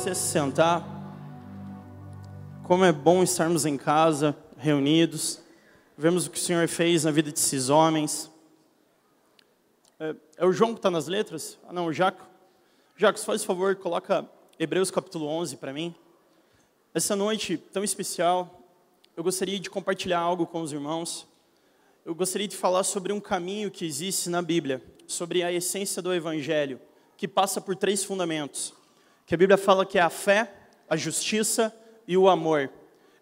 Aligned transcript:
você 0.00 0.14
se 0.14 0.28
sentar. 0.28 0.82
Como 2.64 2.86
é 2.86 2.90
bom 2.90 3.22
estarmos 3.22 3.66
em 3.66 3.76
casa, 3.76 4.34
reunidos, 4.56 5.42
vemos 5.94 6.24
o 6.24 6.30
que 6.30 6.38
o 6.38 6.40
Senhor 6.40 6.66
fez 6.68 7.04
na 7.04 7.10
vida 7.10 7.30
desses 7.30 7.68
homens. 7.68 8.30
É, 9.98 10.14
é 10.38 10.46
o 10.46 10.52
João 10.52 10.72
que 10.72 10.78
está 10.78 10.90
nas 10.90 11.06
letras? 11.06 11.58
Ah, 11.68 11.72
não, 11.74 11.84
o 11.84 11.92
Jaco. 11.92 12.26
Jaco, 12.96 13.18
faz 13.18 13.44
favor, 13.44 13.76
coloca 13.76 14.26
Hebreus 14.58 14.90
capítulo 14.90 15.26
11 15.26 15.58
para 15.58 15.70
mim. 15.70 15.94
Essa 16.94 17.14
noite 17.14 17.58
tão 17.58 17.84
especial, 17.84 18.58
eu 19.14 19.22
gostaria 19.22 19.60
de 19.60 19.68
compartilhar 19.68 20.20
algo 20.20 20.46
com 20.46 20.62
os 20.62 20.72
irmãos. 20.72 21.28
Eu 22.06 22.14
gostaria 22.14 22.48
de 22.48 22.56
falar 22.56 22.84
sobre 22.84 23.12
um 23.12 23.20
caminho 23.20 23.70
que 23.70 23.84
existe 23.84 24.30
na 24.30 24.40
Bíblia, 24.40 24.82
sobre 25.06 25.42
a 25.42 25.52
essência 25.52 26.00
do 26.00 26.14
Evangelho, 26.14 26.80
que 27.18 27.28
passa 27.28 27.60
por 27.60 27.76
três 27.76 28.02
fundamentos 28.02 28.79
que 29.30 29.34
a 29.36 29.38
Bíblia 29.38 29.56
fala 29.56 29.86
que 29.86 29.96
é 29.96 30.02
a 30.02 30.10
fé, 30.10 30.52
a 30.88 30.96
justiça 30.96 31.72
e 32.04 32.16
o 32.16 32.28
amor. 32.28 32.68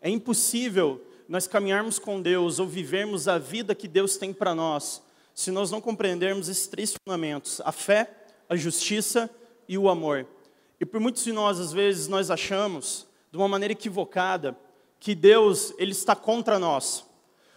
É 0.01 0.09
impossível 0.09 1.05
nós 1.29 1.47
caminharmos 1.47 1.99
com 1.99 2.23
Deus 2.23 2.59
ou 2.59 2.67
vivermos 2.67 3.29
a 3.29 3.37
vida 3.37 3.75
que 3.75 3.87
Deus 3.87 4.17
tem 4.17 4.33
para 4.33 4.55
nós 4.55 5.03
se 5.35 5.51
nós 5.51 5.71
não 5.71 5.83
compreendermos 5.83 6.49
esses 6.49 6.67
três 6.67 6.95
fundamentos: 6.95 7.61
a 7.63 7.73
fé, 7.73 8.11
a 8.49 8.57
justiça 8.57 9.29
e 9.69 9.77
o 9.77 9.87
amor. 9.87 10.27
E 10.81 10.87
por 10.87 10.99
muitos 10.99 11.25
de 11.25 11.31
nós, 11.31 11.61
às 11.61 11.75
vezes, 11.75 12.09
nós 12.09 12.31
achamos, 12.31 13.07
de 13.31 13.37
uma 13.37 13.47
maneira 13.47 13.73
equivocada, 13.73 14.59
que 14.99 15.15
Deus 15.15 15.75
ele 15.77 15.93
está 15.93 16.17
contra 16.17 16.59
nós. 16.59 17.05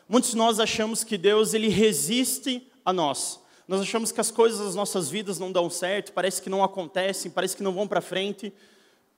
Muitos 0.09 0.31
de 0.31 0.35
nós 0.35 0.59
achamos 0.59 1.05
que 1.05 1.17
Deus 1.17 1.53
ele 1.53 1.69
resiste 1.69 2.69
a 2.83 2.91
nós. 2.91 3.40
Nós 3.71 3.79
achamos 3.79 4.11
que 4.11 4.19
as 4.19 4.29
coisas 4.29 4.59
das 4.59 4.75
nossas 4.75 5.09
vidas 5.09 5.39
não 5.39 5.49
dão 5.49 5.69
certo, 5.69 6.11
parece 6.11 6.41
que 6.41 6.49
não 6.49 6.61
acontecem, 6.61 7.31
parece 7.31 7.55
que 7.55 7.63
não 7.63 7.71
vão 7.71 7.87
para 7.87 8.01
frente. 8.01 8.51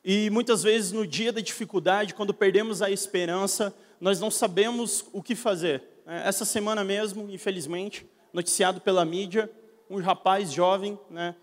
E 0.06 0.30
muitas 0.30 0.62
vezes 0.62 0.92
no 0.92 1.08
dia 1.08 1.34
da 1.34 1.42
dificuldade, 1.42 2.14
quando 2.14 2.36
perdemos 2.36 2.80
a 2.80 2.92
esperança, 2.92 3.76
nós 4.00 4.20
não 4.20 4.30
sabemos 4.30 5.06
o 5.12 5.23
que 5.23 5.34
fazer. 5.34 5.82
É, 6.06 6.28
essa 6.28 6.45
semana 6.45 6.84
mesmo, 6.84 7.28
infelizmente, 7.32 8.06
noticiado 8.32 8.80
pela 8.80 9.04
mídia, 9.04 9.50
um 9.90 10.00
rapaz 10.00 10.54
jovem 10.54 11.00
né, 11.10 11.34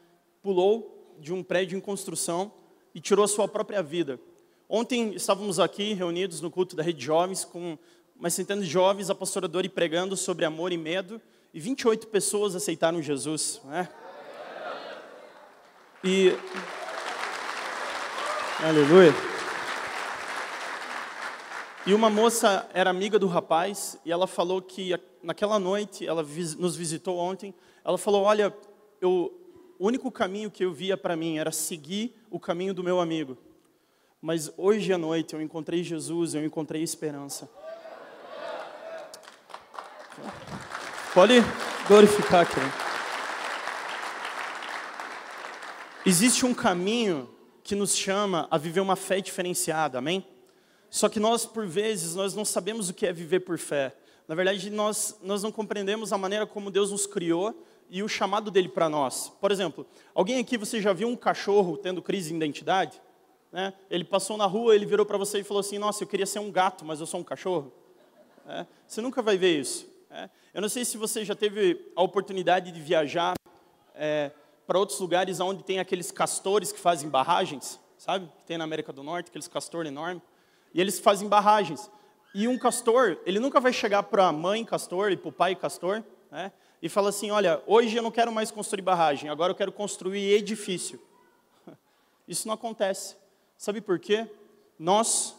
pulou 0.41 1.17
de 1.19 1.33
um 1.33 1.43
prédio 1.43 1.77
em 1.77 1.81
construção 1.81 2.53
e 2.95 3.01
tirou 3.01 3.25
a 3.25 3.29
sua 3.29 3.49
própria 3.49 3.83
vida. 3.83 4.21
Ontem 4.69 5.15
estávamos 5.17 5.59
aqui 5.59 5.95
reunidos 5.95 6.41
no 6.41 6.49
culto 6.49 6.77
da 6.77 6.83
Rede 6.85 7.05
Jovens 7.05 7.45
com 7.45 7.77
umas 8.17 8.35
centenas 8.35 8.67
de 8.67 8.71
jovens, 8.71 9.11
a 9.11 9.17
pastora 9.17 9.49
Dori 9.49 9.69
pregando 9.69 10.17
sobre 10.17 10.45
amor 10.45 10.71
e 10.71 10.79
medo 10.79 11.21
e 11.53 11.61
28 11.61 12.07
pessoas 12.09 12.55
aceitaram 12.55 13.03
Jesus. 13.03 13.61
Né? 13.65 13.89
E. 16.05 16.37
Aleluia. 18.63 19.13
E 21.87 21.95
uma 21.95 22.11
moça 22.11 22.69
era 22.73 22.91
amiga 22.91 23.19
do 23.19 23.27
rapaz 23.27 23.99
e 24.05 24.13
ela 24.13 24.27
falou 24.27 24.61
que 24.61 24.93
naquela 25.23 25.59
noite, 25.59 26.07
ela 26.07 26.23
nos 26.23 26.77
visitou 26.77 27.17
ontem, 27.17 27.55
ela 27.85 27.99
falou: 27.99 28.23
Olha, 28.23 28.55
eu, 29.01 29.33
o 29.79 29.87
único 29.87 30.11
caminho 30.11 30.51
que 30.51 30.65
eu 30.65 30.73
via 30.73 30.97
para 30.97 31.17
mim 31.17 31.39
era 31.39 31.51
seguir 31.51 32.15
o 32.31 32.39
caminho 32.39 32.75
do 32.75 32.85
meu 32.85 33.01
amigo. 33.01 33.37
Mas 34.21 34.53
hoje 34.57 34.93
à 34.93 34.99
noite 34.99 35.35
eu 35.35 35.41
encontrei 35.41 35.83
Jesus, 35.83 36.35
eu 36.35 36.45
encontrei 36.45 36.83
esperança. 36.83 37.49
Pode 41.13 41.35
glorificar, 41.89 42.49
querido. 42.49 42.73
Existe 46.07 46.47
um 46.47 46.55
caminho 46.55 47.29
que 47.65 47.75
nos 47.75 47.97
chama 47.97 48.47
a 48.49 48.57
viver 48.57 48.79
uma 48.79 48.95
fé 48.95 49.21
diferenciada, 49.21 49.99
amém? 49.99 50.25
Só 50.89 51.09
que 51.09 51.19
nós, 51.19 51.45
por 51.45 51.67
vezes, 51.67 52.15
nós 52.15 52.33
não 52.37 52.45
sabemos 52.45 52.89
o 52.89 52.95
que 52.95 53.09
é 53.09 53.13
viver 53.13 53.41
por 53.41 53.59
fé. 53.59 53.93
Na 54.29 54.37
verdade, 54.37 54.71
nós, 54.71 55.19
nós 55.21 55.43
não 55.43 55.51
compreendemos 55.51 56.13
a 56.13 56.19
maneira 56.19 56.47
como 56.47 56.71
Deus 56.71 56.93
nos 56.93 57.09
criou 57.09 57.61
e 57.89 58.05
o 58.05 58.09
chamado 58.09 58.49
dele 58.49 58.69
para 58.69 58.89
nós. 58.89 59.33
Por 59.41 59.51
exemplo, 59.51 59.85
alguém 60.15 60.39
aqui, 60.39 60.57
você 60.57 60.81
já 60.81 60.93
viu 60.93 61.09
um 61.09 61.17
cachorro 61.17 61.77
tendo 61.77 62.01
crise 62.01 62.29
de 62.29 62.37
identidade? 62.37 63.03
Né? 63.51 63.75
Ele 63.91 64.05
passou 64.05 64.37
na 64.37 64.47
rua, 64.47 64.77
ele 64.77 64.87
virou 64.87 65.05
para 65.05 65.19
você 65.19 65.41
e 65.41 65.45
falou 65.45 65.61
assim, 65.61 65.77
nossa, 65.77 66.05
eu 66.05 66.07
queria 66.07 66.27
ser 66.27 66.39
um 66.39 66.53
gato, 66.53 66.85
mas 66.85 67.01
eu 67.01 67.07
sou 67.07 67.19
um 67.19 67.25
cachorro. 67.25 67.73
É? 68.47 68.65
Você 68.87 69.01
nunca 69.01 69.21
vai 69.21 69.37
ver 69.37 69.59
isso. 69.59 69.90
É. 70.11 70.29
Eu 70.53 70.61
não 70.61 70.69
sei 70.69 70.85
se 70.85 70.99
você 70.99 71.25
já 71.25 71.37
teve 71.37 71.93
a 71.95 72.03
oportunidade 72.03 72.73
de 72.73 72.81
viajar 72.81 73.35
é, 73.95 74.33
para 74.67 74.77
outros 74.77 74.99
lugares 74.99 75.39
onde 75.39 75.63
tem 75.63 75.79
aqueles 75.79 76.11
castores 76.11 76.73
que 76.73 76.81
fazem 76.81 77.09
barragens, 77.09 77.79
sabe? 77.97 78.27
Que 78.39 78.45
tem 78.45 78.59
na 78.59 78.65
América 78.65 78.93
do 78.93 79.05
Norte, 79.05 79.29
aqueles 79.29 79.47
castores 79.47 79.89
enormes. 79.89 80.21
E 80.75 80.81
eles 80.81 80.99
fazem 80.99 81.29
barragens. 81.29 81.89
E 82.35 82.49
um 82.49 82.59
castor, 82.59 83.19
ele 83.25 83.39
nunca 83.39 83.61
vai 83.61 83.73
chegar 83.73 84.03
para 84.03 84.27
a 84.27 84.33
mãe 84.33 84.65
castor 84.65 85.13
e 85.13 85.17
para 85.17 85.29
o 85.29 85.33
pai 85.33 85.55
castor 85.55 86.03
né, 86.29 86.51
e 86.83 86.89
falar 86.89 87.11
assim: 87.11 87.31
olha, 87.31 87.63
hoje 87.65 87.97
eu 87.97 88.03
não 88.03 88.11
quero 88.11 88.33
mais 88.33 88.51
construir 88.51 88.83
barragem, 88.83 89.31
agora 89.31 89.53
eu 89.53 89.57
quero 89.57 89.71
construir 89.71 90.33
edifício. 90.33 91.01
Isso 92.27 92.49
não 92.49 92.55
acontece. 92.55 93.17
Sabe 93.57 93.81
por 93.81 94.01
quê? 94.01 94.29
Nós, 94.77 95.37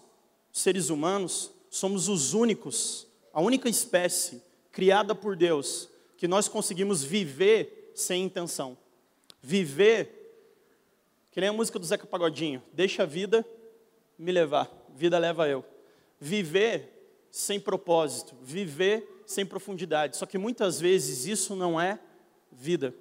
seres 0.49 0.89
humanos, 0.89 1.51
somos 1.69 2.07
os 2.07 2.33
únicos, 2.33 3.07
a 3.33 3.41
única 3.41 3.67
espécie 3.67 4.41
criada 4.71 5.13
por 5.13 5.35
Deus, 5.35 5.89
que 6.17 6.27
nós 6.27 6.47
conseguimos 6.47 7.03
viver 7.03 7.91
sem 7.93 8.23
intenção. 8.23 8.77
Viver, 9.41 10.45
que 11.31 11.39
nem 11.39 11.49
a 11.49 11.53
música 11.53 11.79
do 11.79 11.85
Zeca 11.85 12.05
Pagodinho, 12.05 12.61
deixa 12.73 13.03
a 13.03 13.05
vida 13.05 13.45
me 14.17 14.31
levar, 14.31 14.71
vida 14.95 15.17
leva 15.17 15.47
eu. 15.49 15.65
Viver 16.19 17.27
sem 17.31 17.59
propósito, 17.59 18.35
viver 18.41 19.23
sem 19.25 19.45
profundidade. 19.45 20.17
Só 20.17 20.25
que 20.25 20.37
muitas 20.37 20.79
vezes 20.79 21.25
isso 21.25 21.55
não 21.55 21.79
é 21.79 21.99
vida. 22.51 22.93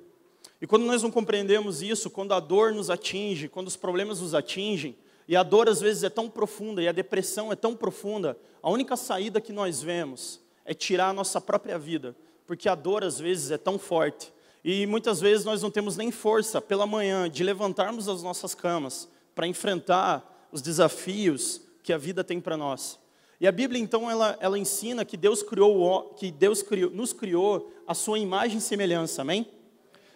E 0.60 0.66
quando 0.66 0.84
nós 0.84 1.02
não 1.02 1.10
compreendemos 1.10 1.82
isso, 1.82 2.10
quando 2.10 2.32
a 2.32 2.40
dor 2.40 2.72
nos 2.72 2.90
atinge, 2.90 3.48
quando 3.48 3.68
os 3.68 3.76
problemas 3.76 4.20
nos 4.20 4.34
atingem, 4.34 4.96
e 5.26 5.36
a 5.36 5.42
dor 5.42 5.68
às 5.68 5.80
vezes 5.80 6.02
é 6.02 6.10
tão 6.10 6.28
profunda 6.28 6.82
e 6.82 6.88
a 6.88 6.92
depressão 6.92 7.52
é 7.52 7.56
tão 7.56 7.76
profunda, 7.76 8.36
a 8.62 8.70
única 8.70 8.96
saída 8.96 9.40
que 9.40 9.52
nós 9.52 9.82
vemos 9.82 10.39
é 10.64 10.74
tirar 10.74 11.08
a 11.08 11.12
nossa 11.12 11.40
própria 11.40 11.78
vida, 11.78 12.14
porque 12.46 12.68
a 12.68 12.74
dor 12.74 13.04
às 13.04 13.18
vezes 13.18 13.50
é 13.50 13.58
tão 13.58 13.78
forte. 13.78 14.32
E 14.62 14.86
muitas 14.86 15.20
vezes 15.20 15.44
nós 15.44 15.62
não 15.62 15.70
temos 15.70 15.96
nem 15.96 16.10
força 16.10 16.60
pela 16.60 16.86
manhã 16.86 17.30
de 17.30 17.42
levantarmos 17.42 18.08
as 18.08 18.22
nossas 18.22 18.54
camas 18.54 19.08
para 19.34 19.46
enfrentar 19.46 20.48
os 20.52 20.60
desafios 20.60 21.60
que 21.82 21.92
a 21.92 21.98
vida 21.98 22.22
tem 22.22 22.40
para 22.40 22.56
nós. 22.56 22.98
E 23.40 23.48
a 23.48 23.52
Bíblia 23.52 23.80
então 23.80 24.10
ela, 24.10 24.36
ela 24.38 24.58
ensina 24.58 25.04
que 25.04 25.16
Deus 25.16 25.42
criou 25.42 26.14
que 26.14 26.30
Deus 26.30 26.62
criou, 26.62 26.90
nos 26.90 27.12
criou 27.12 27.72
a 27.86 27.94
sua 27.94 28.18
imagem 28.18 28.58
e 28.58 28.60
semelhança, 28.60 29.22
amém? 29.22 29.46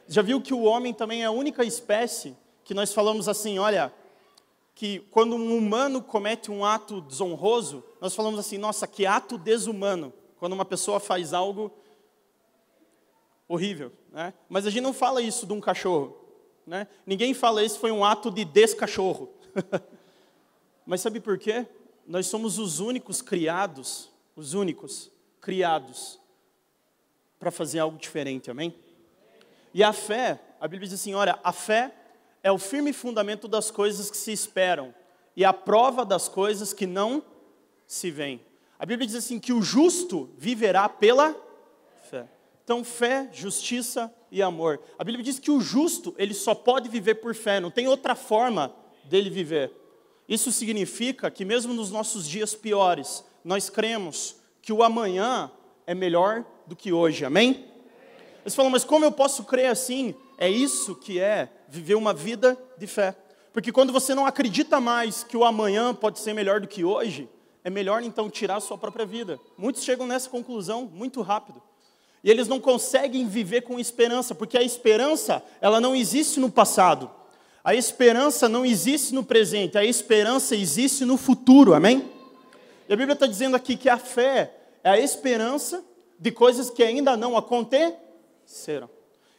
Já 0.06 0.21
viu 0.21 0.41
que 0.43 0.53
o 0.53 0.62
homem 0.65 0.93
também 0.93 1.22
é 1.22 1.27
a 1.27 1.31
única 1.31 1.65
espécie 1.65 2.37
que 2.62 2.75
nós 2.75 2.93
falamos 2.93 3.28
assim, 3.28 3.59
olha, 3.59 3.91
que 4.75 4.99
quando 5.10 5.37
um 5.37 5.56
humano 5.56 6.03
comete 6.03 6.50
um 6.50 6.65
ato 6.65 7.00
desonroso, 7.00 7.83
nós 8.00 8.15
falamos 8.15 8.38
assim, 8.38 8.59
nossa, 8.59 8.87
que 8.87 9.06
ato 9.06 9.38
desumano 9.38 10.12
quando 10.44 10.53
uma 10.53 10.65
pessoa 10.66 11.00
faz 11.00 11.32
algo 11.32 11.72
horrível. 13.49 13.91
Né? 14.12 14.34
Mas 14.47 14.66
a 14.66 14.71
gente 14.71 14.82
não 14.82 14.93
fala 14.93 15.22
isso 15.22 15.47
de 15.47 15.55
um 15.55 15.60
cachorro. 15.60 16.15
Né? 16.66 16.87
Ninguém 17.06 17.32
fala 17.32 17.65
esse 17.65 17.78
foi 17.78 17.91
um 17.91 18.05
ato 18.05 18.31
de 18.31 18.44
descachorro. 18.44 19.33
Mas 20.84 21.00
sabe 21.00 21.19
por 21.19 21.38
quê? 21.38 21.66
Nós 22.06 22.27
somos 22.27 22.59
os 22.59 22.78
únicos 22.78 23.22
criados, 23.22 24.12
os 24.37 24.53
únicos 24.53 25.10
criados 25.41 26.21
para 27.38 27.50
fazer 27.50 27.78
algo 27.78 27.97
diferente, 27.97 28.50
amém? 28.50 28.75
E 29.72 29.83
a 29.83 29.94
fé, 29.94 30.39
a 30.60 30.69
Bíblia 30.69 30.91
diz 30.91 31.01
assim: 31.01 31.15
olha, 31.15 31.39
a 31.42 31.54
fé 31.54 31.91
é 32.42 32.53
o 32.53 32.59
firme 32.59 32.92
fundamento 32.92 33.48
das 33.48 33.71
coisas 33.71 34.10
que 34.10 34.16
se 34.19 34.30
esperam 34.30 34.95
e 35.34 35.42
a 35.42 35.54
prova 35.54 36.04
das 36.04 36.28
coisas 36.28 36.74
que 36.74 36.86
não 36.86 37.24
se 37.86 38.10
veem. 38.10 38.42
A 38.78 38.86
Bíblia 38.86 39.06
diz 39.06 39.16
assim 39.16 39.38
que 39.38 39.53
o 39.53 39.62
justo 39.62 40.30
viverá 40.36 40.88
pela 40.88 41.34
fé. 42.10 42.28
Então, 42.65 42.82
fé, 42.82 43.28
justiça 43.32 44.12
e 44.30 44.42
amor. 44.42 44.80
A 44.98 45.04
Bíblia 45.04 45.22
diz 45.22 45.38
que 45.38 45.50
o 45.50 45.60
justo, 45.60 46.15
ele 46.18 46.34
só 46.34 46.54
pode 46.54 46.88
viver 46.88 47.16
por 47.16 47.34
fé, 47.34 47.60
não 47.60 47.71
tem 47.71 47.86
outra 47.86 48.15
forma 48.15 48.74
dele 49.04 49.30
viver. 49.30 49.71
Isso 50.28 50.50
significa 50.50 51.30
que 51.30 51.44
mesmo 51.44 51.74
nos 51.74 51.91
nossos 51.91 52.26
dias 52.26 52.54
piores, 52.54 53.24
nós 53.44 53.68
cremos 53.68 54.36
que 54.62 54.72
o 54.72 54.82
amanhã 54.82 55.50
é 55.86 55.94
melhor 55.94 56.44
do 56.66 56.74
que 56.74 56.92
hoje. 56.92 57.24
Amém? 57.24 57.66
Eles 58.42 58.54
falam, 58.54 58.71
mas 58.71 58.84
como 58.84 59.04
eu 59.04 59.12
posso 59.12 59.44
crer 59.44 59.66
assim? 59.66 60.15
É 60.38 60.48
isso 60.48 60.94
que 60.94 61.21
é 61.21 61.50
viver 61.68 61.94
uma 61.94 62.12
vida 62.12 62.59
de 62.78 62.86
fé. 62.86 63.15
Porque 63.53 63.71
quando 63.71 63.92
você 63.92 64.15
não 64.15 64.26
acredita 64.26 64.80
mais 64.80 65.22
que 65.22 65.36
o 65.36 65.44
amanhã 65.44 65.94
pode 65.94 66.18
ser 66.18 66.32
melhor 66.32 66.60
do 66.60 66.66
que 66.66 66.84
hoje, 66.84 67.28
é 67.65 67.71
melhor 67.71 68.03
então 68.03 68.28
tirar 68.28 68.57
a 68.57 68.61
sua 68.61 68.77
própria 68.77 69.07
vida. 69.07 69.41
Muitos 69.57 69.83
chegam 69.83 70.07
nessa 70.07 70.28
conclusão 70.28 70.84
muito 70.93 71.22
rápido. 71.22 71.63
E 72.22 72.31
eles 72.31 72.47
não 72.47 72.61
conseguem 72.61 73.27
viver 73.27 73.63
com 73.63 73.81
esperança, 73.81 74.34
porque 74.34 74.59
a 74.59 74.63
esperança, 74.63 75.43
ela 75.61 75.81
não 75.81 75.97
existe 75.97 76.39
no 76.39 76.51
passado. 76.51 77.11
A 77.63 77.75
esperança 77.75 78.49
não 78.49 78.65
existe 78.65 79.15
no 79.15 79.25
presente, 79.25 79.78
a 79.78 79.84
esperança 79.84 80.55
existe 80.55 81.07
no 81.07 81.16
futuro, 81.16 81.72
amém? 81.72 82.11
E 82.87 82.93
a 82.93 82.97
Bíblia 82.97 83.15
está 83.15 83.27
dizendo 83.27 83.57
aqui 83.57 83.77
que 83.77 83.89
a 83.89 83.97
fé 83.97 84.55
é 84.83 84.91
a 84.91 84.99
esperança 84.99 85.83
de 86.19 86.31
coisas 86.31 86.69
que 86.69 86.83
ainda 86.83 87.17
não 87.17 87.37
aconteceram. 87.37 88.91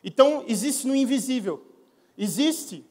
Então, 0.03 0.43
existe 0.47 0.87
no 0.87 0.95
invisível. 0.95 1.63
Existe 2.17 2.83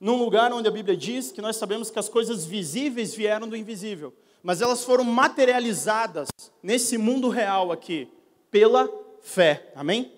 num 0.00 0.16
lugar 0.16 0.52
onde 0.52 0.68
a 0.68 0.72
Bíblia 0.72 0.96
diz 0.96 1.32
que 1.32 1.40
nós 1.40 1.56
sabemos 1.56 1.90
que 1.90 1.98
as 1.98 2.08
coisas 2.08 2.44
visíveis 2.44 3.14
vieram 3.14 3.48
do 3.48 3.56
invisível, 3.56 4.12
mas 4.42 4.60
elas 4.60 4.84
foram 4.84 5.04
materializadas 5.04 6.28
nesse 6.62 6.98
mundo 6.98 7.28
real 7.28 7.72
aqui 7.72 8.08
pela 8.50 8.90
fé. 9.22 9.72
Amém? 9.74 10.12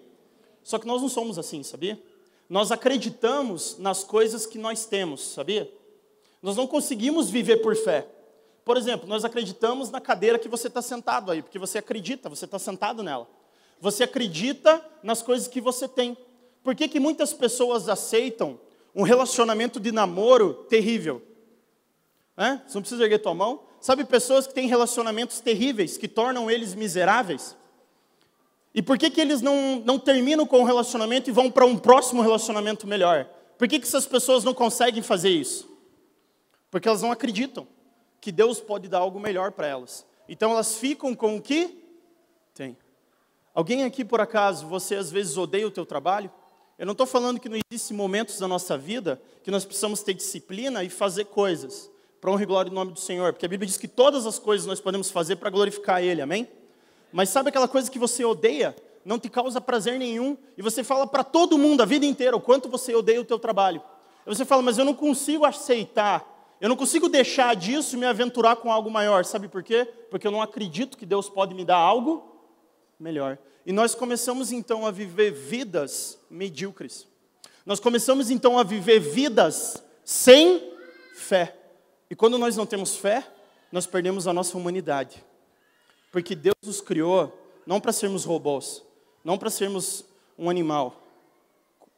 Só 0.62 0.78
que 0.78 0.87
nós 0.87 1.00
não 1.00 1.08
somos 1.08 1.38
assim, 1.38 1.62
sabia? 1.62 2.02
Nós 2.49 2.73
acreditamos 2.73 3.78
nas 3.78 4.02
coisas 4.02 4.46
que 4.46 4.58
nós 4.58 4.84
temos, 4.87 5.23
sabia? 5.23 5.70
Nós 6.43 6.56
não 6.56 6.67
conseguimos 6.67 7.31
viver 7.31 7.58
por 7.58 7.76
fé. 7.76 8.06
Por 8.64 8.76
exemplo, 8.76 9.08
nós 9.08 9.25
acreditamos 9.25 9.90
na 9.90 10.00
cadeira 10.00 10.38
que 10.38 10.49
você 10.49 10.67
está 10.67 10.82
sentado 10.82 11.31
aí, 11.31 11.40
porque 11.40 11.58
você 11.58 11.78
acredita, 11.78 12.28
você 12.28 12.44
está 12.44 12.58
sentado 12.58 13.02
nela. 13.02 13.28
Você 13.81 14.02
acredita 14.02 14.84
nas 15.02 15.23
coisas 15.23 15.46
que 15.46 15.61
você 15.61 15.87
tem. 15.87 16.17
Por 16.64 16.75
que, 16.75 16.88
que 16.88 16.99
muitas 16.99 17.32
pessoas 17.32 17.88
aceitam 17.88 18.58
um 18.96 19.02
relacionamento 19.02 19.78
de 19.78 19.93
namoro 19.93 20.54
terrível? 20.70 21.22
Você 22.66 22.75
não 22.75 22.82
precisa 22.82 23.04
erguer 23.04 23.19
tua 23.19 23.34
mão. 23.34 23.62
Sabe 23.78 24.04
pessoas 24.04 24.46
que 24.46 24.54
têm 24.54 24.66
relacionamentos 24.66 25.38
terríveis, 25.38 25.98
que 25.98 26.08
tornam 26.08 26.50
eles 26.50 26.75
miseráveis? 26.75 27.54
E 28.75 28.82
por 28.82 28.98
que, 28.98 29.10
que 29.10 29.20
eles 29.20 29.43
não, 29.43 29.82
não 29.84 29.98
terminam 29.98 30.46
com 30.46 30.62
o 30.62 30.64
relacionamento 30.64 31.28
e 31.28 31.32
vão 31.32 31.50
para 31.50 31.66
um 31.66 31.76
próximo 31.76 32.22
relacionamento 32.22 32.87
melhor? 32.87 33.28
Por 33.58 33.69
que, 33.69 33.78
que 33.78 33.87
essas 33.87 34.06
pessoas 34.06 34.44
não 34.44 34.54
conseguem 34.54 35.02
fazer 35.02 35.31
isso? 35.31 35.70
Porque 36.70 36.88
elas 36.88 37.02
não 37.02 37.12
acreditam 37.12 37.66
que 38.20 38.32
Deus 38.32 38.60
pode 38.60 38.88
dar 38.88 38.99
algo 38.99 39.20
melhor 39.20 39.52
para 39.52 39.66
elas. 39.66 40.06
Então 40.28 40.50
elas 40.52 40.76
ficam 40.76 41.14
com 41.14 41.37
o 41.37 41.42
que 41.42 41.82
tem. 42.54 42.76
Alguém 43.54 43.84
aqui, 43.84 44.04
por 44.04 44.20
acaso, 44.20 44.66
você 44.66 44.96
às 44.96 45.10
vezes 45.10 45.37
odeia 45.37 45.66
o 45.66 45.70
teu 45.70 45.87
trabalho? 45.87 46.31
Eu 46.78 46.87
não 46.87 46.93
estou 46.93 47.06
falando 47.06 47.40
que 47.40 47.49
não 47.49 47.58
existem 47.70 47.96
momentos 47.96 48.38
da 48.38 48.46
nossa 48.46 48.76
vida 48.76 49.20
que 49.43 49.50
nós 49.50 49.64
precisamos 49.64 50.02
ter 50.02 50.14
disciplina 50.14 50.84
e 50.84 50.90
fazer 50.90 51.26
coisas 51.26 51.90
para 52.20 52.31
honra 52.31 52.43
e 52.43 52.46
glória 52.46 52.70
do 52.70 52.75
nome 52.75 52.93
do 52.93 53.00
Senhor, 53.00 53.32
porque 53.32 53.46
a 53.46 53.49
Bíblia 53.49 53.67
diz 53.67 53.76
que 53.76 53.88
todas 53.88 54.26
as 54.26 54.38
coisas 54.38 54.67
nós 54.67 54.81
podemos 54.81 55.11
fazer 55.11 55.37
para 55.37 55.50
glorificar 55.50 56.02
Ele, 56.02 56.20
amém? 56.20 56.49
Mas 57.12 57.28
sabe 57.28 57.50
aquela 57.50 57.69
coisa 57.69 57.90
que 57.90 57.99
você 57.99 58.25
odeia, 58.25 58.75
não 59.05 59.19
te 59.19 59.28
causa 59.28 59.61
prazer 59.61 59.99
nenhum, 59.99 60.37
e 60.56 60.62
você 60.62 60.82
fala 60.82 61.06
para 61.06 61.23
todo 61.23 61.56
mundo 61.56 61.82
a 61.82 61.87
vida 61.87 62.05
inteira 62.05 62.37
o 62.37 62.40
quanto 62.40 62.69
você 62.69 62.94
odeia 62.94 63.20
o 63.20 63.25
teu 63.25 63.38
trabalho. 63.38 63.81
E 64.26 64.28
você 64.28 64.44
fala, 64.44 64.62
mas 64.62 64.76
eu 64.76 64.84
não 64.84 64.94
consigo 64.94 65.44
aceitar 65.44 66.37
eu 66.61 66.69
não 66.69 66.76
consigo 66.76 67.08
deixar 67.08 67.55
disso 67.55 67.96
e 67.96 67.99
me 67.99 68.06
aventurar 68.06 68.56
com 68.56 68.73
algo 68.73 68.90
maior. 68.90 69.25
Sabe 69.25 69.49
por 69.49 69.62
quê? 69.62 69.87
Porque 70.11 70.26
eu 70.26 70.31
não 70.31 70.40
acredito 70.40 70.96
que 70.96 71.05
Deus 71.05 71.28
pode 71.28 71.55
me 71.55 71.64
dar 71.64 71.76
algo 71.76 72.25
melhor. 72.99 73.38
E 73.66 73.72
nós 73.72 73.96
começamos 73.96 74.52
então 74.52 74.86
a 74.86 74.92
viver 74.92 75.32
vidas 75.32 76.20
medíocres. 76.30 77.04
Nós 77.66 77.80
começamos 77.80 78.30
então 78.30 78.56
a 78.56 78.62
viver 78.62 79.00
vidas 79.00 79.82
sem 80.04 80.72
fé. 81.16 81.56
E 82.08 82.14
quando 82.14 82.38
nós 82.38 82.56
não 82.56 82.64
temos 82.64 82.94
fé, 82.94 83.26
nós 83.72 83.84
perdemos 83.84 84.28
a 84.28 84.32
nossa 84.32 84.56
humanidade. 84.56 85.24
Porque 86.12 86.36
Deus 86.36 86.54
nos 86.64 86.80
criou 86.80 87.36
não 87.66 87.80
para 87.80 87.92
sermos 87.92 88.24
robôs, 88.24 88.84
não 89.24 89.36
para 89.36 89.50
sermos 89.50 90.04
um 90.38 90.48
animal 90.48 91.02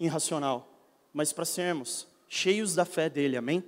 irracional, 0.00 0.66
mas 1.12 1.34
para 1.34 1.44
sermos 1.44 2.06
cheios 2.30 2.74
da 2.74 2.86
fé 2.86 3.10
dele. 3.10 3.36
Amém? 3.36 3.62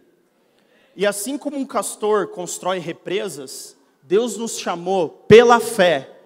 E 0.97 1.07
assim 1.07 1.37
como 1.37 1.59
um 1.59 1.67
castor 1.67 2.29
constrói 2.29 2.79
represas, 2.79 3.77
Deus 4.03 4.39
nos 4.39 4.59
chamou 4.59 5.11
pela 5.29 5.61
fé, 5.61 6.20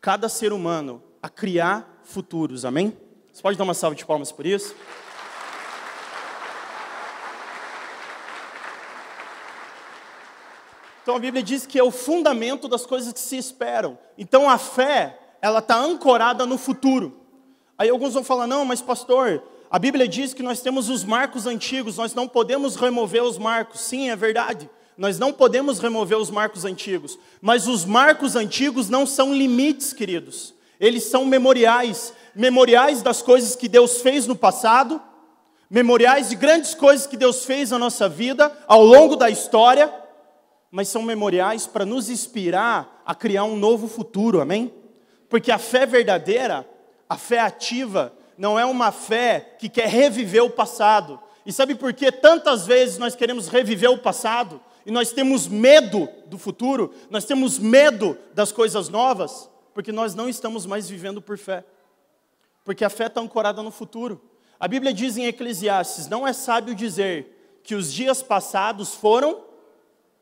cada 0.00 0.28
ser 0.28 0.52
humano, 0.52 1.02
a 1.22 1.28
criar 1.28 2.00
futuros, 2.04 2.64
amém? 2.64 2.96
Você 3.32 3.42
pode 3.42 3.58
dar 3.58 3.64
uma 3.64 3.74
salva 3.74 3.96
de 3.96 4.04
palmas 4.04 4.32
por 4.32 4.46
isso? 4.46 4.74
Então 11.02 11.14
a 11.14 11.18
Bíblia 11.20 11.42
diz 11.42 11.64
que 11.66 11.78
é 11.78 11.84
o 11.84 11.92
fundamento 11.92 12.66
das 12.66 12.84
coisas 12.84 13.12
que 13.12 13.20
se 13.20 13.36
esperam. 13.36 13.96
Então 14.18 14.50
a 14.50 14.58
fé, 14.58 15.18
ela 15.40 15.60
está 15.60 15.76
ancorada 15.76 16.44
no 16.44 16.58
futuro. 16.58 17.20
Aí 17.78 17.88
alguns 17.88 18.14
vão 18.14 18.24
falar: 18.24 18.48
não, 18.48 18.64
mas 18.64 18.82
pastor, 18.82 19.40
a 19.70 19.78
Bíblia 19.78 20.08
diz 20.08 20.34
que 20.34 20.42
nós 20.42 20.60
temos 20.60 20.88
os 20.88 21.04
marcos 21.04 21.46
antigos, 21.46 21.96
nós 21.96 22.14
não 22.14 22.26
podemos 22.26 22.74
remover 22.74 23.22
os 23.22 23.38
marcos. 23.38 23.82
Sim, 23.82 24.10
é 24.10 24.16
verdade. 24.16 24.68
Nós 24.96 25.18
não 25.18 25.32
podemos 25.32 25.78
remover 25.78 26.18
os 26.18 26.30
marcos 26.30 26.64
antigos. 26.64 27.18
Mas 27.40 27.66
os 27.66 27.84
marcos 27.84 28.36
antigos 28.36 28.88
não 28.88 29.06
são 29.06 29.34
limites, 29.34 29.92
queridos. 29.92 30.54
Eles 30.78 31.04
são 31.04 31.24
memoriais 31.24 32.12
memoriais 32.36 33.00
das 33.00 33.22
coisas 33.22 33.56
que 33.56 33.66
Deus 33.66 34.02
fez 34.02 34.26
no 34.26 34.36
passado, 34.36 35.00
memoriais 35.70 36.28
de 36.28 36.36
grandes 36.36 36.74
coisas 36.74 37.06
que 37.06 37.16
Deus 37.16 37.46
fez 37.46 37.70
na 37.70 37.78
nossa 37.78 38.08
vida 38.08 38.52
ao 38.68 38.84
longo 38.84 39.16
da 39.16 39.30
história, 39.30 39.92
mas 40.70 40.88
são 40.88 41.02
memoriais 41.02 41.66
para 41.66 41.86
nos 41.86 42.10
inspirar 42.10 43.02
a 43.06 43.14
criar 43.14 43.44
um 43.44 43.56
novo 43.56 43.88
futuro, 43.88 44.40
amém? 44.40 44.72
Porque 45.30 45.50
a 45.50 45.56
fé 45.56 45.86
verdadeira, 45.86 46.68
a 47.08 47.16
fé 47.16 47.38
ativa, 47.38 48.12
não 48.36 48.58
é 48.58 48.66
uma 48.66 48.92
fé 48.92 49.56
que 49.58 49.70
quer 49.70 49.88
reviver 49.88 50.44
o 50.44 50.50
passado. 50.50 51.18
E 51.46 51.52
sabe 51.52 51.74
por 51.74 51.94
que 51.94 52.12
tantas 52.12 52.66
vezes 52.66 52.98
nós 52.98 53.16
queremos 53.16 53.48
reviver 53.48 53.90
o 53.90 53.98
passado 53.98 54.60
e 54.86 54.90
nós 54.92 55.10
temos 55.10 55.48
medo 55.48 56.08
do 56.26 56.38
futuro, 56.38 56.94
nós 57.10 57.24
temos 57.24 57.58
medo 57.58 58.16
das 58.32 58.52
coisas 58.52 58.88
novas? 58.88 59.50
Porque 59.74 59.90
nós 59.90 60.14
não 60.14 60.28
estamos 60.28 60.64
mais 60.64 60.88
vivendo 60.88 61.20
por 61.20 61.36
fé. 61.36 61.64
Porque 62.64 62.84
a 62.84 62.88
fé 62.88 63.06
está 63.06 63.20
ancorada 63.20 63.64
no 63.64 63.72
futuro. 63.72 64.22
A 64.60 64.68
Bíblia 64.68 64.94
diz 64.94 65.16
em 65.16 65.26
Eclesiastes: 65.26 66.06
não 66.06 66.24
é 66.24 66.32
sábio 66.32 66.72
dizer 66.72 67.60
que 67.64 67.74
os 67.74 67.92
dias 67.92 68.22
passados 68.22 68.94
foram 68.94 69.44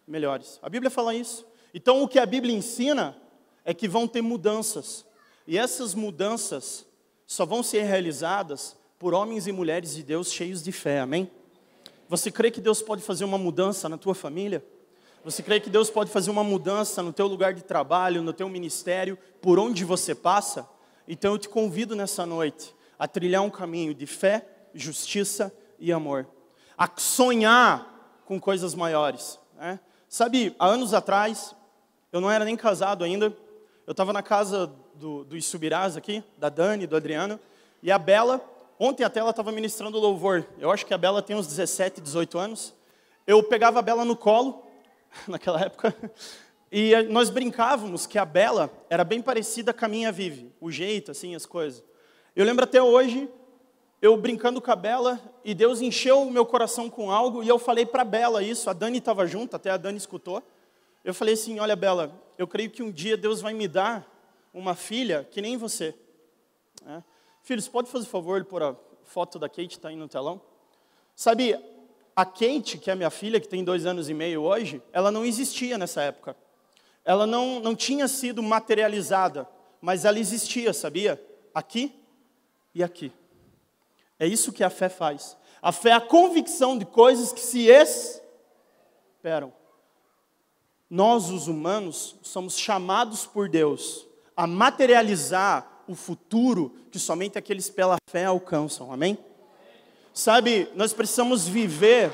melhores. 0.08 0.58
A 0.62 0.70
Bíblia 0.70 0.90
fala 0.90 1.14
isso. 1.14 1.46
Então 1.74 2.02
o 2.02 2.08
que 2.08 2.18
a 2.18 2.24
Bíblia 2.24 2.56
ensina 2.56 3.14
é 3.66 3.74
que 3.74 3.86
vão 3.86 4.08
ter 4.08 4.22
mudanças. 4.22 5.04
E 5.46 5.58
essas 5.58 5.94
mudanças 5.94 6.86
só 7.26 7.44
vão 7.44 7.62
ser 7.62 7.82
realizadas 7.82 8.74
por 8.98 9.12
homens 9.12 9.46
e 9.46 9.52
mulheres 9.52 9.94
de 9.94 10.02
Deus 10.02 10.32
cheios 10.32 10.62
de 10.62 10.72
fé, 10.72 11.00
amém? 11.00 11.30
Você 12.08 12.30
crê 12.30 12.50
que 12.50 12.60
Deus 12.60 12.82
pode 12.82 13.02
fazer 13.02 13.24
uma 13.24 13.38
mudança 13.38 13.88
na 13.88 13.96
tua 13.96 14.14
família? 14.14 14.64
Você 15.24 15.42
crê 15.42 15.58
que 15.58 15.70
Deus 15.70 15.88
pode 15.88 16.10
fazer 16.10 16.30
uma 16.30 16.44
mudança 16.44 17.02
no 17.02 17.12
teu 17.12 17.26
lugar 17.26 17.54
de 17.54 17.62
trabalho, 17.62 18.22
no 18.22 18.32
teu 18.32 18.48
ministério, 18.48 19.18
por 19.40 19.58
onde 19.58 19.84
você 19.84 20.14
passa? 20.14 20.68
Então 21.08 21.32
eu 21.32 21.38
te 21.38 21.48
convido 21.48 21.96
nessa 21.96 22.26
noite 22.26 22.74
a 22.98 23.08
trilhar 23.08 23.42
um 23.42 23.50
caminho 23.50 23.94
de 23.94 24.06
fé, 24.06 24.46
justiça 24.74 25.52
e 25.78 25.92
amor. 25.92 26.26
A 26.76 26.90
sonhar 26.96 28.22
com 28.26 28.38
coisas 28.38 28.74
maiores. 28.74 29.38
Né? 29.56 29.80
Sabe, 30.08 30.54
há 30.58 30.66
anos 30.66 30.92
atrás, 30.92 31.54
eu 32.12 32.20
não 32.20 32.30
era 32.30 32.44
nem 32.44 32.56
casado 32.56 33.02
ainda, 33.02 33.34
eu 33.86 33.92
estava 33.92 34.12
na 34.12 34.22
casa 34.22 34.70
do, 34.94 35.24
dos 35.24 35.44
Subirás 35.46 35.96
aqui, 35.96 36.22
da 36.38 36.48
Dani, 36.48 36.86
do 36.86 36.96
Adriano, 36.96 37.38
e 37.82 37.90
a 37.90 37.98
Bela, 37.98 38.42
ontem 38.78 39.04
até 39.04 39.20
ela 39.20 39.30
estava 39.30 39.52
ministrando 39.52 39.98
louvor, 39.98 40.46
eu 40.58 40.70
acho 40.70 40.84
que 40.86 40.94
a 40.94 40.98
Bela 40.98 41.22
tem 41.22 41.36
uns 41.36 41.46
17, 41.46 42.00
18 42.00 42.38
anos, 42.38 42.74
eu 43.26 43.42
pegava 43.42 43.78
a 43.78 43.82
Bela 43.82 44.04
no 44.04 44.16
colo, 44.16 44.64
naquela 45.28 45.60
época, 45.60 45.94
e 46.70 46.92
nós 47.04 47.30
brincávamos 47.30 48.06
que 48.06 48.18
a 48.18 48.24
Bela 48.24 48.70
era 48.90 49.04
bem 49.04 49.22
parecida 49.22 49.72
com 49.72 49.84
a 49.84 49.88
minha 49.88 50.10
Vive, 50.10 50.52
o 50.60 50.70
jeito, 50.70 51.10
assim, 51.10 51.34
as 51.34 51.46
coisas. 51.46 51.84
Eu 52.34 52.44
lembro 52.44 52.64
até 52.64 52.82
hoje, 52.82 53.28
eu 54.02 54.16
brincando 54.16 54.60
com 54.60 54.70
a 54.70 54.76
Bela, 54.76 55.20
e 55.44 55.54
Deus 55.54 55.80
encheu 55.80 56.22
o 56.22 56.30
meu 56.30 56.44
coração 56.44 56.90
com 56.90 57.10
algo, 57.10 57.42
e 57.42 57.48
eu 57.48 57.58
falei 57.58 57.86
para 57.86 58.02
a 58.02 58.04
Bela 58.04 58.42
isso, 58.42 58.68
a 58.68 58.72
Dani 58.72 58.98
estava 58.98 59.26
junto, 59.26 59.54
até 59.54 59.70
a 59.70 59.76
Dani 59.76 59.98
escutou, 59.98 60.42
eu 61.04 61.14
falei 61.14 61.34
assim, 61.34 61.58
olha 61.60 61.76
Bela, 61.76 62.20
eu 62.36 62.46
creio 62.46 62.70
que 62.70 62.82
um 62.82 62.90
dia 62.90 63.16
Deus 63.16 63.40
vai 63.40 63.54
me 63.54 63.68
dar 63.68 64.10
uma 64.52 64.74
filha 64.74 65.26
que 65.30 65.42
nem 65.42 65.56
você. 65.56 65.94
É. 66.86 67.02
Filhos, 67.44 67.68
pode 67.68 67.90
fazer 67.90 68.06
favor 68.06 68.40
de 68.40 68.48
pôr 68.48 68.62
a 68.62 68.74
foto 69.02 69.38
da 69.38 69.50
Kate, 69.50 69.76
está 69.76 69.90
aí 69.90 69.96
no 69.96 70.08
telão? 70.08 70.40
Sabe, 71.14 71.54
a 72.16 72.24
Kate, 72.24 72.78
que 72.78 72.90
é 72.90 72.94
minha 72.94 73.10
filha, 73.10 73.38
que 73.38 73.46
tem 73.46 73.62
dois 73.62 73.84
anos 73.84 74.08
e 74.08 74.14
meio 74.14 74.40
hoje, 74.40 74.82
ela 74.94 75.10
não 75.10 75.26
existia 75.26 75.76
nessa 75.76 76.00
época. 76.00 76.34
Ela 77.04 77.26
não, 77.26 77.60
não 77.60 77.76
tinha 77.76 78.08
sido 78.08 78.42
materializada, 78.42 79.46
mas 79.78 80.06
ela 80.06 80.18
existia, 80.18 80.72
sabia? 80.72 81.22
Aqui 81.54 81.94
e 82.74 82.82
aqui. 82.82 83.12
É 84.18 84.26
isso 84.26 84.50
que 84.50 84.64
a 84.64 84.70
fé 84.70 84.88
faz. 84.88 85.36
A 85.60 85.70
fé 85.70 85.90
é 85.90 85.92
a 85.92 86.00
convicção 86.00 86.78
de 86.78 86.86
coisas 86.86 87.30
que 87.30 87.40
se 87.40 87.66
esperam. 87.68 89.52
Nós, 90.88 91.28
os 91.28 91.46
humanos, 91.46 92.16
somos 92.22 92.56
chamados 92.56 93.26
por 93.26 93.50
Deus 93.50 94.06
a 94.34 94.46
materializar 94.46 95.73
o 95.86 95.94
futuro 95.94 96.74
que 96.90 96.98
somente 96.98 97.38
aqueles 97.38 97.68
pela 97.68 97.96
fé 98.10 98.24
alcançam. 98.24 98.92
Amém? 98.92 99.18
Sabe, 100.12 100.68
nós 100.74 100.92
precisamos 100.92 101.46
viver. 101.48 102.12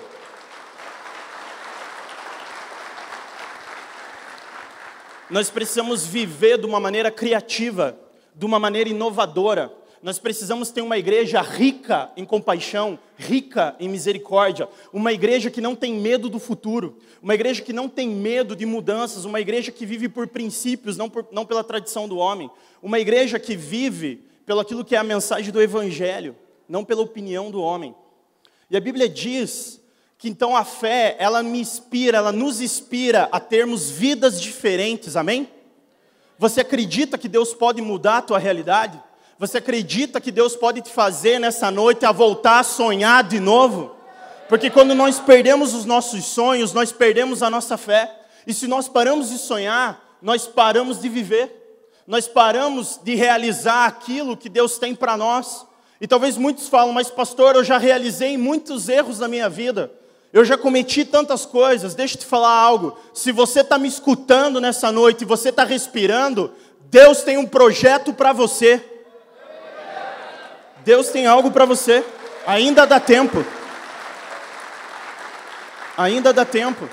Nós 5.29 5.51
precisamos 5.51 6.07
viver 6.07 6.59
de 6.59 6.67
uma 6.67 6.81
maneira 6.81 7.11
criativa, 7.11 7.99
de 8.35 8.45
uma 8.45 8.59
maneira 8.59 8.91
inovadora. 8.91 9.80
Nós 10.03 10.19
precisamos 10.19 10.71
ter 10.71 10.81
uma 10.81 10.97
igreja 10.97 11.43
rica 11.43 12.11
em 12.17 12.25
compaixão, 12.25 12.99
rica 13.19 13.77
em 13.79 13.87
misericórdia, 13.87 14.67
uma 14.95 15.13
igreja 15.13 15.51
que 15.51 15.61
não 15.61 15.77
tem 15.77 15.95
medo 15.95 16.31
do 16.31 16.39
futuro, 16.39 16.97
uma 17.23 17.35
igreja 17.35 17.61
que 17.61 17.73
não 17.73 17.87
tem 17.87 18.09
medo 18.09 18.57
de 18.57 18.65
mudanças, 18.65 19.27
uma 19.27 19.41
igreja 19.41 19.71
que 19.71 19.85
vive 19.85 20.09
por 20.09 20.27
princípios, 20.27 20.97
não, 20.97 21.11
por, 21.11 21.29
não 21.31 21.45
pela 21.45 21.63
tradição 21.63 22.09
do 22.09 22.17
homem, 22.17 22.51
uma 22.83 22.99
igreja 22.99 23.39
que 23.39 23.55
vive 23.55 24.25
pelo 24.47 24.61
aquilo 24.61 24.85
que 24.87 24.97
é 24.97 24.99
a 24.99 25.05
mensagem 25.05 25.53
do 25.53 25.61
Evangelho, 25.61 26.35
não 26.67 26.83
pela 26.83 27.03
opinião 27.03 27.51
do 27.51 27.61
homem. 27.61 27.95
E 28.71 28.77
a 28.79 28.81
Bíblia 28.81 29.07
diz 29.07 29.83
que 30.17 30.31
então 30.31 30.57
a 30.57 30.65
fé, 30.65 31.15
ela 31.19 31.43
me 31.43 31.61
inspira, 31.61 32.19
ela 32.19 32.33
nos 32.33 32.63
inspira 32.63 33.29
a 33.31 33.39
termos 33.39 33.91
vidas 33.91 34.41
diferentes, 34.41 35.15
amém? 35.15 35.47
Você 36.39 36.63
acredita 36.63 37.19
que 37.19 37.29
Deus 37.29 37.53
pode 37.53 37.83
mudar 37.83 38.19
a 38.19 38.23
tua 38.23 38.39
realidade? 38.39 39.03
Você 39.41 39.57
acredita 39.57 40.21
que 40.21 40.31
Deus 40.31 40.55
pode 40.55 40.83
te 40.83 40.91
fazer 40.91 41.41
nessa 41.41 41.71
noite 41.71 42.05
a 42.05 42.13
voltar 42.13 42.59
a 42.59 42.63
sonhar 42.63 43.25
de 43.25 43.41
novo? 43.41 43.97
Porque 44.51 44.69
quando 44.69 44.95
nós 44.95 45.19
perdemos 45.19 45.73
os 45.73 45.87
nossos 45.87 46.27
sonhos, 46.27 46.75
nós 46.75 46.93
perdemos 46.93 47.43
a 47.43 47.49
nossa 47.49 47.79
fé. 47.79 48.21
E 48.47 48.53
se 48.53 48.67
nós 48.67 48.87
paramos 48.87 49.31
de 49.31 49.39
sonhar, 49.39 50.19
nós 50.21 50.47
paramos 50.47 51.01
de 51.01 51.09
viver. 51.09 51.89
Nós 52.07 52.29
paramos 52.29 53.01
de 53.03 53.15
realizar 53.15 53.87
aquilo 53.87 54.37
que 54.37 54.51
Deus 54.51 54.77
tem 54.77 54.95
para 54.95 55.17
nós. 55.17 55.65
E 55.99 56.07
talvez 56.07 56.37
muitos 56.37 56.69
falam, 56.69 56.93
mas 56.93 57.11
pastor, 57.11 57.57
eu 57.57 57.65
já 57.65 57.79
realizei 57.79 58.37
muitos 58.37 58.91
erros 58.91 59.21
na 59.21 59.27
minha 59.27 59.49
vida. 59.49 59.91
Eu 60.35 60.45
já 60.45 60.59
cometi 60.59 61.03
tantas 61.03 61.47
coisas. 61.47 61.95
Deixa 61.95 62.15
eu 62.15 62.21
te 62.21 62.27
falar 62.27 62.53
algo. 62.53 62.95
Se 63.15 63.33
você 63.33 63.61
está 63.61 63.79
me 63.79 63.89
escutando 63.89 64.61
nessa 64.61 64.93
noite 64.93 65.23
e 65.23 65.27
você 65.27 65.49
está 65.49 65.65
respirando, 65.65 66.53
Deus 66.91 67.23
tem 67.23 67.39
um 67.39 67.47
projeto 67.47 68.13
para 68.13 68.35
você. 68.35 68.90
Deus 70.85 71.09
tem 71.09 71.27
algo 71.27 71.51
para 71.51 71.65
você. 71.65 72.05
Ainda 72.47 72.87
dá 72.87 72.99
tempo. 72.99 73.45
Ainda 75.97 76.33
dá 76.33 76.45
tempo. 76.45 76.89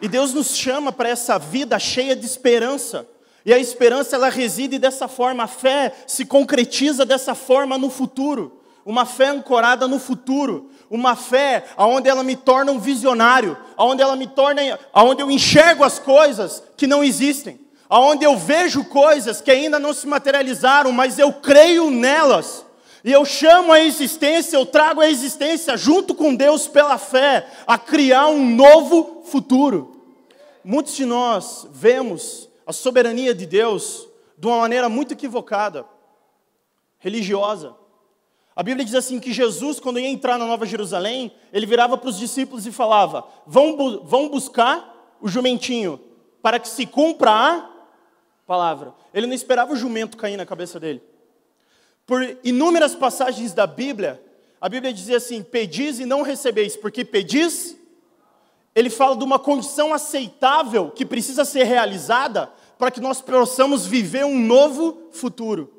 E 0.00 0.08
Deus 0.08 0.34
nos 0.34 0.56
chama 0.56 0.92
para 0.92 1.08
essa 1.08 1.38
vida 1.38 1.78
cheia 1.78 2.16
de 2.16 2.26
esperança. 2.26 3.06
E 3.44 3.52
a 3.52 3.58
esperança 3.58 4.16
ela 4.16 4.28
reside 4.28 4.78
dessa 4.78 5.08
forma, 5.08 5.44
a 5.44 5.48
fé 5.48 5.92
se 6.06 6.24
concretiza 6.24 7.04
dessa 7.04 7.34
forma 7.34 7.76
no 7.76 7.90
futuro. 7.90 8.60
Uma 8.84 9.04
fé 9.04 9.28
ancorada 9.28 9.86
no 9.86 9.98
futuro, 9.98 10.70
uma 10.90 11.14
fé 11.14 11.64
aonde 11.76 12.08
ela 12.08 12.24
me 12.24 12.34
torna 12.34 12.72
um 12.72 12.80
visionário, 12.80 13.56
aonde 13.76 14.02
ela 14.02 14.16
me 14.16 14.26
torna, 14.26 14.60
aonde 14.92 15.22
eu 15.22 15.30
enxergo 15.30 15.84
as 15.84 16.00
coisas 16.00 16.62
que 16.76 16.86
não 16.86 17.04
existem, 17.04 17.60
aonde 17.88 18.24
eu 18.24 18.36
vejo 18.36 18.84
coisas 18.84 19.40
que 19.40 19.52
ainda 19.52 19.78
não 19.78 19.92
se 19.92 20.06
materializaram, 20.06 20.90
mas 20.90 21.16
eu 21.16 21.32
creio 21.32 21.90
nelas. 21.90 22.64
E 23.04 23.10
eu 23.10 23.24
chamo 23.24 23.72
a 23.72 23.80
existência, 23.80 24.56
eu 24.56 24.64
trago 24.64 25.00
a 25.00 25.08
existência 25.08 25.76
junto 25.76 26.14
com 26.14 26.34
Deus 26.34 26.68
pela 26.68 26.98
fé, 26.98 27.48
a 27.66 27.76
criar 27.76 28.28
um 28.28 28.54
novo 28.54 29.22
futuro. 29.24 30.00
Muitos 30.64 30.94
de 30.94 31.04
nós 31.04 31.66
vemos 31.72 32.48
a 32.64 32.72
soberania 32.72 33.34
de 33.34 33.44
Deus 33.44 34.08
de 34.38 34.46
uma 34.46 34.58
maneira 34.58 34.88
muito 34.88 35.12
equivocada, 35.12 35.84
religiosa. 36.98 37.74
A 38.54 38.62
Bíblia 38.62 38.84
diz 38.84 38.94
assim 38.94 39.18
que 39.18 39.32
Jesus, 39.32 39.80
quando 39.80 39.98
ia 39.98 40.08
entrar 40.08 40.38
na 40.38 40.46
Nova 40.46 40.64
Jerusalém, 40.64 41.32
ele 41.52 41.66
virava 41.66 41.96
para 41.96 42.08
os 42.08 42.18
discípulos 42.18 42.66
e 42.66 42.72
falava: 42.72 43.26
vão, 43.46 43.74
bu 43.74 44.04
vão 44.04 44.28
buscar 44.28 45.16
o 45.20 45.26
jumentinho, 45.28 45.98
para 46.40 46.60
que 46.60 46.68
se 46.68 46.86
cumpra 46.86 47.30
a 47.30 47.70
palavra. 48.46 48.94
Ele 49.12 49.26
não 49.26 49.34
esperava 49.34 49.72
o 49.72 49.76
jumento 49.76 50.16
cair 50.16 50.36
na 50.36 50.46
cabeça 50.46 50.78
dele. 50.78 51.02
Por 52.06 52.38
inúmeras 52.42 52.94
passagens 52.94 53.52
da 53.52 53.66
Bíblia, 53.66 54.22
a 54.60 54.68
Bíblia 54.68 54.92
dizia 54.92 55.16
assim: 55.16 55.42
pedis 55.42 55.98
e 55.98 56.06
não 56.06 56.22
recebeis, 56.22 56.76
porque 56.76 57.04
pedis. 57.04 57.76
Ele 58.74 58.88
fala 58.88 59.14
de 59.14 59.22
uma 59.22 59.38
condição 59.38 59.92
aceitável 59.92 60.90
que 60.90 61.04
precisa 61.04 61.44
ser 61.44 61.64
realizada 61.64 62.50
para 62.78 62.90
que 62.90 63.00
nós 63.00 63.20
possamos 63.20 63.86
viver 63.86 64.24
um 64.24 64.38
novo 64.38 65.08
futuro. 65.12 65.70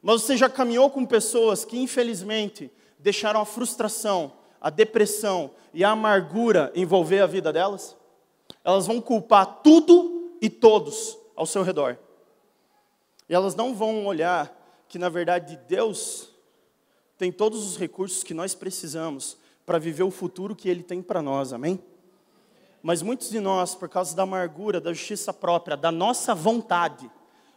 Mas 0.00 0.22
você 0.22 0.36
já 0.36 0.48
caminhou 0.48 0.88
com 0.88 1.04
pessoas 1.04 1.64
que, 1.64 1.76
infelizmente, 1.76 2.70
deixaram 3.00 3.40
a 3.40 3.44
frustração, 3.44 4.32
a 4.60 4.70
depressão 4.70 5.50
e 5.74 5.82
a 5.82 5.90
amargura 5.90 6.70
envolver 6.76 7.20
a 7.20 7.26
vida 7.26 7.52
delas? 7.52 7.96
Elas 8.64 8.86
vão 8.86 9.00
culpar 9.00 9.60
tudo 9.62 10.30
e 10.40 10.48
todos 10.48 11.18
ao 11.34 11.46
seu 11.46 11.62
redor. 11.62 11.98
E 13.28 13.34
elas 13.34 13.56
não 13.56 13.74
vão 13.74 14.06
olhar 14.06 14.55
que 14.88 14.98
na 14.98 15.08
verdade 15.08 15.58
Deus 15.68 16.30
tem 17.18 17.32
todos 17.32 17.66
os 17.66 17.76
recursos 17.76 18.22
que 18.22 18.34
nós 18.34 18.54
precisamos 18.54 19.36
para 19.64 19.78
viver 19.78 20.02
o 20.02 20.10
futuro 20.10 20.54
que 20.54 20.68
Ele 20.68 20.82
tem 20.82 21.02
para 21.02 21.20
nós, 21.22 21.52
amém? 21.52 21.78
Mas 22.82 23.02
muitos 23.02 23.30
de 23.30 23.40
nós, 23.40 23.74
por 23.74 23.88
causa 23.88 24.14
da 24.14 24.22
amargura, 24.22 24.80
da 24.80 24.92
justiça 24.92 25.32
própria, 25.32 25.76
da 25.76 25.90
nossa 25.90 26.34
vontade, 26.34 27.10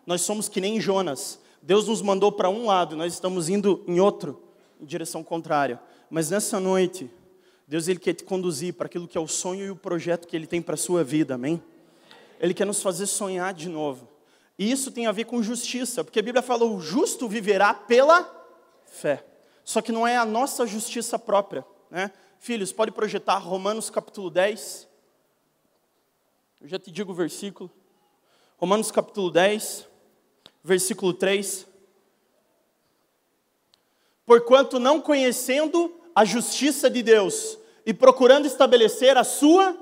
nós 0.05 0.21
somos 0.21 0.49
que 0.49 0.59
nem 0.59 0.81
Jonas. 0.81 1.39
Deus 1.61 1.87
nos 1.87 2.01
mandou 2.01 2.31
para 2.31 2.49
um 2.49 2.65
lado, 2.65 2.95
nós 2.95 3.13
estamos 3.13 3.47
indo 3.47 3.83
em 3.87 3.99
outro, 3.99 4.41
em 4.81 4.85
direção 4.85 5.23
contrária. 5.23 5.79
Mas 6.09 6.31
nessa 6.31 6.59
noite, 6.59 7.11
Deus 7.67 7.87
ele 7.87 7.99
quer 7.99 8.13
te 8.13 8.23
conduzir 8.23 8.73
para 8.73 8.87
aquilo 8.87 9.07
que 9.07 9.17
é 9.17 9.21
o 9.21 9.27
sonho 9.27 9.65
e 9.65 9.69
o 9.69 9.75
projeto 9.75 10.27
que 10.27 10.35
Ele 10.35 10.47
tem 10.47 10.59
para 10.59 10.73
a 10.73 10.77
sua 10.77 11.03
vida, 11.03 11.35
amém? 11.35 11.61
Ele 12.39 12.53
quer 12.53 12.65
nos 12.65 12.81
fazer 12.81 13.05
sonhar 13.05 13.53
de 13.53 13.69
novo. 13.69 14.07
E 14.59 14.69
isso 14.69 14.91
tem 14.91 15.07
a 15.07 15.13
ver 15.13 15.23
com 15.23 15.41
justiça, 15.41 16.03
porque 16.03 16.19
a 16.19 16.21
Bíblia 16.21 16.41
fala: 16.41 16.65
o 16.65 16.81
justo 16.81 17.29
viverá 17.29 17.73
pela 17.73 18.29
fé. 18.83 19.25
Só 19.63 19.81
que 19.81 19.89
não 19.89 20.05
é 20.05 20.17
a 20.17 20.25
nossa 20.25 20.67
justiça 20.67 21.17
própria. 21.17 21.65
Né? 21.89 22.11
Filhos, 22.39 22.73
pode 22.73 22.91
projetar 22.91 23.37
Romanos 23.37 23.89
capítulo 23.89 24.29
10. 24.29 24.85
Eu 26.59 26.67
já 26.67 26.77
te 26.77 26.91
digo 26.91 27.13
o 27.13 27.15
versículo. 27.15 27.71
Romanos 28.57 28.91
capítulo 28.91 29.31
10, 29.31 29.87
versículo 30.61 31.13
3. 31.13 31.65
Porquanto 34.25 34.77
não 34.77 34.99
conhecendo 34.99 35.95
a 36.13 36.25
justiça 36.25 36.89
de 36.89 37.01
Deus 37.01 37.57
e 37.85 37.93
procurando 37.93 38.45
estabelecer 38.45 39.15
a 39.15 39.23
sua 39.23 39.73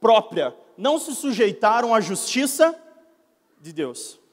própria, 0.00 0.56
não 0.76 0.98
se 0.98 1.14
sujeitaram 1.14 1.94
à 1.94 2.00
justiça 2.00 2.76
de 3.60 3.72
Deus. 3.72 4.23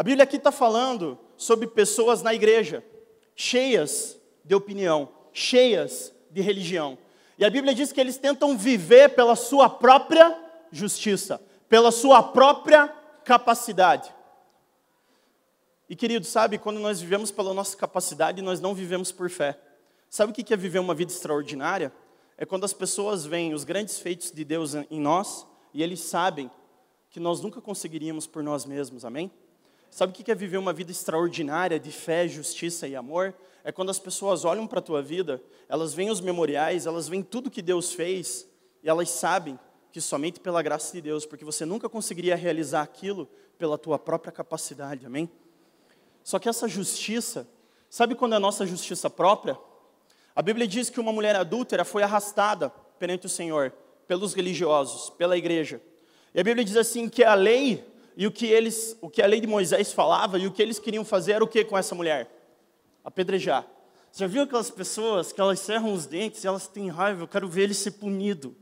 A 0.00 0.02
Bíblia 0.02 0.24
aqui 0.24 0.36
está 0.36 0.50
falando 0.50 1.18
sobre 1.36 1.66
pessoas 1.66 2.22
na 2.22 2.32
igreja, 2.32 2.82
cheias 3.36 4.18
de 4.42 4.54
opinião, 4.54 5.10
cheias 5.30 6.10
de 6.30 6.40
religião. 6.40 6.96
E 7.36 7.44
a 7.44 7.50
Bíblia 7.50 7.74
diz 7.74 7.92
que 7.92 8.00
eles 8.00 8.16
tentam 8.16 8.56
viver 8.56 9.10
pela 9.10 9.36
sua 9.36 9.68
própria 9.68 10.34
justiça, 10.72 11.38
pela 11.68 11.92
sua 11.92 12.22
própria 12.22 12.88
capacidade. 13.26 14.10
E 15.86 15.94
querido, 15.94 16.24
sabe, 16.24 16.56
quando 16.56 16.80
nós 16.80 16.98
vivemos 17.02 17.30
pela 17.30 17.52
nossa 17.52 17.76
capacidade, 17.76 18.40
nós 18.40 18.58
não 18.58 18.74
vivemos 18.74 19.12
por 19.12 19.28
fé. 19.28 19.60
Sabe 20.08 20.32
o 20.32 20.34
que 20.34 20.54
é 20.54 20.56
viver 20.56 20.78
uma 20.78 20.94
vida 20.94 21.12
extraordinária? 21.12 21.92
É 22.38 22.46
quando 22.46 22.64
as 22.64 22.72
pessoas 22.72 23.26
veem 23.26 23.52
os 23.52 23.64
grandes 23.64 23.98
feitos 23.98 24.32
de 24.32 24.46
Deus 24.46 24.74
em 24.74 24.98
nós 24.98 25.46
e 25.74 25.82
eles 25.82 26.00
sabem 26.00 26.50
que 27.10 27.20
nós 27.20 27.42
nunca 27.42 27.60
conseguiríamos 27.60 28.26
por 28.26 28.42
nós 28.42 28.64
mesmos, 28.64 29.04
amém? 29.04 29.30
Sabe 29.90 30.12
o 30.12 30.14
que 30.14 30.30
é 30.30 30.34
viver 30.34 30.56
uma 30.56 30.72
vida 30.72 30.92
extraordinária 30.92 31.78
de 31.78 31.90
fé, 31.90 32.28
justiça 32.28 32.86
e 32.86 32.94
amor? 32.94 33.34
É 33.64 33.72
quando 33.72 33.90
as 33.90 33.98
pessoas 33.98 34.44
olham 34.44 34.66
para 34.66 34.78
a 34.78 34.82
tua 34.82 35.02
vida, 35.02 35.42
elas 35.68 35.92
veem 35.92 36.10
os 36.10 36.20
memoriais, 36.20 36.86
elas 36.86 37.08
veem 37.08 37.22
tudo 37.22 37.50
que 37.50 37.60
Deus 37.60 37.92
fez 37.92 38.48
e 38.82 38.88
elas 38.88 39.10
sabem 39.10 39.58
que 39.92 40.00
somente 40.00 40.38
pela 40.38 40.62
graça 40.62 40.92
de 40.92 41.00
Deus, 41.00 41.26
porque 41.26 41.44
você 41.44 41.66
nunca 41.66 41.88
conseguiria 41.88 42.36
realizar 42.36 42.82
aquilo 42.82 43.28
pela 43.58 43.76
tua 43.76 43.98
própria 43.98 44.32
capacidade, 44.32 45.04
amém? 45.04 45.28
Só 46.22 46.38
que 46.38 46.48
essa 46.48 46.68
justiça, 46.68 47.46
sabe 47.88 48.14
quando 48.14 48.34
é 48.34 48.36
a 48.36 48.40
nossa 48.40 48.64
justiça 48.64 49.10
própria? 49.10 49.58
A 50.34 50.40
Bíblia 50.40 50.66
diz 50.66 50.88
que 50.88 51.00
uma 51.00 51.12
mulher 51.12 51.34
adúltera 51.34 51.84
foi 51.84 52.04
arrastada 52.04 52.70
perante 52.98 53.26
o 53.26 53.28
Senhor, 53.28 53.72
pelos 54.06 54.32
religiosos, 54.32 55.10
pela 55.10 55.36
igreja. 55.36 55.82
E 56.32 56.40
a 56.40 56.44
Bíblia 56.44 56.64
diz 56.64 56.76
assim 56.76 57.08
que 57.08 57.24
a 57.24 57.34
lei 57.34 57.84
e 58.20 58.26
o 58.26 58.30
que 58.30 58.44
eles, 58.44 58.98
o 59.00 59.08
que 59.08 59.22
a 59.22 59.26
lei 59.26 59.40
de 59.40 59.46
Moisés 59.46 59.94
falava 59.94 60.38
e 60.38 60.46
o 60.46 60.52
que 60.52 60.60
eles 60.60 60.78
queriam 60.78 61.06
fazer 61.06 61.32
era 61.32 61.42
o 61.42 61.48
que 61.48 61.64
com 61.64 61.78
essa 61.78 61.94
mulher? 61.94 62.30
Apedrejar. 63.02 63.66
Você 64.12 64.24
já 64.24 64.26
viu 64.26 64.42
aquelas 64.42 64.70
pessoas 64.70 65.32
que 65.32 65.40
elas 65.40 65.58
cerram 65.58 65.94
os 65.94 66.04
dentes 66.04 66.44
elas 66.44 66.68
têm 66.68 66.90
raiva? 66.90 67.22
Eu 67.22 67.26
quero 67.26 67.48
ver 67.48 67.62
ele 67.62 67.72
ser 67.72 67.92
punido. 67.92 68.54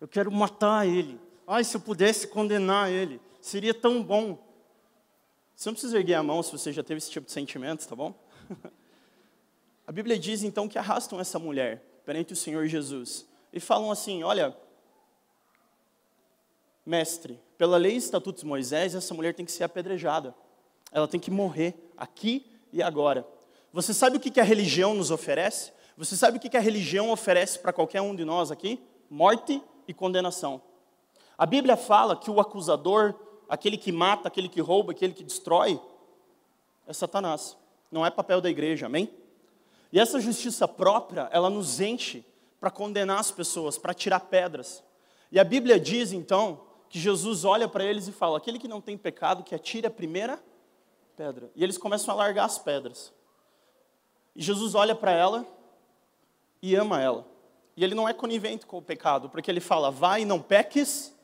Eu 0.00 0.08
quero 0.08 0.28
matar 0.32 0.88
ele. 0.88 1.20
Ai, 1.46 1.62
se 1.62 1.76
eu 1.76 1.80
pudesse 1.80 2.26
condenar 2.26 2.90
ele, 2.90 3.20
seria 3.40 3.72
tão 3.72 4.02
bom. 4.02 4.44
Você 5.54 5.68
não 5.68 5.74
precisa 5.74 5.96
erguer 5.96 6.14
a 6.14 6.22
mão 6.24 6.42
se 6.42 6.50
você 6.50 6.72
já 6.72 6.82
teve 6.82 6.98
esse 6.98 7.08
tipo 7.12 7.26
de 7.26 7.32
sentimento, 7.32 7.86
tá 7.86 7.94
bom? 7.94 8.12
A 9.86 9.92
Bíblia 9.92 10.18
diz 10.18 10.42
então 10.42 10.66
que 10.66 10.78
arrastam 10.78 11.20
essa 11.20 11.38
mulher 11.38 11.80
perante 12.04 12.32
o 12.32 12.36
Senhor 12.36 12.66
Jesus 12.66 13.24
e 13.52 13.60
falam 13.60 13.88
assim: 13.88 14.24
Olha, 14.24 14.56
mestre, 16.86 17.40
pela 17.58 17.76
lei 17.76 17.94
e 17.94 17.96
estatutos 17.96 18.42
de 18.42 18.48
Moisés, 18.48 18.94
essa 18.94 19.12
mulher 19.12 19.34
tem 19.34 19.44
que 19.44 19.50
ser 19.50 19.64
apedrejada, 19.64 20.34
ela 20.92 21.08
tem 21.08 21.18
que 21.18 21.30
morrer 21.30 21.74
aqui 21.96 22.46
e 22.72 22.80
agora. 22.80 23.26
Você 23.72 23.92
sabe 23.92 24.16
o 24.16 24.20
que 24.20 24.40
a 24.40 24.44
religião 24.44 24.94
nos 24.94 25.10
oferece? 25.10 25.72
Você 25.96 26.16
sabe 26.16 26.38
o 26.38 26.40
que 26.40 26.56
a 26.56 26.60
religião 26.60 27.10
oferece 27.10 27.58
para 27.58 27.72
qualquer 27.72 28.00
um 28.00 28.14
de 28.14 28.24
nós 28.24 28.50
aqui? 28.50 28.80
Morte 29.10 29.60
e 29.88 29.92
condenação. 29.92 30.62
A 31.36 31.44
Bíblia 31.44 31.76
fala 31.76 32.16
que 32.16 32.30
o 32.30 32.40
acusador, 32.40 33.14
aquele 33.48 33.76
que 33.76 33.90
mata, 33.90 34.28
aquele 34.28 34.48
que 34.48 34.60
rouba, 34.60 34.92
aquele 34.92 35.12
que 35.12 35.24
destrói, 35.24 35.80
é 36.86 36.92
Satanás. 36.92 37.56
Não 37.90 38.06
é 38.06 38.10
papel 38.10 38.40
da 38.40 38.48
igreja, 38.48 38.86
amém? 38.86 39.10
E 39.92 39.98
essa 39.98 40.20
justiça 40.20 40.68
própria, 40.68 41.28
ela 41.32 41.50
nos 41.50 41.80
enche 41.80 42.24
para 42.60 42.70
condenar 42.70 43.18
as 43.18 43.30
pessoas, 43.30 43.76
para 43.78 43.94
tirar 43.94 44.20
pedras. 44.20 44.82
E 45.30 45.38
a 45.38 45.44
Bíblia 45.44 45.78
diz 45.78 46.12
então 46.12 46.60
que 46.88 46.98
Jesus 46.98 47.44
olha 47.44 47.68
para 47.68 47.84
eles 47.84 48.08
e 48.08 48.12
fala: 48.12 48.38
aquele 48.38 48.58
que 48.58 48.68
não 48.68 48.80
tem 48.80 48.96
pecado, 48.96 49.42
que 49.42 49.54
atire 49.54 49.86
a 49.86 49.90
primeira 49.90 50.42
pedra. 51.16 51.50
E 51.54 51.64
eles 51.64 51.78
começam 51.78 52.12
a 52.14 52.16
largar 52.16 52.44
as 52.44 52.58
pedras. 52.58 53.12
E 54.34 54.42
Jesus 54.42 54.74
olha 54.74 54.94
para 54.94 55.12
ela 55.12 55.46
e 56.60 56.74
ama 56.74 57.00
ela. 57.00 57.26
E 57.76 57.84
ele 57.84 57.94
não 57.94 58.08
é 58.08 58.12
conivente 58.12 58.66
com 58.66 58.78
o 58.78 58.82
pecado, 58.82 59.28
porque 59.28 59.50
ele 59.50 59.60
fala: 59.60 59.90
vai 59.90 60.22
e 60.22 60.24
não 60.24 60.40
peques, 60.40 61.14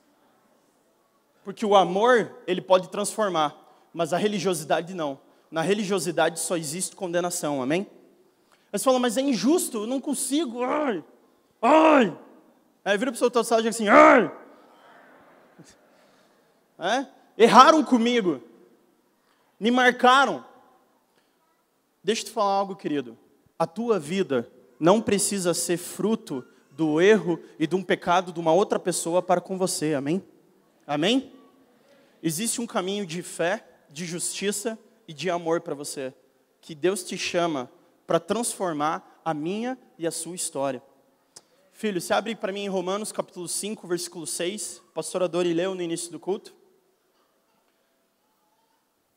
porque 1.45 1.65
o 1.65 1.77
amor 1.77 2.43
ele 2.47 2.61
pode 2.61 2.89
transformar, 2.89 3.57
mas 3.93 4.13
a 4.13 4.17
religiosidade 4.17 4.95
não. 4.95 5.19
Na 5.51 5.61
religiosidade 5.61 6.41
só 6.41 6.57
existe 6.57 6.97
condenação, 6.97 7.63
amém? 7.63 7.87
Mas 8.73 8.83
fala, 8.83 8.99
mas 8.99 9.19
é 9.19 9.21
injusto, 9.21 9.83
eu 9.83 9.87
não 9.87 10.01
consigo, 10.01 10.63
ai, 10.65 11.05
ai. 11.61 12.19
Aí 12.83 12.97
vira 12.97 13.13
para 13.13 13.27
o 13.27 13.45
seu 13.45 13.59
e 13.59 13.63
diz 13.63 13.77
assim, 13.77 13.87
ai. 13.87 14.42
Erraram 17.39 17.85
comigo, 17.85 18.43
me 19.59 19.71
marcaram. 19.71 20.45
Deixa 22.03 22.23
eu 22.23 22.27
te 22.27 22.33
falar 22.33 22.55
algo, 22.55 22.75
querido. 22.75 23.17
A 23.59 23.67
tua 23.67 23.99
vida 23.99 24.51
não 24.81 25.01
precisa 25.01 25.55
ser 25.55 25.77
fruto 25.77 26.45
do 26.73 27.01
erro 27.01 27.39
e 27.59 27.67
de 27.67 27.77
um 27.77 27.83
pecado 27.83 28.33
de 28.33 28.41
uma 28.41 28.53
outra 28.53 28.79
pessoa 28.79 29.23
para 29.23 29.41
com 29.41 29.57
você, 29.57 29.95
amém? 29.95 30.25
Amém? 30.87 31.33
Existe 32.21 32.61
um 32.61 32.67
caminho 32.67 33.07
de 33.07 33.23
fé, 33.23 33.65
de 33.89 34.05
justiça 34.05 34.79
e 35.07 35.13
de 35.13 35.31
amor 35.31 35.61
para 35.61 35.75
você, 35.75 36.13
que 36.61 36.75
Deus 36.75 37.05
te 37.05 37.17
chama 37.17 37.71
para 38.07 38.19
transformar 38.19 39.21
a 39.25 39.33
minha 39.33 39.79
e 39.97 40.07
a 40.07 40.11
sua 40.11 40.35
história. 40.35 40.83
Filho, 41.73 42.01
se 42.01 42.13
abre 42.13 42.35
para 42.35 42.53
mim 42.53 42.65
em 42.65 42.69
Romanos 42.69 43.13
capítulo 43.13 43.49
5, 43.49 43.87
versículo 43.87 44.27
6. 44.27 44.83
A 44.89 44.93
pastora 44.95 45.29
Dori 45.29 45.53
leu 45.53 45.75
no 45.75 45.83
início 45.83 46.11
do 46.11 46.19
culto. 46.19 46.55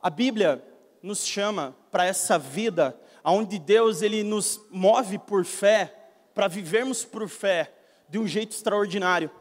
A 0.05 0.09
Bíblia 0.11 0.63
nos 1.01 1.25
chama 1.25 1.75
para 1.89 2.05
essa 2.05 2.37
vida 2.37 2.95
onde 3.23 3.57
Deus 3.57 4.03
ele 4.03 4.21
nos 4.21 4.61
move 4.69 5.17
por 5.17 5.43
fé, 5.43 5.95
para 6.31 6.47
vivermos 6.47 7.03
por 7.03 7.27
fé 7.27 7.73
de 8.07 8.19
um 8.19 8.27
jeito 8.27 8.51
extraordinário. 8.51 9.31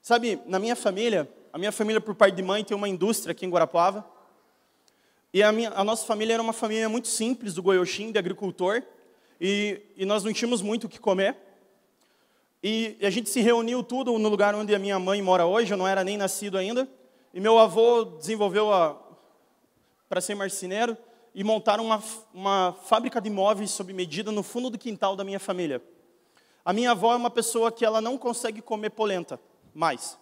Sabe, 0.00 0.40
na 0.46 0.60
minha 0.60 0.76
família, 0.76 1.28
a 1.52 1.58
minha 1.58 1.72
família 1.72 2.00
por 2.00 2.14
parte 2.14 2.36
de 2.36 2.42
mãe 2.44 2.62
tem 2.62 2.76
uma 2.76 2.88
indústria 2.88 3.32
aqui 3.32 3.44
em 3.44 3.50
Guarapuava. 3.50 4.08
E 5.32 5.42
a, 5.42 5.50
minha, 5.50 5.70
a 5.70 5.82
nossa 5.82 6.06
família 6.06 6.34
era 6.34 6.42
uma 6.44 6.52
família 6.52 6.88
muito 6.88 7.08
simples, 7.08 7.52
do 7.52 7.64
Goiôxim, 7.64 8.12
de 8.12 8.18
agricultor. 8.20 8.80
E, 9.40 9.82
e 9.96 10.04
nós 10.04 10.22
não 10.22 10.32
tínhamos 10.32 10.62
muito 10.62 10.84
o 10.84 10.88
que 10.88 11.00
comer. 11.00 11.36
E 12.62 12.96
a 13.02 13.10
gente 13.10 13.28
se 13.28 13.40
reuniu 13.40 13.82
tudo 13.82 14.16
no 14.16 14.28
lugar 14.28 14.54
onde 14.54 14.72
a 14.72 14.78
minha 14.78 15.00
mãe 15.00 15.20
mora 15.20 15.46
hoje, 15.46 15.74
eu 15.74 15.76
não 15.76 15.88
era 15.88 16.04
nem 16.04 16.16
nascido 16.16 16.56
ainda. 16.56 16.88
E 17.34 17.40
meu 17.40 17.58
avô 17.58 18.04
desenvolveu 18.04 18.68
para 20.08 20.20
ser 20.20 20.36
marceneiro 20.36 20.96
e 21.34 21.42
montaram 21.42 21.84
uma, 21.84 22.00
uma 22.32 22.76
fábrica 22.84 23.20
de 23.20 23.28
móveis 23.28 23.72
sob 23.72 23.92
medida 23.92 24.30
no 24.30 24.44
fundo 24.44 24.70
do 24.70 24.78
quintal 24.78 25.16
da 25.16 25.24
minha 25.24 25.40
família. 25.40 25.82
A 26.64 26.72
minha 26.72 26.92
avó 26.92 27.12
é 27.12 27.16
uma 27.16 27.30
pessoa 27.30 27.72
que 27.72 27.84
ela 27.84 28.00
não 28.00 28.16
consegue 28.16 28.62
comer 28.62 28.90
polenta 28.90 29.40
mais. 29.74 30.16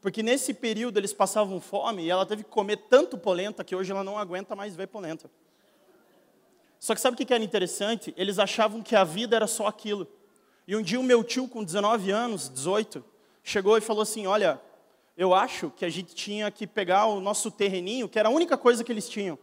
Porque 0.00 0.22
nesse 0.22 0.54
período 0.54 0.96
eles 0.96 1.12
passavam 1.12 1.60
fome 1.60 2.04
e 2.04 2.10
ela 2.10 2.24
teve 2.24 2.42
que 2.42 2.48
comer 2.48 2.78
tanto 2.88 3.18
polenta 3.18 3.62
que 3.62 3.76
hoje 3.76 3.92
ela 3.92 4.02
não 4.02 4.16
aguenta 4.16 4.56
mais 4.56 4.74
ver 4.74 4.86
polenta. 4.86 5.30
Só 6.78 6.94
que 6.94 7.02
sabe 7.02 7.22
o 7.22 7.26
que 7.26 7.34
era 7.34 7.44
interessante? 7.44 8.14
Eles 8.16 8.38
achavam 8.38 8.82
que 8.82 8.96
a 8.96 9.04
vida 9.04 9.36
era 9.36 9.46
só 9.46 9.66
aquilo. 9.66 10.08
E 10.66 10.74
um 10.74 10.80
dia 10.80 10.98
o 10.98 11.02
meu 11.02 11.22
tio, 11.22 11.46
com 11.46 11.62
19 11.62 12.10
anos, 12.10 12.48
18, 12.48 13.04
chegou 13.44 13.76
e 13.76 13.82
falou 13.82 14.00
assim: 14.00 14.26
Olha, 14.26 14.58
eu 15.20 15.34
acho 15.34 15.68
que 15.76 15.84
a 15.84 15.88
gente 15.90 16.14
tinha 16.14 16.50
que 16.50 16.66
pegar 16.66 17.04
o 17.04 17.20
nosso 17.20 17.50
terreninho, 17.50 18.08
que 18.08 18.18
era 18.18 18.30
a 18.30 18.32
única 18.32 18.56
coisa 18.56 18.82
que 18.82 18.90
eles 18.90 19.06
tinham, 19.06 19.38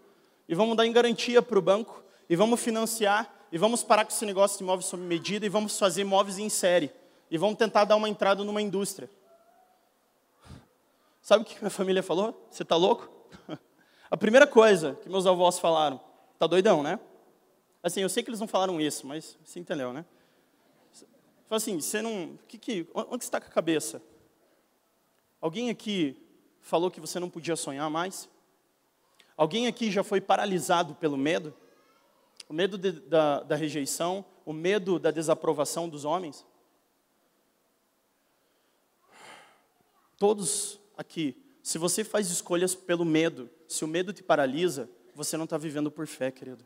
e 0.50 0.56
vamos 0.56 0.76
dar 0.76 0.88
em 0.88 0.92
garantia 0.92 1.40
para 1.40 1.60
o 1.60 1.62
banco, 1.62 2.04
e 2.28 2.36
vamos 2.36 2.60
financiar, 2.60 3.32
e 3.52 3.60
vamos 3.60 3.84
parar 3.84 4.04
com 4.04 4.12
esse 4.12 4.26
negócio 4.26 4.58
de 4.58 4.64
imóveis 4.64 4.88
sob 4.88 5.04
medida, 5.04 5.46
e 5.46 5.50
vamos 5.50 5.78
fazer 5.78 6.02
imóveis 6.02 6.40
em 6.40 6.50
série, 6.50 6.92
e 7.30 7.38
vamos 7.38 7.60
tentar 7.60 7.86
dar 7.86 7.96
uma 7.96 8.10
entrada 8.10 8.44
numa 8.44 8.60
indústria. 8.60 9.08
Sabe 11.22 11.44
o 11.44 11.46
que 11.46 11.60
minha 11.60 11.70
família 11.70 12.02
falou? 12.02 12.48
Você 12.50 12.64
está 12.64 12.76
louco? 12.76 13.08
A 14.10 14.18
primeira 14.18 14.48
coisa 14.48 14.98
que 15.04 15.08
meus 15.08 15.28
avós 15.28 15.60
falaram, 15.60 16.02
tá 16.40 16.48
doidão, 16.48 16.82
né? 16.82 17.00
Assim, 17.84 18.02
eu 18.02 18.10
sei 18.10 18.24
que 18.24 18.32
eles 18.32 18.40
não 18.40 18.48
falaram 18.48 18.82
isso, 18.82 19.06
mas 19.06 19.38
você 19.46 19.60
entendeu, 19.60 19.94
né? 19.94 20.04
Fala 21.48 21.58
assim, 21.58 21.80
você 21.80 22.02
não, 22.02 22.36
que 22.48 22.58
que, 22.58 22.88
onde 22.96 23.24
está 23.24 23.40
com 23.40 23.46
a 23.46 23.52
cabeça? 23.52 24.02
Alguém 25.48 25.70
aqui 25.70 26.14
falou 26.60 26.92
que 26.92 27.00
você 27.00 27.22
não 27.22 27.30
podia 27.30 27.56
sonhar 27.56 27.90
mais? 27.90 28.28
Alguém 29.38 29.66
aqui 29.66 29.90
já 29.90 30.04
foi 30.04 30.20
paralisado 30.20 30.94
pelo 30.96 31.16
medo? 31.16 31.54
O 32.50 32.54
medo 32.54 32.78
de, 32.78 32.92
da, 32.92 33.44
da 33.44 33.56
rejeição, 33.56 34.26
o 34.46 34.52
medo 34.52 35.00
da 35.00 35.10
desaprovação 35.10 35.88
dos 35.88 36.04
homens? 36.04 36.46
Todos 40.18 40.82
aqui, 40.98 41.42
se 41.64 41.78
você 41.78 42.04
faz 42.04 42.30
escolhas 42.30 42.76
pelo 42.76 43.06
medo, 43.06 43.50
se 43.70 43.86
o 43.86 43.88
medo 43.88 44.12
te 44.12 44.22
paralisa, 44.22 44.90
você 45.16 45.38
não 45.38 45.46
está 45.46 45.58
vivendo 45.58 45.90
por 45.90 46.08
fé, 46.08 46.30
querido. 46.30 46.66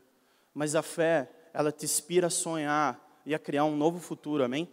Mas 0.52 0.74
a 0.74 0.82
fé, 0.82 1.30
ela 1.54 1.70
te 1.70 1.84
inspira 1.84 2.26
a 2.26 2.30
sonhar 2.30 3.22
e 3.24 3.32
a 3.32 3.38
criar 3.38 3.64
um 3.64 3.76
novo 3.76 4.00
futuro, 4.00 4.42
amém? 4.42 4.68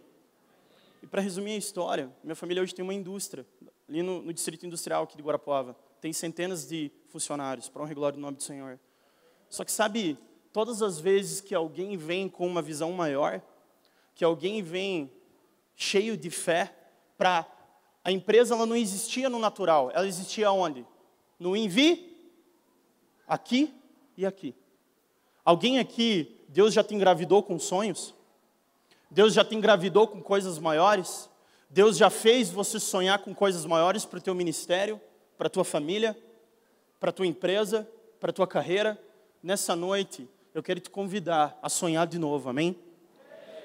E 1.00 1.06
para 1.06 1.22
resumir 1.22 1.52
a 1.52 1.56
história, 1.56 2.10
minha 2.24 2.34
família 2.34 2.60
hoje 2.60 2.74
tem 2.74 2.82
uma 2.82 2.92
indústria, 2.92 3.46
ali 3.90 4.02
no, 4.02 4.22
no 4.22 4.32
distrito 4.32 4.64
industrial 4.64 5.02
aqui 5.02 5.16
de 5.16 5.22
Guarapuava 5.22 5.76
tem 6.00 6.12
centenas 6.12 6.66
de 6.66 6.90
funcionários, 7.08 7.68
para 7.68 7.82
um 7.82 7.84
regular 7.84 8.12
do 8.12 8.18
nome 8.18 8.36
do 8.36 8.42
Senhor. 8.42 8.78
Só 9.50 9.64
que 9.64 9.72
sabe, 9.72 10.16
todas 10.52 10.80
as 10.80 10.98
vezes 10.98 11.40
que 11.40 11.54
alguém 11.54 11.96
vem 11.96 12.28
com 12.28 12.46
uma 12.46 12.62
visão 12.62 12.92
maior, 12.92 13.42
que 14.14 14.24
alguém 14.24 14.62
vem 14.62 15.12
cheio 15.74 16.16
de 16.16 16.30
fé, 16.30 16.74
para 17.18 17.46
a 18.02 18.10
empresa 18.10 18.54
ela 18.54 18.64
não 18.64 18.76
existia 18.76 19.28
no 19.28 19.38
natural, 19.38 19.90
ela 19.92 20.06
existia 20.06 20.50
onde? 20.50 20.86
No 21.38 21.56
envi, 21.56 22.32
aqui 23.26 23.74
e 24.16 24.24
aqui. 24.24 24.54
Alguém 25.44 25.78
aqui, 25.78 26.40
Deus 26.48 26.72
já 26.72 26.82
te 26.82 26.94
engravidou 26.94 27.42
com 27.42 27.58
sonhos? 27.58 28.14
Deus 29.10 29.34
já 29.34 29.44
te 29.44 29.54
engravidou 29.54 30.06
com 30.06 30.22
coisas 30.22 30.58
maiores? 30.58 31.29
Deus 31.70 31.96
já 31.96 32.10
fez 32.10 32.50
você 32.50 32.78
sonhar 32.78 33.20
com 33.20 33.34
coisas 33.34 33.64
maiores 33.64 34.04
para 34.04 34.18
o 34.18 34.22
teu 34.22 34.34
ministério? 34.34 35.00
para 35.40 35.46
a 35.46 35.50
tua 35.50 35.64
família, 35.64 36.14
para 37.00 37.08
a 37.08 37.12
tua 37.14 37.26
empresa, 37.26 37.90
para 38.20 38.28
a 38.28 38.32
tua 38.32 38.46
carreira. 38.46 39.02
Nessa 39.42 39.74
noite, 39.74 40.28
eu 40.52 40.62
quero 40.62 40.78
te 40.80 40.90
convidar 40.90 41.58
a 41.62 41.68
sonhar 41.70 42.06
de 42.06 42.18
novo, 42.18 42.50
amém? 42.50 42.78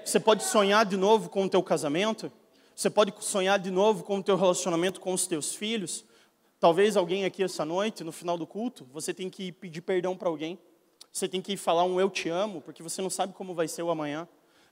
Você 0.05 0.17
pode 0.17 0.45
sonhar 0.45 0.85
de 0.85 0.95
novo 0.95 1.27
com 1.27 1.43
o 1.43 1.49
teu 1.49 1.61
casamento, 1.61 2.31
você 2.73 2.89
pode 2.89 3.13
sonhar 3.19 3.59
de 3.59 3.69
novo 3.69 4.05
com 4.05 4.19
o 4.19 4.23
teu 4.23 4.37
relacionamento 4.37 5.01
com 5.01 5.11
os 5.11 5.27
teus 5.27 5.53
filhos. 5.53 6.05
Talvez 6.61 6.95
alguém 6.95 7.25
aqui 7.25 7.43
essa 7.43 7.65
noite, 7.65 8.05
no 8.05 8.13
final 8.13 8.37
do 8.37 8.47
culto, 8.47 8.87
você 8.93 9.13
tem 9.13 9.29
que 9.29 9.51
pedir 9.51 9.81
perdão 9.81 10.15
para 10.15 10.29
alguém. 10.29 10.57
Você 11.11 11.27
tem 11.27 11.41
que 11.41 11.57
falar 11.57 11.83
um 11.83 11.99
eu 11.99 12.09
te 12.09 12.29
amo, 12.29 12.61
porque 12.61 12.81
você 12.81 13.01
não 13.01 13.09
sabe 13.09 13.33
como 13.33 13.53
vai 13.53 13.67
ser 13.67 13.83
o 13.83 13.89
amanhã. 13.89 14.25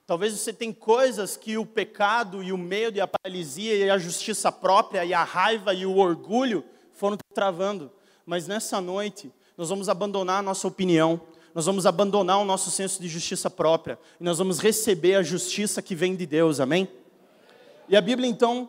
Talvez 0.06 0.34
você 0.34 0.52
tenha 0.52 0.74
coisas 0.74 1.36
que 1.36 1.56
o 1.56 1.64
pecado 1.64 2.42
e 2.42 2.52
o 2.52 2.58
medo 2.58 2.98
e 2.98 3.00
a 3.00 3.06
paralisia 3.06 3.74
e 3.74 3.88
a 3.88 3.96
justiça 3.96 4.52
própria 4.52 5.04
e 5.04 5.14
a 5.14 5.24
raiva 5.24 5.72
e 5.72 5.86
o 5.86 5.96
orgulho 5.96 6.62
foram 6.92 7.16
travando. 7.32 7.90
Mas 8.26 8.46
nessa 8.46 8.80
noite, 8.82 9.32
nós 9.56 9.70
vamos 9.70 9.88
abandonar 9.88 10.40
a 10.40 10.42
nossa 10.42 10.68
opinião, 10.68 11.20
nós 11.54 11.64
vamos 11.64 11.86
abandonar 11.86 12.38
o 12.38 12.44
nosso 12.44 12.70
senso 12.70 13.00
de 13.00 13.08
justiça 13.08 13.48
própria, 13.48 13.98
e 14.20 14.24
nós 14.24 14.38
vamos 14.38 14.58
receber 14.58 15.14
a 15.14 15.22
justiça 15.22 15.80
que 15.80 15.94
vem 15.94 16.14
de 16.14 16.26
Deus, 16.26 16.60
amém? 16.60 16.86
E 17.88 17.96
a 17.96 18.00
Bíblia, 18.00 18.28
então, 18.28 18.68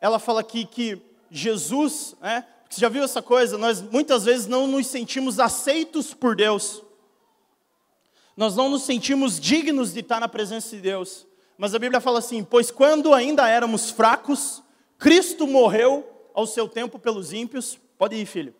ela 0.00 0.18
fala 0.18 0.40
aqui 0.40 0.64
que 0.64 1.00
Jesus, 1.30 2.16
né, 2.20 2.44
você 2.68 2.80
já 2.80 2.88
viu 2.88 3.02
essa 3.02 3.22
coisa? 3.22 3.56
Nós 3.56 3.80
muitas 3.80 4.24
vezes 4.24 4.46
não 4.46 4.66
nos 4.66 4.86
sentimos 4.88 5.38
aceitos 5.38 6.12
por 6.12 6.34
Deus. 6.34 6.82
Nós 8.38 8.54
não 8.54 8.68
nos 8.68 8.84
sentimos 8.84 9.40
dignos 9.40 9.92
de 9.92 9.98
estar 9.98 10.20
na 10.20 10.28
presença 10.28 10.76
de 10.76 10.80
Deus. 10.80 11.26
Mas 11.56 11.74
a 11.74 11.78
Bíblia 11.80 12.00
fala 12.00 12.20
assim: 12.20 12.44
pois 12.44 12.70
quando 12.70 13.12
ainda 13.12 13.48
éramos 13.48 13.90
fracos, 13.90 14.62
Cristo 14.96 15.44
morreu 15.44 16.08
ao 16.32 16.46
seu 16.46 16.68
tempo 16.68 17.00
pelos 17.00 17.32
ímpios. 17.32 17.76
Pode 17.98 18.14
ir, 18.14 18.24
filho. 18.26 18.54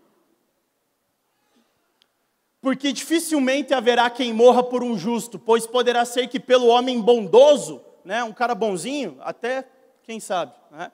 Porque 2.60 2.92
dificilmente 2.92 3.72
haverá 3.72 4.10
quem 4.10 4.32
morra 4.32 4.64
por 4.64 4.82
um 4.82 4.98
justo, 4.98 5.38
pois 5.38 5.64
poderá 5.64 6.04
ser 6.04 6.26
que 6.26 6.40
pelo 6.40 6.66
homem 6.66 7.00
bondoso, 7.00 7.80
né, 8.04 8.24
um 8.24 8.32
cara 8.32 8.56
bonzinho, 8.56 9.16
até 9.20 9.64
quem 10.02 10.18
sabe, 10.18 10.54
né, 10.72 10.90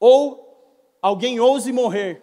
ou 0.00 0.76
alguém 1.00 1.38
ouse 1.38 1.70
morrer. 1.70 2.20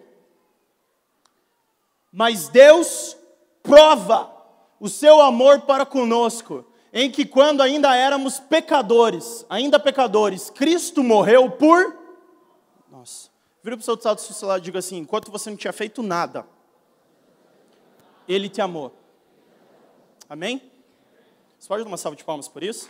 Mas 2.12 2.50
Deus 2.50 3.16
prova 3.62 4.35
o 4.78 4.88
seu 4.88 5.20
amor 5.20 5.62
para 5.62 5.86
conosco, 5.86 6.64
em 6.92 7.10
que 7.10 7.24
quando 7.24 7.60
ainda 7.60 7.94
éramos 7.94 8.38
pecadores, 8.38 9.44
ainda 9.48 9.78
pecadores, 9.78 10.50
Cristo 10.50 11.02
morreu 11.02 11.50
por 11.50 11.96
nós. 12.90 13.30
Vira 13.62 13.76
para 13.76 13.82
o 13.82 13.84
seu 13.84 13.98
lado 14.02 14.16
do 14.16 14.20
seu 14.22 14.48
lado 14.48 14.60
e 14.60 14.64
diga 14.64 14.78
assim: 14.78 14.98
enquanto 14.98 15.30
você 15.30 15.50
não 15.50 15.56
tinha 15.56 15.72
feito 15.72 16.02
nada, 16.02 16.46
Ele 18.28 18.48
te 18.48 18.60
amou. 18.60 18.92
Amém? 20.28 20.62
Você 21.58 21.68
pode 21.68 21.82
dar 21.82 21.88
uma 21.88 21.96
salva 21.96 22.16
de 22.16 22.24
palmas 22.24 22.48
por 22.48 22.62
isso? 22.62 22.88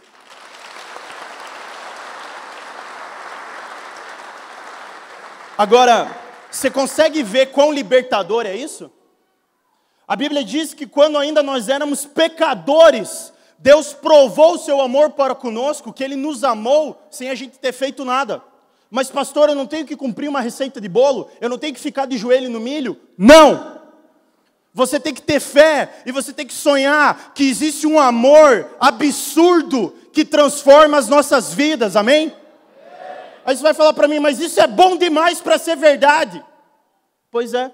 Agora, 5.57 6.15
você 6.51 6.71
consegue 6.71 7.23
ver 7.23 7.47
quão 7.47 7.73
libertador 7.73 8.45
é 8.45 8.55
isso? 8.55 8.91
A 10.07 10.15
Bíblia 10.15 10.45
diz 10.45 10.73
que 10.73 10.87
quando 10.87 11.19
ainda 11.19 11.43
nós 11.43 11.69
éramos 11.69 12.07
pecadores, 12.07 13.33
Deus 13.59 13.93
provou 13.93 14.55
o 14.55 14.59
seu 14.59 14.81
amor 14.81 15.11
para 15.11 15.35
conosco, 15.35 15.93
que 15.93 16.05
Ele 16.05 16.15
nos 16.15 16.45
amou 16.45 17.01
sem 17.11 17.29
a 17.29 17.35
gente 17.35 17.59
ter 17.59 17.73
feito 17.73 18.05
nada. 18.05 18.43
Mas, 18.89 19.11
pastor, 19.11 19.49
eu 19.49 19.55
não 19.55 19.67
tenho 19.67 19.85
que 19.85 19.97
cumprir 19.97 20.29
uma 20.29 20.41
receita 20.41 20.81
de 20.81 20.89
bolo, 20.89 21.29
eu 21.41 21.49
não 21.49 21.59
tenho 21.59 21.75
que 21.75 21.81
ficar 21.81 22.07
de 22.07 22.17
joelho 22.17 22.49
no 22.49 22.61
milho. 22.61 23.01
Não! 23.19 23.77
Você 24.73 25.01
tem 25.01 25.15
que 25.15 25.23
ter 25.23 25.41
fé 25.41 26.03
e 26.05 26.13
você 26.13 26.33
tem 26.33 26.47
que 26.47 26.53
sonhar 26.53 27.33
que 27.35 27.49
existe 27.49 27.87
um 27.87 27.99
amor 27.99 28.77
absurdo 28.79 29.95
que 30.13 30.25
transforma 30.25 30.99
as 30.99 31.09
nossas 31.09 31.53
vidas, 31.53 31.97
amém? 31.97 32.33
Aí 33.45 33.57
você 33.57 33.63
vai 33.63 33.73
falar 33.73 33.95
para 33.95 34.07
mim, 34.07 34.19
mas 34.19 34.39
isso 34.39 34.61
é 34.61 34.67
bom 34.67 34.97
demais 34.97 35.41
para 35.41 35.59
ser 35.59 35.77
verdade. 35.77 36.45
Pois 37.31 37.55
é. 37.55 37.73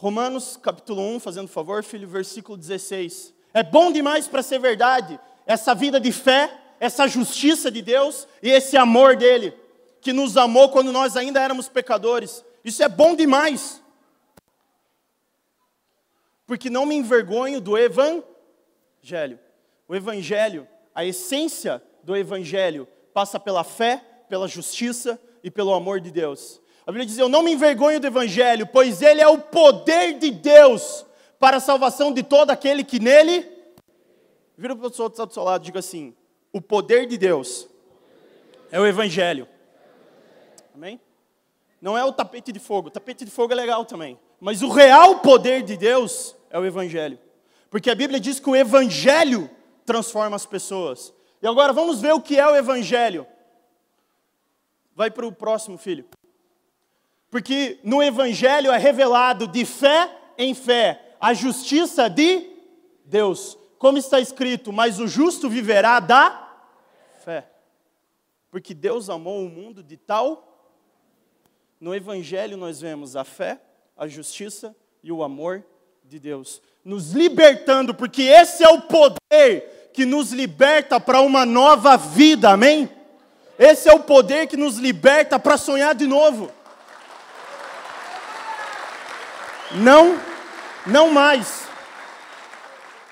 Romanos 0.00 0.56
capítulo 0.56 1.02
1, 1.16 1.18
fazendo 1.18 1.48
favor, 1.48 1.82
filho, 1.82 2.06
versículo 2.06 2.56
16. 2.56 3.34
É 3.52 3.64
bom 3.64 3.90
demais 3.90 4.28
para 4.28 4.44
ser 4.44 4.60
verdade 4.60 5.18
essa 5.44 5.74
vida 5.74 5.98
de 5.98 6.12
fé, 6.12 6.56
essa 6.78 7.08
justiça 7.08 7.68
de 7.68 7.82
Deus 7.82 8.28
e 8.40 8.48
esse 8.48 8.76
amor 8.76 9.16
dele, 9.16 9.52
que 10.00 10.12
nos 10.12 10.36
amou 10.36 10.68
quando 10.68 10.92
nós 10.92 11.16
ainda 11.16 11.42
éramos 11.42 11.68
pecadores. 11.68 12.44
Isso 12.64 12.80
é 12.80 12.88
bom 12.88 13.16
demais. 13.16 13.82
Porque 16.46 16.70
não 16.70 16.86
me 16.86 16.94
envergonho 16.94 17.60
do 17.60 17.76
evangelho. 17.76 19.40
O 19.88 19.96
evangelho, 19.96 20.68
a 20.94 21.04
essência 21.04 21.82
do 22.04 22.16
evangelho 22.16 22.86
passa 23.12 23.40
pela 23.40 23.64
fé, 23.64 23.96
pela 24.28 24.46
justiça 24.46 25.20
e 25.42 25.50
pelo 25.50 25.74
amor 25.74 25.98
de 25.98 26.12
Deus. 26.12 26.60
A 26.88 26.90
Bíblia 26.90 27.04
diz: 27.04 27.18
Eu 27.18 27.28
não 27.28 27.42
me 27.42 27.52
envergonho 27.52 28.00
do 28.00 28.06
Evangelho, 28.06 28.66
pois 28.66 29.02
ele 29.02 29.20
é 29.20 29.28
o 29.28 29.38
poder 29.38 30.18
de 30.18 30.30
Deus 30.30 31.04
para 31.38 31.58
a 31.58 31.60
salvação 31.60 32.10
de 32.10 32.22
todo 32.22 32.50
aquele 32.50 32.82
que 32.82 32.98
nele. 32.98 33.46
Vira 34.56 34.74
para 34.74 34.88
o 34.88 35.02
outro 35.02 35.26
do 35.26 35.34
seu 35.34 35.44
lado 35.44 35.60
e 35.60 35.66
diga 35.66 35.80
assim: 35.80 36.16
O 36.50 36.62
poder 36.62 37.04
de 37.04 37.18
Deus 37.18 37.68
é 38.72 38.80
o 38.80 38.86
Evangelho. 38.86 39.46
Amém? 40.74 40.98
Não 41.78 41.96
é 41.96 42.02
o 42.02 42.10
tapete 42.10 42.52
de 42.52 42.58
fogo. 42.58 42.88
O 42.88 42.90
tapete 42.90 43.22
de 43.22 43.30
fogo 43.30 43.52
é 43.52 43.56
legal 43.56 43.84
também. 43.84 44.18
Mas 44.40 44.62
o 44.62 44.70
real 44.70 45.18
poder 45.18 45.62
de 45.62 45.76
Deus 45.76 46.34
é 46.48 46.58
o 46.58 46.64
Evangelho. 46.64 47.18
Porque 47.68 47.90
a 47.90 47.94
Bíblia 47.94 48.18
diz 48.18 48.40
que 48.40 48.48
o 48.48 48.56
Evangelho 48.56 49.50
transforma 49.84 50.36
as 50.36 50.46
pessoas. 50.46 51.12
E 51.42 51.46
agora 51.46 51.70
vamos 51.70 52.00
ver 52.00 52.14
o 52.14 52.20
que 52.22 52.40
é 52.40 52.46
o 52.46 52.56
Evangelho. 52.56 53.26
Vai 54.96 55.10
para 55.10 55.26
o 55.26 55.32
próximo, 55.32 55.76
filho. 55.76 56.06
Porque 57.30 57.78
no 57.82 58.02
Evangelho 58.02 58.72
é 58.72 58.78
revelado 58.78 59.46
de 59.46 59.64
fé 59.64 60.10
em 60.36 60.54
fé 60.54 61.14
a 61.20 61.34
justiça 61.34 62.08
de 62.08 62.48
Deus. 63.04 63.58
Como 63.78 63.98
está 63.98 64.20
escrito, 64.20 64.72
mas 64.72 64.98
o 64.98 65.06
justo 65.06 65.48
viverá 65.48 66.00
da 66.00 66.48
fé. 67.24 67.46
Porque 68.50 68.74
Deus 68.74 69.10
amou 69.10 69.44
o 69.44 69.48
mundo 69.48 69.82
de 69.82 69.96
tal. 69.96 70.44
No 71.80 71.94
Evangelho 71.94 72.56
nós 72.56 72.80
vemos 72.80 73.14
a 73.14 73.24
fé, 73.24 73.60
a 73.96 74.06
justiça 74.08 74.74
e 75.02 75.12
o 75.12 75.22
amor 75.22 75.64
de 76.04 76.18
Deus. 76.18 76.62
Nos 76.84 77.12
libertando, 77.12 77.94
porque 77.94 78.22
esse 78.22 78.64
é 78.64 78.68
o 78.68 78.82
poder 78.82 79.90
que 79.92 80.06
nos 80.06 80.32
liberta 80.32 80.98
para 80.98 81.20
uma 81.20 81.44
nova 81.44 81.96
vida, 81.96 82.50
amém? 82.50 82.88
Esse 83.58 83.88
é 83.88 83.92
o 83.92 84.00
poder 84.00 84.46
que 84.46 84.56
nos 84.56 84.76
liberta 84.76 85.38
para 85.38 85.56
sonhar 85.56 85.94
de 85.94 86.06
novo. 86.06 86.50
Não, 89.72 90.18
não 90.86 91.10
mais. 91.10 91.68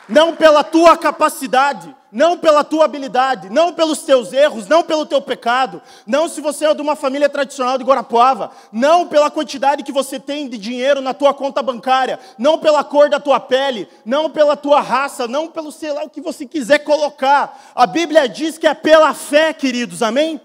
Não 0.08 0.36
pela 0.36 0.62
tua 0.62 0.96
capacidade, 0.96 1.94
não 2.12 2.38
pela 2.38 2.62
tua 2.62 2.84
habilidade, 2.84 3.50
não 3.50 3.72
pelos 3.72 4.02
teus 4.02 4.32
erros, 4.32 4.68
não 4.68 4.84
pelo 4.84 5.04
teu 5.04 5.20
pecado, 5.20 5.82
não 6.06 6.28
se 6.28 6.40
você 6.40 6.64
é 6.64 6.72
de 6.72 6.80
uma 6.80 6.94
família 6.94 7.28
tradicional 7.28 7.76
de 7.76 7.82
Guarapuava, 7.82 8.52
não 8.70 9.08
pela 9.08 9.32
quantidade 9.32 9.82
que 9.82 9.90
você 9.90 10.20
tem 10.20 10.48
de 10.48 10.56
dinheiro 10.56 11.00
na 11.00 11.12
tua 11.12 11.34
conta 11.34 11.60
bancária, 11.60 12.20
não 12.38 12.56
pela 12.56 12.84
cor 12.84 13.10
da 13.10 13.18
tua 13.18 13.40
pele, 13.40 13.88
não 14.04 14.30
pela 14.30 14.56
tua 14.56 14.80
raça, 14.80 15.26
não 15.26 15.48
pelo 15.48 15.72
sei 15.72 15.92
lá 15.92 16.04
o 16.04 16.10
que 16.10 16.20
você 16.20 16.46
quiser 16.46 16.78
colocar. 16.78 17.60
A 17.74 17.86
Bíblia 17.86 18.28
diz 18.28 18.56
que 18.56 18.66
é 18.68 18.74
pela 18.74 19.12
fé, 19.12 19.52
queridos, 19.52 20.02
amém? 20.02 20.40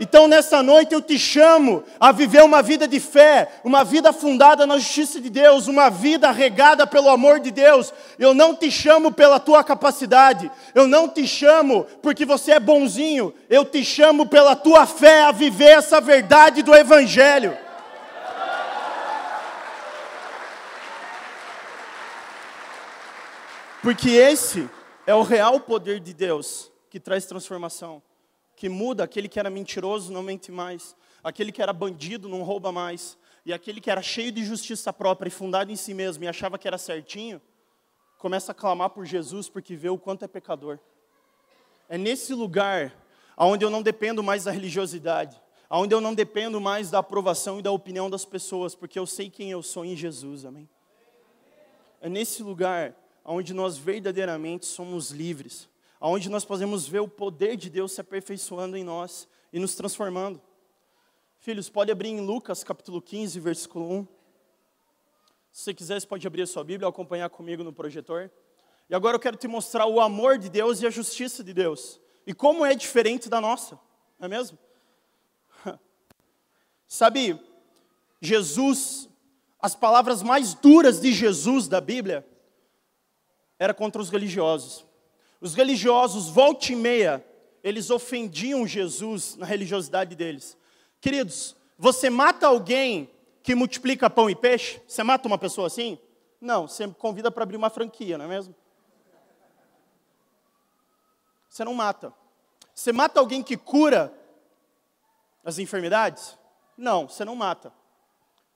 Então, 0.00 0.28
nessa 0.28 0.62
noite, 0.62 0.94
eu 0.94 1.02
te 1.02 1.18
chamo 1.18 1.82
a 1.98 2.12
viver 2.12 2.44
uma 2.44 2.62
vida 2.62 2.86
de 2.86 3.00
fé, 3.00 3.50
uma 3.64 3.82
vida 3.82 4.12
fundada 4.12 4.64
na 4.64 4.78
justiça 4.78 5.20
de 5.20 5.28
Deus, 5.28 5.66
uma 5.66 5.90
vida 5.90 6.30
regada 6.30 6.86
pelo 6.86 7.08
amor 7.08 7.40
de 7.40 7.50
Deus. 7.50 7.92
Eu 8.16 8.32
não 8.32 8.54
te 8.54 8.70
chamo 8.70 9.10
pela 9.10 9.40
tua 9.40 9.64
capacidade, 9.64 10.50
eu 10.72 10.86
não 10.86 11.08
te 11.08 11.26
chamo 11.26 11.84
porque 12.00 12.24
você 12.24 12.52
é 12.52 12.60
bonzinho, 12.60 13.34
eu 13.50 13.64
te 13.64 13.84
chamo 13.84 14.26
pela 14.26 14.54
tua 14.54 14.86
fé 14.86 15.22
a 15.22 15.32
viver 15.32 15.78
essa 15.78 16.00
verdade 16.00 16.62
do 16.62 16.74
Evangelho. 16.74 17.56
Porque 23.82 24.10
esse 24.10 24.68
é 25.06 25.14
o 25.14 25.22
real 25.22 25.58
poder 25.58 25.98
de 25.98 26.12
Deus 26.12 26.70
que 26.88 27.00
traz 27.00 27.26
transformação 27.26 28.02
que 28.58 28.68
muda, 28.68 29.04
aquele 29.04 29.28
que 29.28 29.38
era 29.38 29.48
mentiroso 29.48 30.12
não 30.12 30.20
mente 30.20 30.50
mais, 30.50 30.96
aquele 31.22 31.52
que 31.52 31.62
era 31.62 31.72
bandido 31.72 32.28
não 32.28 32.42
rouba 32.42 32.72
mais, 32.72 33.16
e 33.46 33.52
aquele 33.52 33.80
que 33.80 33.88
era 33.88 34.02
cheio 34.02 34.32
de 34.32 34.44
justiça 34.44 34.92
própria 34.92 35.28
e 35.28 35.30
fundado 35.30 35.70
em 35.70 35.76
si 35.76 35.94
mesmo 35.94 36.24
e 36.24 36.28
achava 36.28 36.58
que 36.58 36.66
era 36.66 36.76
certinho, 36.76 37.40
começa 38.18 38.50
a 38.50 38.54
clamar 38.54 38.90
por 38.90 39.06
Jesus 39.06 39.48
porque 39.48 39.76
vê 39.76 39.88
o 39.88 39.96
quanto 39.96 40.24
é 40.24 40.28
pecador. 40.28 40.80
É 41.88 41.96
nesse 41.96 42.34
lugar 42.34 42.92
onde 43.36 43.64
eu 43.64 43.70
não 43.70 43.80
dependo 43.80 44.24
mais 44.24 44.42
da 44.42 44.50
religiosidade, 44.50 45.40
onde 45.70 45.94
eu 45.94 46.00
não 46.00 46.12
dependo 46.12 46.60
mais 46.60 46.90
da 46.90 46.98
aprovação 46.98 47.60
e 47.60 47.62
da 47.62 47.70
opinião 47.70 48.10
das 48.10 48.24
pessoas, 48.24 48.74
porque 48.74 48.98
eu 48.98 49.06
sei 49.06 49.30
quem 49.30 49.52
eu 49.52 49.62
sou 49.62 49.84
em 49.84 49.94
Jesus, 49.94 50.44
amém? 50.44 50.68
É 52.00 52.08
nesse 52.08 52.42
lugar 52.42 52.92
onde 53.24 53.54
nós 53.54 53.78
verdadeiramente 53.78 54.66
somos 54.66 55.12
livres 55.12 55.68
onde 56.00 56.28
nós 56.28 56.44
podemos 56.44 56.86
ver 56.86 57.00
o 57.00 57.08
poder 57.08 57.56
de 57.56 57.68
Deus 57.68 57.92
se 57.92 58.00
aperfeiçoando 58.00 58.76
em 58.76 58.84
nós 58.84 59.28
e 59.52 59.58
nos 59.58 59.74
transformando. 59.74 60.40
Filhos, 61.38 61.68
pode 61.68 61.90
abrir 61.90 62.08
em 62.08 62.20
Lucas 62.20 62.62
capítulo 62.62 63.00
15, 63.00 63.40
versículo 63.40 63.90
1. 63.90 64.08
Se 65.50 65.64
você 65.64 65.74
quiser, 65.74 66.00
você 66.00 66.06
pode 66.06 66.26
abrir 66.26 66.42
a 66.42 66.46
sua 66.46 66.62
Bíblia 66.62 66.88
acompanhar 66.88 67.28
comigo 67.30 67.64
no 67.64 67.72
projetor. 67.72 68.30
E 68.88 68.94
agora 68.94 69.16
eu 69.16 69.20
quero 69.20 69.36
te 69.36 69.48
mostrar 69.48 69.86
o 69.86 70.00
amor 70.00 70.38
de 70.38 70.48
Deus 70.48 70.80
e 70.80 70.86
a 70.86 70.90
justiça 70.90 71.44
de 71.44 71.52
Deus. 71.52 72.00
E 72.26 72.32
como 72.32 72.64
é 72.64 72.74
diferente 72.74 73.28
da 73.28 73.40
nossa, 73.40 73.78
não 74.18 74.26
é 74.26 74.28
mesmo? 74.28 74.58
Sabe, 76.86 77.40
Jesus, 78.20 79.08
as 79.60 79.74
palavras 79.74 80.22
mais 80.22 80.54
duras 80.54 81.00
de 81.00 81.12
Jesus 81.12 81.68
da 81.68 81.80
Bíblia 81.80 82.26
era 83.58 83.74
contra 83.74 84.00
os 84.00 84.10
religiosos. 84.10 84.87
Os 85.40 85.54
religiosos, 85.54 86.28
volta 86.28 86.72
e 86.72 86.76
meia, 86.76 87.24
eles 87.62 87.90
ofendiam 87.90 88.66
Jesus 88.66 89.36
na 89.36 89.46
religiosidade 89.46 90.14
deles. 90.16 90.56
Queridos, 91.00 91.56
você 91.78 92.10
mata 92.10 92.46
alguém 92.46 93.10
que 93.42 93.54
multiplica 93.54 94.10
pão 94.10 94.28
e 94.28 94.34
peixe? 94.34 94.80
Você 94.86 95.02
mata 95.02 95.28
uma 95.28 95.38
pessoa 95.38 95.68
assim? 95.68 95.98
Não, 96.40 96.66
você 96.66 96.88
convida 96.88 97.30
para 97.30 97.44
abrir 97.44 97.56
uma 97.56 97.70
franquia, 97.70 98.18
não 98.18 98.24
é 98.24 98.28
mesmo? 98.28 98.54
Você 101.48 101.64
não 101.64 101.74
mata. 101.74 102.12
Você 102.74 102.92
mata 102.92 103.18
alguém 103.18 103.42
que 103.42 103.56
cura 103.56 104.12
as 105.44 105.58
enfermidades? 105.58 106.38
Não, 106.76 107.08
você 107.08 107.24
não 107.24 107.34
mata. 107.34 107.72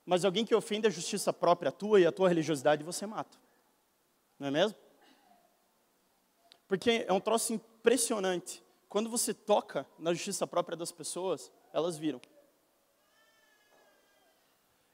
Mas 0.05 0.23
alguém 0.23 0.45
que 0.45 0.55
ofende 0.55 0.87
a 0.87 0.89
justiça 0.89 1.31
própria, 1.33 1.69
a 1.69 1.71
tua 1.71 1.99
e 1.99 2.05
a 2.05 2.11
tua 2.11 2.29
religiosidade, 2.29 2.83
você 2.83 3.05
mata. 3.05 3.37
Não 4.37 4.47
é 4.47 4.51
mesmo? 4.51 4.77
Porque 6.73 7.05
é 7.07 7.13
um 7.13 7.19
troço 7.19 7.53
impressionante. 7.53 8.63
Quando 8.89 9.07
você 9.07 9.31
toca 9.31 9.85
na 9.99 10.11
justiça 10.11 10.47
própria 10.47 10.75
das 10.75 10.91
pessoas, 10.91 11.51
elas 11.71 11.99
viram. 11.99 12.19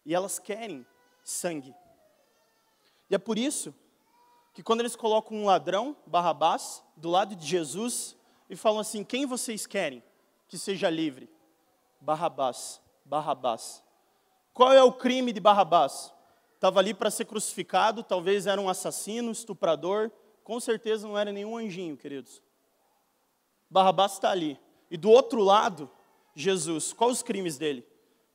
E 0.06 0.14
elas 0.14 0.40
querem 0.40 0.86
sangue. 1.24 1.74
E 3.10 3.16
é 3.16 3.18
por 3.18 3.38
isso 3.38 3.74
que 4.54 4.62
quando 4.62 4.82
eles 4.82 4.94
colocam 4.94 5.38
um 5.38 5.46
ladrão, 5.46 5.96
Barrabás, 6.06 6.84
do 6.98 7.10
lado 7.10 7.34
de 7.34 7.48
Jesus, 7.48 8.14
e 8.50 8.58
falam 8.58 8.82
assim: 8.82 9.02
quem 9.02 9.26
vocês 9.26 9.66
querem 9.66 10.04
que 10.50 10.58
seja 10.58 10.90
livre? 10.90 11.30
Barrabás, 12.02 12.82
Barrabás. 13.06 13.82
Qual 14.54 14.74
é 14.74 14.84
o 14.84 14.92
crime 14.92 15.32
de 15.32 15.40
Barrabás? 15.40 16.14
Estava 16.56 16.82
ali 16.82 16.94
para 16.94 17.10
ser 17.10 17.24
crucificado, 17.24 18.04
talvez 18.04 18.48
era 18.48 18.60
um 18.60 18.68
assassino, 18.68 19.32
estuprador, 19.32 20.12
com 20.50 20.60
certeza 20.60 21.08
não 21.08 21.16
era 21.16 21.32
nenhum 21.32 21.56
anjinho, 21.56 21.96
queridos. 21.96 22.42
Barrabás 23.70 24.14
está 24.14 24.32
ali. 24.32 24.60
E 24.90 24.98
do 24.98 25.12
outro 25.12 25.44
lado, 25.44 25.88
Jesus. 26.34 26.92
Quais 26.92 27.18
os 27.18 27.22
crimes 27.22 27.56
dele? 27.56 27.86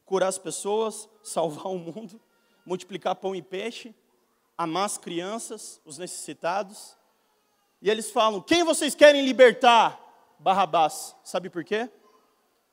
Curar 0.04 0.28
as 0.28 0.38
pessoas, 0.38 1.08
salvar 1.24 1.72
o 1.72 1.76
mundo, 1.76 2.20
multiplicar 2.64 3.16
pão 3.16 3.34
e 3.34 3.42
peixe, 3.42 3.92
amar 4.56 4.84
as 4.84 4.96
crianças, 4.96 5.80
os 5.84 5.98
necessitados. 5.98 6.96
E 7.82 7.90
eles 7.90 8.12
falam: 8.12 8.40
quem 8.40 8.62
vocês 8.62 8.94
querem 8.94 9.24
libertar? 9.24 10.00
Barrabás. 10.38 11.16
Sabe 11.24 11.50
por 11.50 11.64
quê? 11.64 11.90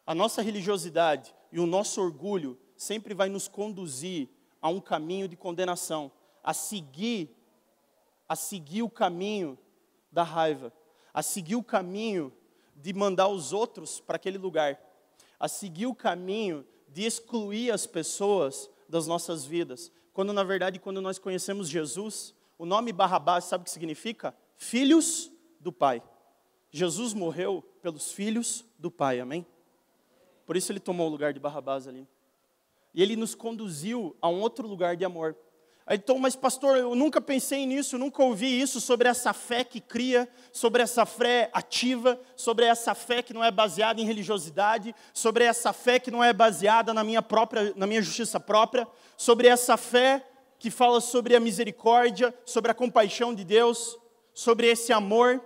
A 0.06 0.14
nossa 0.14 0.44
religiosidade 0.44 1.34
e 1.52 1.60
o 1.60 1.66
nosso 1.66 2.00
orgulho 2.00 2.60
sempre 2.78 3.16
vai 3.16 3.28
nos 3.28 3.48
conduzir 3.48 4.30
a 4.62 4.70
um 4.70 4.80
caminho 4.80 5.28
de 5.28 5.36
condenação, 5.36 6.12
a 6.44 6.54
seguir 6.54 7.41
a 8.32 8.36
seguir 8.38 8.82
o 8.82 8.90
caminho 8.90 9.60
da 10.10 10.24
raiva, 10.24 10.72
a 11.14 11.22
seguir 11.22 11.58
o 11.58 11.64
caminho 11.64 12.32
de 12.78 12.94
mandar 12.94 13.28
os 13.28 13.52
outros 13.52 14.00
para 14.00 14.16
aquele 14.16 14.38
lugar, 14.38 14.80
a 15.38 15.50
seguir 15.50 15.86
o 15.88 15.94
caminho 15.94 16.66
de 16.88 17.04
excluir 17.04 17.72
as 17.72 17.86
pessoas 17.86 18.70
das 18.88 19.06
nossas 19.06 19.44
vidas. 19.44 19.92
Quando 20.14 20.32
na 20.32 20.46
verdade, 20.46 20.80
quando 20.80 21.02
nós 21.02 21.20
conhecemos 21.20 21.68
Jesus, 21.68 22.34
o 22.58 22.66
nome 22.66 22.94
Barrabás 22.94 23.44
sabe 23.44 23.64
o 23.64 23.66
que 23.66 23.70
significa? 23.70 24.34
Filhos 24.56 25.30
do 25.60 25.74
Pai. 25.74 26.02
Jesus 26.72 27.14
morreu 27.14 27.62
pelos 27.82 28.14
filhos 28.14 28.64
do 28.80 28.90
Pai, 28.90 29.20
amém? 29.20 29.46
Por 30.46 30.56
isso 30.56 30.72
ele 30.72 30.80
tomou 30.80 31.08
o 31.10 31.12
lugar 31.12 31.34
de 31.34 31.40
Barrabás 31.42 31.86
ali. 31.86 32.08
E 32.94 33.04
ele 33.04 33.18
nos 33.18 33.36
conduziu 33.36 34.16
a 34.22 34.30
um 34.30 34.40
outro 34.40 34.66
lugar 34.70 34.96
de 34.96 35.04
amor. 35.04 35.36
Então, 35.90 36.18
mas 36.20 36.36
pastor, 36.36 36.78
eu 36.78 36.96
nunca 36.96 37.20
pensei 37.20 37.66
nisso, 37.66 37.98
nunca 37.98 38.24
ouvi 38.24 38.62
isso 38.62 38.80
sobre 38.80 39.10
essa 39.10 39.34
fé 39.34 39.64
que 39.64 39.82
cria, 39.82 40.30
sobre 40.52 40.84
essa 40.84 41.06
fé 41.06 41.50
ativa, 41.54 42.20
sobre 42.36 42.66
essa 42.66 42.94
fé 42.94 43.22
que 43.22 43.34
não 43.34 43.44
é 43.44 43.52
baseada 43.52 44.00
em 44.00 44.06
religiosidade, 44.06 44.96
sobre 45.14 45.44
essa 45.44 45.74
fé 45.74 46.00
que 46.00 46.12
não 46.12 46.24
é 46.24 46.32
baseada 46.32 46.94
na 46.94 47.04
minha 47.04 47.22
própria, 47.22 47.74
na 47.76 47.88
minha 47.88 48.02
justiça 48.02 48.40
própria, 48.40 48.88
sobre 49.18 49.48
essa 49.48 49.76
fé 49.76 50.26
que 50.60 50.70
fala 50.70 51.02
sobre 51.02 51.36
a 51.36 51.40
misericórdia, 51.40 52.34
sobre 52.46 52.70
a 52.72 52.76
compaixão 52.76 53.34
de 53.34 53.44
Deus, 53.44 53.98
sobre 54.34 54.68
esse 54.68 54.94
amor. 54.94 55.44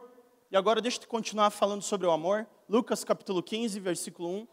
E 0.52 0.58
agora 0.58 0.82
deixa 0.82 1.00
eu 1.02 1.08
continuar 1.08 1.50
falando 1.50 1.82
sobre 1.82 2.06
o 2.06 2.12
amor. 2.12 2.46
Lucas 2.70 3.04
capítulo 3.04 3.42
15, 3.42 3.80
versículo 3.80 4.30
1. 4.30 4.48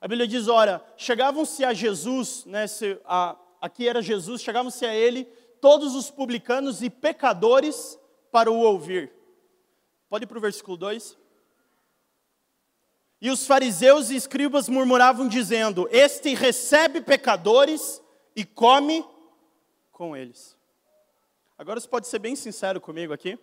A 0.00 0.08
Bíblia 0.08 0.26
diz: 0.26 0.48
ora, 0.48 0.84
chegavam-se 0.96 1.64
a 1.64 1.74
Jesus, 1.74 2.44
né, 2.46 2.64
a, 3.04 3.36
aqui 3.60 3.88
era 3.88 4.02
Jesus, 4.02 4.42
chegavam-se 4.42 4.84
a 4.84 4.94
ele 4.94 5.24
todos 5.60 5.94
os 5.94 6.10
publicanos 6.10 6.82
e 6.82 6.90
pecadores 6.90 7.98
para 8.30 8.50
o 8.50 8.58
ouvir. 8.58 9.12
Pode 10.08 10.24
ir 10.24 10.26
para 10.26 10.38
o 10.38 10.40
versículo 10.40 10.76
2. 10.76 11.18
E 13.20 13.30
os 13.30 13.46
fariseus 13.46 14.10
e 14.10 14.16
escribas 14.16 14.68
murmuravam, 14.68 15.26
dizendo: 15.26 15.88
Este 15.90 16.34
recebe 16.34 17.00
pecadores 17.00 18.02
e 18.34 18.44
come 18.44 19.04
com 19.90 20.16
eles. 20.16 20.56
Agora 21.58 21.80
você 21.80 21.88
pode 21.88 22.06
ser 22.06 22.18
bem 22.18 22.36
sincero 22.36 22.80
comigo 22.80 23.12
aqui? 23.12 23.38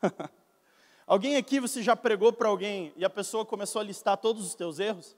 alguém 1.06 1.36
aqui 1.36 1.60
você 1.60 1.82
já 1.82 1.94
pregou 1.94 2.32
para 2.32 2.48
alguém 2.48 2.92
e 2.96 3.04
a 3.04 3.10
pessoa 3.10 3.44
começou 3.44 3.80
a 3.80 3.84
listar 3.84 4.16
todos 4.16 4.46
os 4.46 4.54
teus 4.54 4.78
erros? 4.78 5.14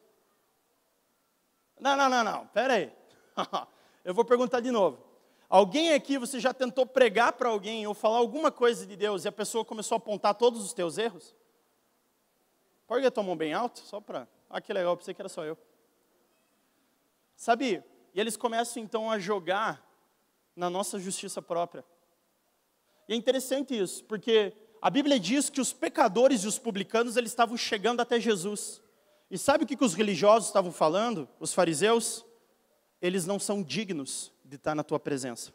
Não, 1.80 1.96
não, 1.96 2.08
não, 2.08 2.24
não, 2.24 2.46
pera 2.48 2.74
aí. 2.74 2.92
Eu 4.04 4.12
vou 4.12 4.24
perguntar 4.24 4.60
de 4.60 4.70
novo. 4.70 5.02
Alguém 5.48 5.92
aqui 5.92 6.18
você 6.18 6.38
já 6.38 6.52
tentou 6.52 6.84
pregar 6.84 7.32
para 7.32 7.48
alguém 7.48 7.86
ou 7.86 7.94
falar 7.94 8.18
alguma 8.18 8.50
coisa 8.50 8.86
de 8.86 8.96
Deus 8.96 9.24
e 9.24 9.28
a 9.28 9.32
pessoa 9.32 9.64
começou 9.64 9.96
a 9.96 9.98
apontar 9.98 10.34
todos 10.34 10.62
os 10.62 10.72
teus 10.72 10.98
erros? 10.98 11.34
Pode 12.86 13.06
a 13.06 13.10
tua 13.10 13.22
mão 13.22 13.36
bem 13.36 13.52
alto, 13.52 13.80
só 13.80 14.00
para. 14.00 14.28
Ah, 14.50 14.60
que 14.60 14.72
legal, 14.72 14.96
pensei 14.96 15.14
que 15.14 15.22
era 15.22 15.28
só 15.28 15.44
eu. 15.44 15.56
Sabe? 17.34 17.82
E 18.12 18.20
eles 18.20 18.36
começam 18.36 18.82
então 18.82 19.10
a 19.10 19.18
jogar 19.18 19.82
na 20.54 20.68
nossa 20.68 20.98
justiça 20.98 21.40
própria. 21.40 21.84
E 23.08 23.14
é 23.14 23.16
interessante 23.16 23.76
isso, 23.76 24.04
porque 24.04 24.52
a 24.80 24.90
Bíblia 24.90 25.18
diz 25.18 25.48
que 25.48 25.60
os 25.60 25.72
pecadores 25.72 26.42
e 26.42 26.46
os 26.46 26.58
publicanos 26.58 27.16
eles 27.16 27.30
estavam 27.30 27.56
chegando 27.56 28.00
até 28.00 28.20
Jesus. 28.20 28.82
E 29.30 29.38
sabe 29.38 29.64
o 29.64 29.66
que, 29.66 29.76
que 29.76 29.84
os 29.84 29.94
religiosos 29.94 30.48
estavam 30.48 30.70
falando? 30.70 31.28
Os 31.40 31.54
fariseus? 31.54 32.24
Eles 33.04 33.26
não 33.26 33.38
são 33.38 33.62
dignos 33.62 34.32
de 34.42 34.56
estar 34.56 34.74
na 34.74 34.82
tua 34.82 34.98
presença. 34.98 35.52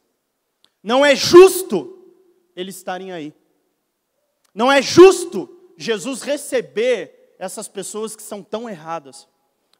Não 0.83 1.03
é 1.03 1.15
justo 1.15 1.97
eles 2.55 2.75
estarem 2.75 3.11
aí. 3.11 3.33
Não 4.53 4.71
é 4.71 4.83
justo 4.83 5.49
Jesus 5.75 6.21
receber 6.21 7.33
essas 7.39 7.67
pessoas 7.67 8.15
que 8.15 8.21
são 8.21 8.43
tão 8.43 8.69
erradas. 8.69 9.27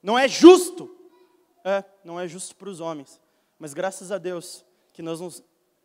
Não 0.02 0.18
é 0.18 0.28
justo. 0.28 0.98
É, 1.64 1.84
não 2.04 2.20
é 2.20 2.28
justo 2.28 2.56
para 2.56 2.70
os 2.70 2.80
homens. 2.80 3.22
Mas 3.60 3.72
graças 3.72 4.12
a 4.12 4.18
Deus 4.18 4.66
que 4.92 5.04
nós 5.04 5.22
nos, 5.22 5.44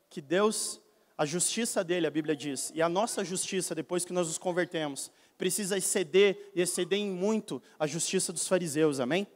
que 0.09 0.23
Deus, 0.23 0.81
a 1.19 1.27
justiça 1.27 1.85
dele, 1.85 2.07
a 2.07 2.11
Bíblia 2.11 2.35
diz, 2.35 2.73
e 2.75 2.81
a 2.81 2.89
nossa 2.89 3.23
justiça 3.23 3.75
depois 3.75 4.07
que 4.07 4.13
nós 4.15 4.29
nos 4.29 4.39
convertemos, 4.39 5.11
precisa 5.37 5.77
exceder 5.77 6.51
e 6.55 6.63
exceder 6.63 6.99
em 6.99 7.11
muito 7.11 7.61
a 7.79 7.87
justiça 7.87 8.33
dos 8.33 8.49
fariseus, 8.49 9.01
amém? 9.01 9.27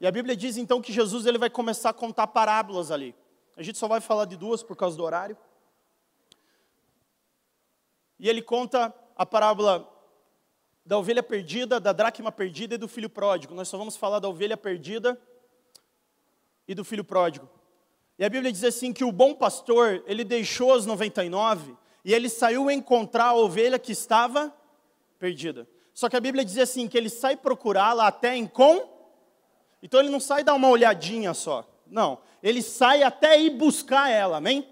E 0.00 0.06
a 0.06 0.12
Bíblia 0.12 0.36
diz 0.36 0.56
então 0.56 0.80
que 0.80 0.92
Jesus 0.92 1.26
ele 1.26 1.38
vai 1.38 1.50
começar 1.50 1.90
a 1.90 1.94
contar 1.94 2.28
parábolas 2.28 2.90
ali. 2.90 3.14
A 3.56 3.62
gente 3.62 3.78
só 3.78 3.88
vai 3.88 4.00
falar 4.00 4.24
de 4.26 4.36
duas 4.36 4.62
por 4.62 4.76
causa 4.76 4.96
do 4.96 5.02
horário. 5.02 5.36
E 8.18 8.28
ele 8.28 8.40
conta 8.40 8.94
a 9.16 9.26
parábola 9.26 9.92
da 10.86 10.96
ovelha 10.96 11.22
perdida, 11.22 11.80
da 11.80 11.92
dracma 11.92 12.30
perdida 12.30 12.76
e 12.76 12.78
do 12.78 12.88
filho 12.88 13.10
pródigo. 13.10 13.54
Nós 13.54 13.68
só 13.68 13.76
vamos 13.76 13.96
falar 13.96 14.20
da 14.20 14.28
ovelha 14.28 14.56
perdida 14.56 15.20
e 16.66 16.74
do 16.74 16.84
filho 16.84 17.04
pródigo. 17.04 17.48
E 18.18 18.24
a 18.24 18.28
Bíblia 18.28 18.52
diz 18.52 18.64
assim 18.64 18.92
que 18.92 19.04
o 19.04 19.12
bom 19.12 19.34
pastor, 19.34 20.02
ele 20.06 20.24
deixou 20.24 20.72
as 20.72 20.86
99 20.86 21.76
e 22.04 22.14
ele 22.14 22.28
saiu 22.28 22.70
encontrar 22.70 23.26
a 23.26 23.34
ovelha 23.34 23.78
que 23.78 23.92
estava 23.92 24.54
perdida. 25.18 25.68
Só 25.92 26.08
que 26.08 26.16
a 26.16 26.20
Bíblia 26.20 26.44
diz 26.44 26.58
assim 26.58 26.88
que 26.88 26.96
ele 26.96 27.10
sai 27.10 27.36
procurá-la 27.36 28.06
até 28.06 28.36
encontrar. 28.36 28.97
Então 29.82 30.00
ele 30.00 30.10
não 30.10 30.20
sai 30.20 30.42
dar 30.42 30.54
uma 30.54 30.68
olhadinha 30.68 31.32
só. 31.32 31.68
Não, 31.86 32.18
ele 32.42 32.62
sai 32.62 33.02
até 33.02 33.40
ir 33.40 33.50
buscar 33.50 34.10
ela, 34.10 34.38
amém? 34.38 34.66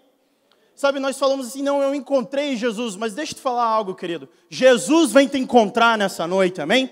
Sabe, 0.74 1.00
nós 1.00 1.18
falamos 1.18 1.46
assim, 1.46 1.62
não, 1.62 1.82
eu 1.82 1.94
encontrei 1.94 2.54
Jesus, 2.54 2.96
mas 2.96 3.14
deixa 3.14 3.32
eu 3.32 3.36
te 3.36 3.40
falar 3.40 3.64
algo, 3.64 3.94
querido. 3.94 4.28
Jesus 4.50 5.10
vem 5.10 5.26
te 5.26 5.38
encontrar 5.38 5.96
nessa 5.96 6.26
noite, 6.26 6.60
amém? 6.60 6.90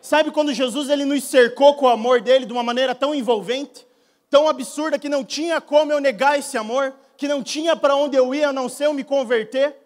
Sabe 0.00 0.30
quando 0.30 0.52
Jesus 0.52 0.88
ele 0.88 1.04
nos 1.04 1.24
cercou 1.24 1.74
com 1.74 1.86
o 1.86 1.88
amor 1.88 2.20
dele 2.20 2.46
de 2.46 2.52
uma 2.52 2.62
maneira 2.62 2.94
tão 2.94 3.12
envolvente, 3.12 3.84
tão 4.30 4.48
absurda 4.48 4.98
que 4.98 5.08
não 5.08 5.24
tinha 5.24 5.60
como 5.60 5.90
eu 5.90 5.98
negar 5.98 6.38
esse 6.38 6.56
amor, 6.56 6.94
que 7.16 7.26
não 7.26 7.42
tinha 7.42 7.74
para 7.74 7.96
onde 7.96 8.16
eu 8.16 8.32
ir 8.32 8.44
a 8.44 8.52
não 8.52 8.68
ser 8.68 8.86
eu 8.86 8.92
me 8.92 9.02
converter? 9.02 9.76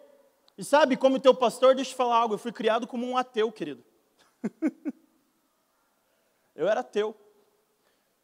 E 0.59 0.65
sabe, 0.65 0.97
como 0.97 1.19
teu 1.19 1.33
pastor, 1.33 1.75
deixa 1.75 1.91
eu 1.91 1.95
te 1.95 1.97
falar 1.97 2.17
algo, 2.17 2.35
eu 2.35 2.39
fui 2.39 2.53
criado 2.53 2.87
como 2.87 3.07
um 3.07 3.17
ateu, 3.17 3.51
querido. 3.51 3.83
eu 6.55 6.69
era 6.69 6.81
ateu 6.81 7.17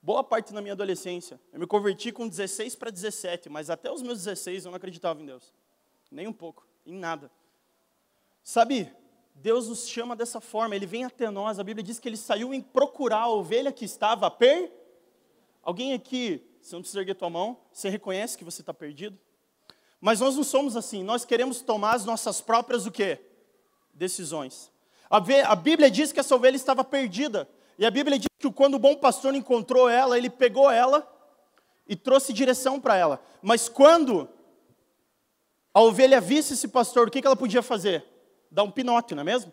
boa 0.05 0.23
parte 0.23 0.53
na 0.53 0.61
minha 0.61 0.75
adolescência. 0.75 1.41
Eu 1.51 1.59
me 1.59 1.67
converti 1.67 2.13
com 2.13 2.29
16 2.29 2.77
para 2.77 2.91
17, 2.91 3.49
mas 3.49 3.71
até 3.71 3.91
os 3.91 4.03
meus 4.03 4.19
16 4.19 4.67
eu 4.67 4.71
não 4.71 4.77
acreditava 4.77 5.23
em 5.23 5.25
Deus. 5.25 5.55
Nem 6.11 6.29
um 6.29 6.33
pouco, 6.33 6.67
em 6.85 6.95
nada. 6.95 7.31
Sabe, 8.43 8.93
Deus 9.35 9.67
nos 9.67 9.89
chama 9.89 10.15
dessa 10.15 10.43
forma, 10.43 10.77
Ele 10.77 10.85
vem 10.85 11.05
até 11.05 11.31
nós. 11.31 11.59
A 11.59 11.65
Bíblia 11.65 11.83
diz 11.83 11.99
que 11.99 12.07
Ele 12.07 12.19
saiu 12.19 12.53
em 12.53 12.61
procurar 12.61 13.23
a 13.23 13.31
ovelha 13.31 13.73
que 13.73 13.87
estava 13.87 14.31
per. 14.31 14.71
Alguém 15.63 15.95
aqui, 15.95 16.47
se 16.61 16.75
não 16.75 16.81
precisa 16.81 17.01
erguer 17.01 17.15
tua 17.15 17.31
mão, 17.31 17.57
você 17.73 17.89
reconhece 17.89 18.37
que 18.37 18.45
você 18.45 18.61
está 18.61 18.75
perdido? 18.75 19.19
Mas 20.03 20.21
nós 20.21 20.37
não 20.37 20.45
somos 20.45 20.77
assim, 20.77 21.03
nós 21.03 21.25
queremos 21.25 21.63
tomar 21.63 21.95
as 21.95 22.05
nossas 22.05 22.43
próprias 22.43 22.85
o 22.85 22.91
quê? 22.91 23.19
Decisões. 23.95 24.71
A 25.09 25.57
Bíblia 25.57 25.91
diz 25.91 26.13
que 26.13 26.21
essa 26.21 26.37
ovelha 26.37 26.57
estava 26.57 26.85
perdida. 26.85 27.49
E 27.79 27.85
a 27.85 27.91
Bíblia 27.91 28.19
diz 28.19 28.29
que 28.39 28.51
quando 28.53 28.75
o 28.75 28.79
bom 28.79 28.95
pastor 28.95 29.35
encontrou 29.35 29.89
ela, 29.89 30.17
ele 30.17 30.31
pegou 30.31 30.71
ela 30.71 31.09
e 31.89 31.97
trouxe 31.97 32.33
direção 32.33 32.81
para 32.81 32.97
ela. 32.97 33.21
Mas 33.43 33.69
quando 33.69 34.29
a 35.73 35.81
ovelha 35.81 36.21
visse 36.21 36.55
esse 36.55 36.69
pastor, 36.69 37.09
o 37.09 37.11
que 37.11 37.25
ela 37.25 37.37
podia 37.37 37.63
fazer? 37.63 38.05
Dar 38.51 38.63
um 38.63 38.71
pinote, 38.71 39.15
não 39.15 39.23
é 39.23 39.25
mesmo? 39.25 39.53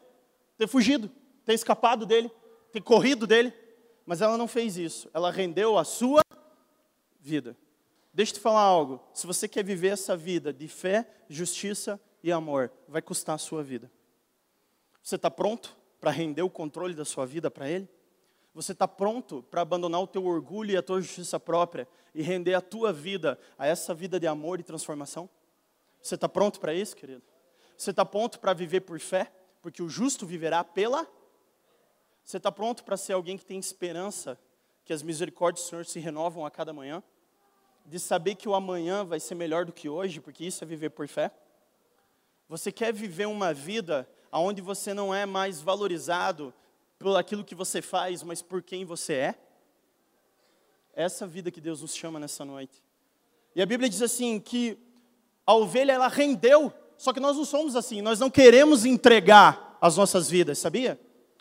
Ter 0.58 0.68
fugido, 0.68 1.10
ter 1.46 1.54
escapado 1.54 2.06
dele, 2.06 2.32
ter 2.72 2.82
corrido 2.82 3.26
dele. 3.26 3.54
Mas 4.06 4.22
ela 4.22 4.38
não 4.38 4.48
fez 4.48 4.78
isso. 4.78 5.10
Ela 5.14 5.32
rendeu 5.32 5.78
a 5.78 5.84
sua 5.84 6.22
vida. 7.20 7.58
Deixa 8.14 8.34
eu 8.34 8.36
te 8.36 8.42
falar 8.42 8.62
algo. 8.62 9.02
Se 9.14 9.26
você 9.26 9.48
quer 9.48 9.64
viver 9.64 9.90
essa 9.90 10.16
vida 10.16 10.52
de 10.52 10.68
fé, 10.68 11.08
justiça 11.30 12.00
e 12.24 12.32
amor, 12.32 12.72
vai 12.88 13.02
custar 13.02 13.36
a 13.36 13.40
sua 13.40 13.64
vida. 13.64 13.92
Você 15.02 15.16
está 15.16 15.32
pronto 15.32 15.76
para 16.00 16.12
render 16.12 16.42
o 16.42 16.50
controle 16.50 16.94
da 16.94 17.06
sua 17.06 17.26
vida 17.26 17.50
para 17.50 17.70
Ele? 17.70 17.90
Você 18.54 18.74
está 18.74 18.88
pronto 18.88 19.44
para 19.44 19.62
abandonar 19.62 20.02
o 20.02 20.08
teu 20.08 20.26
orgulho 20.26 20.72
e 20.72 20.78
a 20.78 20.82
tua 20.82 21.02
justiça 21.02 21.40
própria 21.40 21.88
e 22.14 22.22
render 22.22 22.54
a 22.54 22.62
tua 22.62 22.92
vida 22.92 23.40
a 23.58 23.66
essa 23.66 23.94
vida 23.94 24.20
de 24.20 24.28
amor 24.28 24.60
e 24.60 24.64
transformação? 24.64 25.30
Você 26.02 26.16
está 26.16 26.28
pronto 26.28 26.60
para 26.60 26.74
isso, 26.74 26.96
querido? 26.96 27.22
Você 27.78 27.92
está 27.92 28.04
pronto 28.04 28.40
para 28.40 28.54
viver 28.54 28.82
por 28.82 29.00
fé? 29.00 29.32
Porque 29.62 29.82
o 29.82 29.88
justo 29.88 30.26
viverá 30.26 30.64
pela. 30.64 31.08
Você 32.24 32.38
está 32.38 32.52
pronto 32.52 32.84
para 32.84 32.98
ser 32.98 33.14
alguém 33.14 33.38
que 33.38 33.46
tem 33.46 33.58
esperança, 33.58 34.38
que 34.84 34.92
as 34.92 35.02
misericórdias 35.02 35.66
do 35.66 35.70
Senhor 35.70 35.86
se 35.86 36.00
renovam 36.00 36.46
a 36.46 36.52
cada 36.52 36.74
manhã? 36.74 37.02
De 37.86 38.00
saber 38.00 38.36
que 38.36 38.50
o 38.50 38.54
amanhã 38.54 39.06
vai 39.06 39.20
ser 39.20 39.36
melhor 39.36 39.66
do 39.66 39.72
que 39.72 39.88
hoje, 39.88 40.20
porque 40.20 40.46
isso 40.46 40.64
é 40.64 40.68
viver 40.68 40.90
por 40.90 41.08
fé? 41.08 41.32
Você 42.50 42.72
quer 42.72 42.92
viver 42.92 43.28
uma 43.28 43.54
vida 43.54 44.08
onde 44.32 44.62
você 44.62 44.94
não 44.94 45.14
é 45.14 45.26
mais 45.26 45.62
valorizado 45.62 46.54
por 47.02 47.18
aquilo 47.18 47.44
que 47.44 47.56
você 47.56 47.82
faz, 47.82 48.22
mas 48.22 48.42
por 48.42 48.62
quem 48.62 48.86
você 48.86 49.14
é? 49.14 49.36
Essa 50.94 51.26
vida 51.26 51.50
que 51.50 51.60
Deus 51.60 51.82
nos 51.82 51.96
chama 51.96 52.20
nessa 52.20 52.46
noite. 52.46 52.84
E 53.56 53.62
a 53.62 53.66
Bíblia 53.66 53.90
diz 53.90 54.02
assim 54.02 54.40
que 54.40 54.78
a 55.46 55.54
ovelha 55.54 55.94
ela 55.94 56.08
rendeu, 56.08 56.72
só 56.98 57.12
que 57.12 57.20
nós 57.20 57.36
não 57.36 57.44
somos 57.44 57.76
assim, 57.76 58.02
nós 58.02 58.20
não 58.20 58.30
queremos 58.30 58.86
entregar 58.86 59.78
as 59.82 59.98
nossas 59.98 60.30
vidas, 60.30 60.60
sabia? 60.60 61.00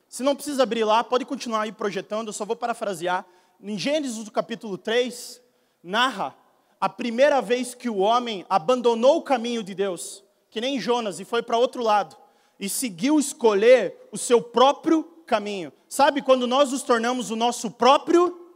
Se 0.08 0.22
não 0.22 0.34
precisa 0.34 0.62
abrir 0.62 0.84
lá, 0.84 1.04
pode 1.04 1.24
continuar 1.24 1.62
aí 1.62 1.72
projetando, 1.72 2.28
eu 2.28 2.32
só 2.32 2.44
vou 2.44 2.56
parafrasear. 2.56 3.26
Em 3.62 3.78
Gênesis, 3.78 4.24
do 4.24 4.30
capítulo 4.30 4.78
3, 4.78 5.40
narra 5.82 6.34
a 6.80 6.88
primeira 6.88 7.42
vez 7.42 7.74
que 7.74 7.90
o 7.90 7.98
homem 7.98 8.46
abandonou 8.48 9.18
o 9.18 9.22
caminho 9.22 9.62
de 9.62 9.74
Deus, 9.74 10.24
que 10.48 10.60
nem 10.60 10.80
Jonas, 10.80 11.20
e 11.20 11.24
foi 11.24 11.42
para 11.42 11.58
outro 11.58 11.82
lado, 11.82 12.16
e 12.58 12.68
seguiu 12.68 13.18
escolher 13.20 14.08
o 14.10 14.16
seu 14.16 14.42
próprio 14.42 15.09
caminho. 15.30 15.72
Sabe 15.88 16.20
quando 16.20 16.44
nós 16.44 16.72
nos 16.72 16.82
tornamos 16.82 17.30
o 17.30 17.36
nosso 17.36 17.70
próprio 17.70 18.50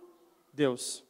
Deus? 0.53 1.05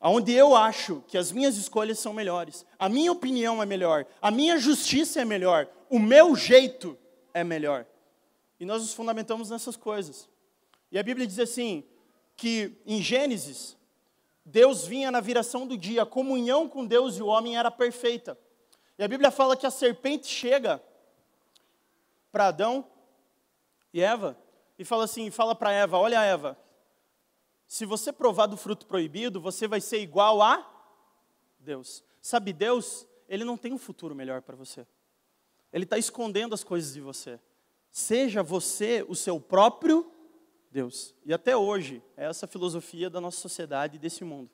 Onde 0.00 0.32
eu 0.32 0.54
acho 0.54 1.02
que 1.08 1.18
as 1.18 1.32
minhas 1.32 1.56
escolhas 1.56 1.98
são 1.98 2.12
melhores, 2.12 2.64
a 2.78 2.88
minha 2.88 3.10
opinião 3.10 3.60
é 3.60 3.66
melhor, 3.66 4.06
a 4.22 4.30
minha 4.30 4.56
justiça 4.56 5.20
é 5.20 5.24
melhor, 5.24 5.66
o 5.90 5.98
meu 5.98 6.36
jeito 6.36 6.96
é 7.32 7.42
melhor. 7.42 7.86
E 8.60 8.64
nós 8.64 8.82
nos 8.82 8.94
fundamentamos 8.94 9.50
nessas 9.50 9.76
coisas. 9.76 10.28
E 10.92 10.98
a 10.98 11.02
Bíblia 11.02 11.26
diz 11.26 11.40
assim: 11.40 11.82
que 12.36 12.78
em 12.86 13.02
Gênesis, 13.02 13.76
Deus 14.44 14.86
vinha 14.86 15.10
na 15.10 15.20
viração 15.20 15.66
do 15.66 15.76
dia, 15.76 16.02
a 16.02 16.06
comunhão 16.06 16.68
com 16.68 16.86
Deus 16.86 17.16
e 17.16 17.22
o 17.22 17.26
homem 17.26 17.56
era 17.56 17.70
perfeita. 17.70 18.38
E 18.96 19.02
a 19.02 19.08
Bíblia 19.08 19.32
fala 19.32 19.56
que 19.56 19.66
a 19.66 19.70
serpente 19.70 20.28
chega 20.28 20.80
para 22.30 22.48
Adão 22.48 22.86
e 23.92 24.00
Eva 24.00 24.43
e 24.78 24.84
fala 24.84 25.04
assim, 25.04 25.30
fala 25.30 25.54
para 25.54 25.72
Eva, 25.72 25.98
olha 25.98 26.22
Eva, 26.22 26.58
se 27.66 27.84
você 27.84 28.12
provar 28.12 28.46
do 28.46 28.56
fruto 28.56 28.86
proibido, 28.86 29.40
você 29.40 29.66
vai 29.66 29.80
ser 29.80 30.00
igual 30.00 30.42
a 30.42 30.70
Deus. 31.58 32.04
Sabe, 32.20 32.52
Deus, 32.52 33.06
Ele 33.28 33.44
não 33.44 33.56
tem 33.56 33.72
um 33.72 33.78
futuro 33.78 34.14
melhor 34.14 34.42
para 34.42 34.56
você. 34.56 34.86
Ele 35.72 35.84
está 35.84 35.98
escondendo 35.98 36.54
as 36.54 36.62
coisas 36.62 36.94
de 36.94 37.00
você. 37.00 37.40
Seja 37.90 38.42
você 38.42 39.04
o 39.08 39.14
seu 39.14 39.40
próprio 39.40 40.10
Deus. 40.70 41.14
E 41.24 41.32
até 41.32 41.56
hoje, 41.56 42.02
é 42.16 42.26
essa 42.26 42.46
filosofia 42.46 43.08
da 43.08 43.20
nossa 43.20 43.40
sociedade 43.40 43.96
e 43.96 43.98
desse 43.98 44.24
mundo. 44.24 44.50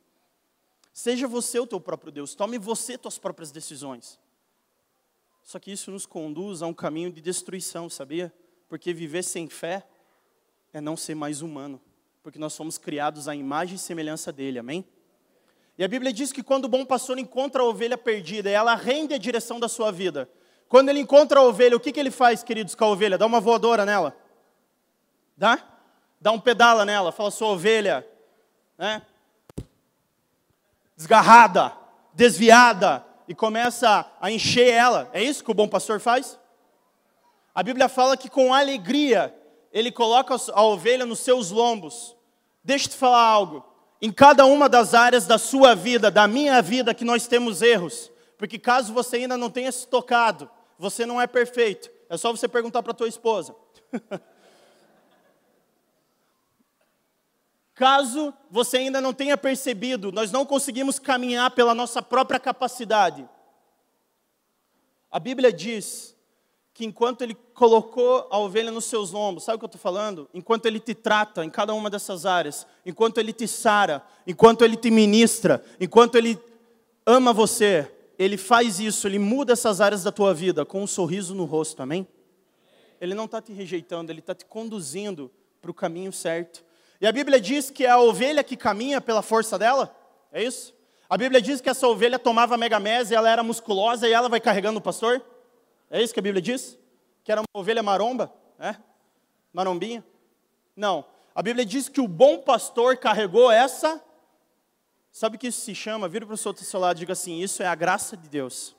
Seja 0.92 1.26
você 1.26 1.59
o 1.59 1.66
teu 1.66 1.80
próprio 1.80 2.12
Deus. 2.12 2.35
Tome 2.35 2.59
você 2.59 2.98
tuas 2.98 3.18
próprias 3.18 3.50
decisões. 3.50 4.18
Só 5.42 5.59
que 5.59 5.72
isso 5.72 5.90
nos 5.90 6.06
conduz 6.06 6.62
a 6.62 6.66
um 6.66 6.74
caminho 6.74 7.11
de 7.11 7.20
destruição, 7.20 7.88
sabia? 7.88 8.33
Porque 8.68 8.92
viver 8.92 9.22
sem 9.22 9.48
fé 9.48 9.87
é 10.72 10.80
não 10.80 10.96
ser 10.96 11.14
mais 11.14 11.42
humano, 11.42 11.80
porque 12.22 12.38
nós 12.38 12.56
fomos 12.56 12.78
criados 12.78 13.28
à 13.28 13.35
imagem 13.35 13.76
e 13.76 13.78
semelhança 13.78 14.33
dele, 14.33 14.59
amém? 14.59 14.85
E 15.76 15.85
a 15.85 15.88
Bíblia 15.88 16.12
diz 16.12 16.33
que 16.33 16.42
quando 16.42 16.66
o 16.66 16.68
bom 16.68 16.85
pastor 16.85 17.18
encontra 17.18 17.62
a 17.62 17.64
ovelha 17.64 17.96
perdida, 17.96 18.50
ela 18.50 18.74
rende 18.74 19.14
a 19.14 19.18
direção 19.18 19.59
da 19.59 19.68
sua 19.68 19.90
vida. 19.90 20.28
Quando 20.68 20.90
ele 20.90 21.00
encontra 21.00 21.40
a 21.40 21.42
ovelha, 21.42 21.76
o 21.76 21.80
que, 21.80 21.90
que 21.90 21.98
ele 21.98 22.11
faz, 22.11 22.42
queridos, 22.42 22.74
com 22.74 22.85
a 22.85 22.88
ovelha? 22.88 23.16
Dá 23.16 23.26
uma 23.26 23.40
voadora 23.40 23.87
nela. 23.87 24.16
Dá? 25.37 25.59
Dá 26.20 26.30
um 26.33 26.38
pedala 26.38 26.85
nela, 26.85 27.11
fala, 27.11 27.30
sua 27.30 27.48
ovelha, 27.48 28.06
né? 28.76 29.02
Desgarrada, 30.94 31.72
desviada, 32.12 33.04
e 33.26 33.35
começa 33.35 34.06
a 34.20 34.30
encher 34.30 34.68
ela. 34.68 35.09
É 35.12 35.22
isso 35.22 35.42
que 35.42 35.50
o 35.50 35.54
bom 35.54 35.66
pastor 35.66 35.98
faz? 35.98 36.38
A 37.54 37.62
Bíblia 37.62 37.88
fala 37.88 38.16
que 38.16 38.28
com 38.28 38.52
alegria 38.52 39.35
ele 39.72 39.92
coloca 39.92 40.35
a 40.52 40.62
ovelha 40.62 41.06
nos 41.06 41.20
seus 41.20 41.50
lombos. 41.50 42.16
Deixa 42.62 42.87
eu 42.87 42.90
te 42.90 42.96
falar 42.96 43.22
algo. 43.22 43.64
Em 44.02 44.11
cada 44.11 44.46
uma 44.46 44.68
das 44.68 44.94
áreas 44.94 45.26
da 45.26 45.38
sua 45.38 45.74
vida, 45.74 46.11
da 46.11 46.26
minha 46.26 46.61
vida, 46.62 46.94
que 46.94 47.04
nós 47.04 47.26
temos 47.26 47.62
erros. 47.62 48.11
Porque 48.37 48.59
caso 48.59 48.92
você 48.92 49.16
ainda 49.16 49.37
não 49.37 49.50
tenha 49.50 49.70
se 49.70 49.87
tocado, 49.87 50.50
você 50.78 51.04
não 51.04 51.20
é 51.20 51.26
perfeito. 51.26 51.90
É 52.09 52.16
só 52.16 52.30
você 52.30 52.48
perguntar 52.48 52.83
para 52.83 52.94
tua 52.94 53.09
esposa. 53.09 53.54
caso 57.80 58.35
você 58.50 58.76
ainda 58.76 59.00
não 59.00 59.14
tenha 59.14 59.38
percebido, 59.38 60.12
nós 60.12 60.30
não 60.30 60.44
conseguimos 60.44 60.98
caminhar 60.98 61.50
pela 61.52 61.74
nossa 61.74 62.02
própria 62.02 62.38
capacidade. 62.38 63.26
A 65.11 65.18
Bíblia 65.18 65.50
diz 65.50 66.14
que 66.80 66.86
enquanto 66.86 67.20
ele 67.20 67.36
colocou 67.52 68.26
a 68.30 68.38
ovelha 68.38 68.70
nos 68.70 68.86
seus 68.86 69.10
lombos, 69.10 69.44
sabe 69.44 69.56
o 69.56 69.58
que 69.58 69.64
eu 69.66 69.66
estou 69.66 69.78
falando? 69.78 70.26
Enquanto 70.32 70.64
ele 70.64 70.80
te 70.80 70.94
trata 70.94 71.44
em 71.44 71.50
cada 71.50 71.74
uma 71.74 71.90
dessas 71.90 72.24
áreas, 72.24 72.66
enquanto 72.86 73.18
ele 73.18 73.34
te 73.34 73.46
sara, 73.46 74.02
enquanto 74.26 74.64
ele 74.64 74.78
te 74.78 74.90
ministra, 74.90 75.62
enquanto 75.78 76.14
ele 76.14 76.38
ama 77.04 77.34
você, 77.34 77.86
ele 78.18 78.38
faz 78.38 78.80
isso, 78.80 79.06
ele 79.06 79.18
muda 79.18 79.52
essas 79.52 79.78
áreas 79.78 80.02
da 80.02 80.10
tua 80.10 80.32
vida 80.32 80.64
com 80.64 80.82
um 80.82 80.86
sorriso 80.86 81.34
no 81.34 81.44
rosto, 81.44 81.82
amém? 81.82 82.08
Ele 82.98 83.14
não 83.14 83.26
está 83.26 83.42
te 83.42 83.52
rejeitando, 83.52 84.08
ele 84.08 84.20
está 84.20 84.34
te 84.34 84.46
conduzindo 84.46 85.30
para 85.60 85.70
o 85.70 85.74
caminho 85.74 86.14
certo. 86.14 86.64
E 86.98 87.06
a 87.06 87.12
Bíblia 87.12 87.38
diz 87.38 87.68
que 87.68 87.84
é 87.84 87.90
a 87.90 88.00
ovelha 88.00 88.42
que 88.42 88.56
caminha 88.56 89.02
pela 89.02 89.20
força 89.20 89.58
dela, 89.58 89.94
é 90.32 90.42
isso? 90.42 90.72
A 91.10 91.18
Bíblia 91.18 91.42
diz 91.42 91.60
que 91.60 91.68
essa 91.68 91.86
ovelha 91.86 92.18
tomava 92.18 92.56
megamese, 92.56 93.14
ela 93.14 93.28
era 93.28 93.42
musculosa 93.42 94.08
e 94.08 94.14
ela 94.14 94.30
vai 94.30 94.40
carregando 94.40 94.78
o 94.78 94.82
pastor? 94.82 95.22
É 95.90 96.00
isso 96.00 96.14
que 96.14 96.20
a 96.20 96.22
Bíblia 96.22 96.40
diz? 96.40 96.79
Que 97.24 97.33
era 97.33 97.40
uma 97.40 97.61
ovelha 97.61 97.83
maromba? 97.83 98.33
É? 98.59 98.76
Marombinha? 99.53 100.05
Não. 100.76 101.05
A 101.35 101.42
Bíblia 101.42 101.66
diz 101.66 101.88
que 101.88 102.00
o 102.00 102.07
bom 102.07 102.38
pastor 102.38 102.96
carregou 102.96 103.50
essa. 103.50 104.00
Sabe 105.11 105.37
o 105.37 105.38
que 105.38 105.48
isso 105.48 105.61
se 105.62 105.75
chama? 105.75 106.08
Vira 106.08 106.25
para 106.25 106.35
o 106.35 106.37
seu 106.37 106.50
outro 106.50 106.79
lado 106.79 106.96
e 106.96 107.00
diga 107.00 107.12
assim: 107.12 107.40
Isso 107.40 107.62
é 107.62 107.67
a 107.67 107.75
graça 107.75 108.17
de 108.17 108.29
Deus. 108.29 108.77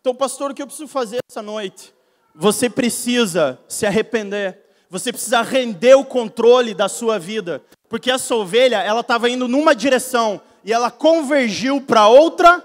Então, 0.00 0.14
pastor, 0.14 0.50
o 0.50 0.54
que 0.54 0.62
eu 0.62 0.66
preciso 0.66 0.88
fazer 0.88 1.20
essa 1.30 1.42
noite? 1.42 1.94
Você 2.34 2.68
precisa 2.70 3.60
se 3.68 3.86
arrepender. 3.86 4.58
Você 4.88 5.12
precisa 5.12 5.42
render 5.42 5.94
o 5.94 6.04
controle 6.04 6.74
da 6.74 6.88
sua 6.88 7.18
vida. 7.18 7.62
Porque 7.88 8.10
essa 8.10 8.34
ovelha, 8.34 8.82
ela 8.82 9.00
estava 9.00 9.28
indo 9.28 9.46
numa 9.46 9.74
direção 9.74 10.40
e 10.64 10.72
ela 10.72 10.90
convergiu 10.90 11.80
para 11.80 12.08
outra 12.08 12.64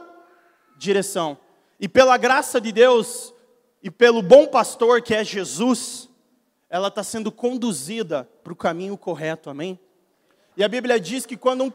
direção. 0.78 1.38
E 1.80 1.88
pela 1.88 2.18
graça 2.18 2.60
de 2.60 2.72
Deus 2.72 3.34
e 3.84 3.92
pelo 3.92 4.22
bom 4.22 4.48
pastor 4.48 5.02
que 5.02 5.14
é 5.14 5.24
Jesus, 5.24 6.10
ela 6.70 6.88
está 6.88 7.04
sendo 7.04 7.32
conduzida 7.32 8.30
para 8.44 8.52
o 8.52 8.56
caminho 8.56 8.98
correto, 8.98 9.50
amém? 9.50 9.80
E 10.56 10.64
a 10.64 10.68
Bíblia 10.68 11.00
diz 11.00 11.26
que 11.26 11.38
quando 11.38 11.66
um. 11.66 11.74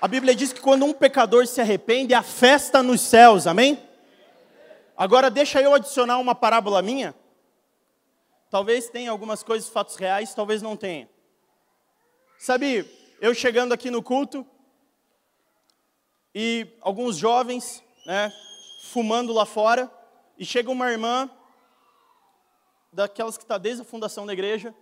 A 0.00 0.08
Bíblia 0.08 0.34
diz 0.34 0.52
que 0.52 0.60
quando 0.60 0.84
um 0.84 0.92
pecador 0.92 1.46
se 1.46 1.60
arrepende, 1.60 2.12
há 2.12 2.22
festa 2.22 2.82
nos 2.82 3.00
céus, 3.00 3.46
amém? 3.46 3.82
Agora 4.96 5.30
deixa 5.30 5.60
eu 5.62 5.74
adicionar 5.74 6.18
uma 6.18 6.34
parábola 6.34 6.82
minha. 6.82 7.14
Talvez 8.50 8.88
tenha 8.88 9.10
algumas 9.10 9.42
coisas, 9.42 9.68
fatos 9.68 9.96
reais, 9.96 10.34
talvez 10.34 10.60
não 10.60 10.76
tenha. 10.76 11.08
Sabe, 12.38 12.84
eu 13.20 13.34
chegando 13.34 13.72
aqui 13.72 13.90
no 13.90 14.02
culto, 14.02 14.46
e 16.34 16.66
alguns 16.80 17.16
jovens, 17.16 17.82
né, 18.04 18.32
fumando 18.84 19.32
lá 19.32 19.46
fora, 19.46 19.90
e 20.38 20.44
chega 20.44 20.70
uma 20.70 20.90
irmã, 20.90 21.30
daquelas 22.92 23.36
que 23.36 23.44
está 23.44 23.58
desde 23.58 23.82
a 23.82 23.84
fundação 23.84 24.26
da 24.26 24.32
igreja, 24.32 24.74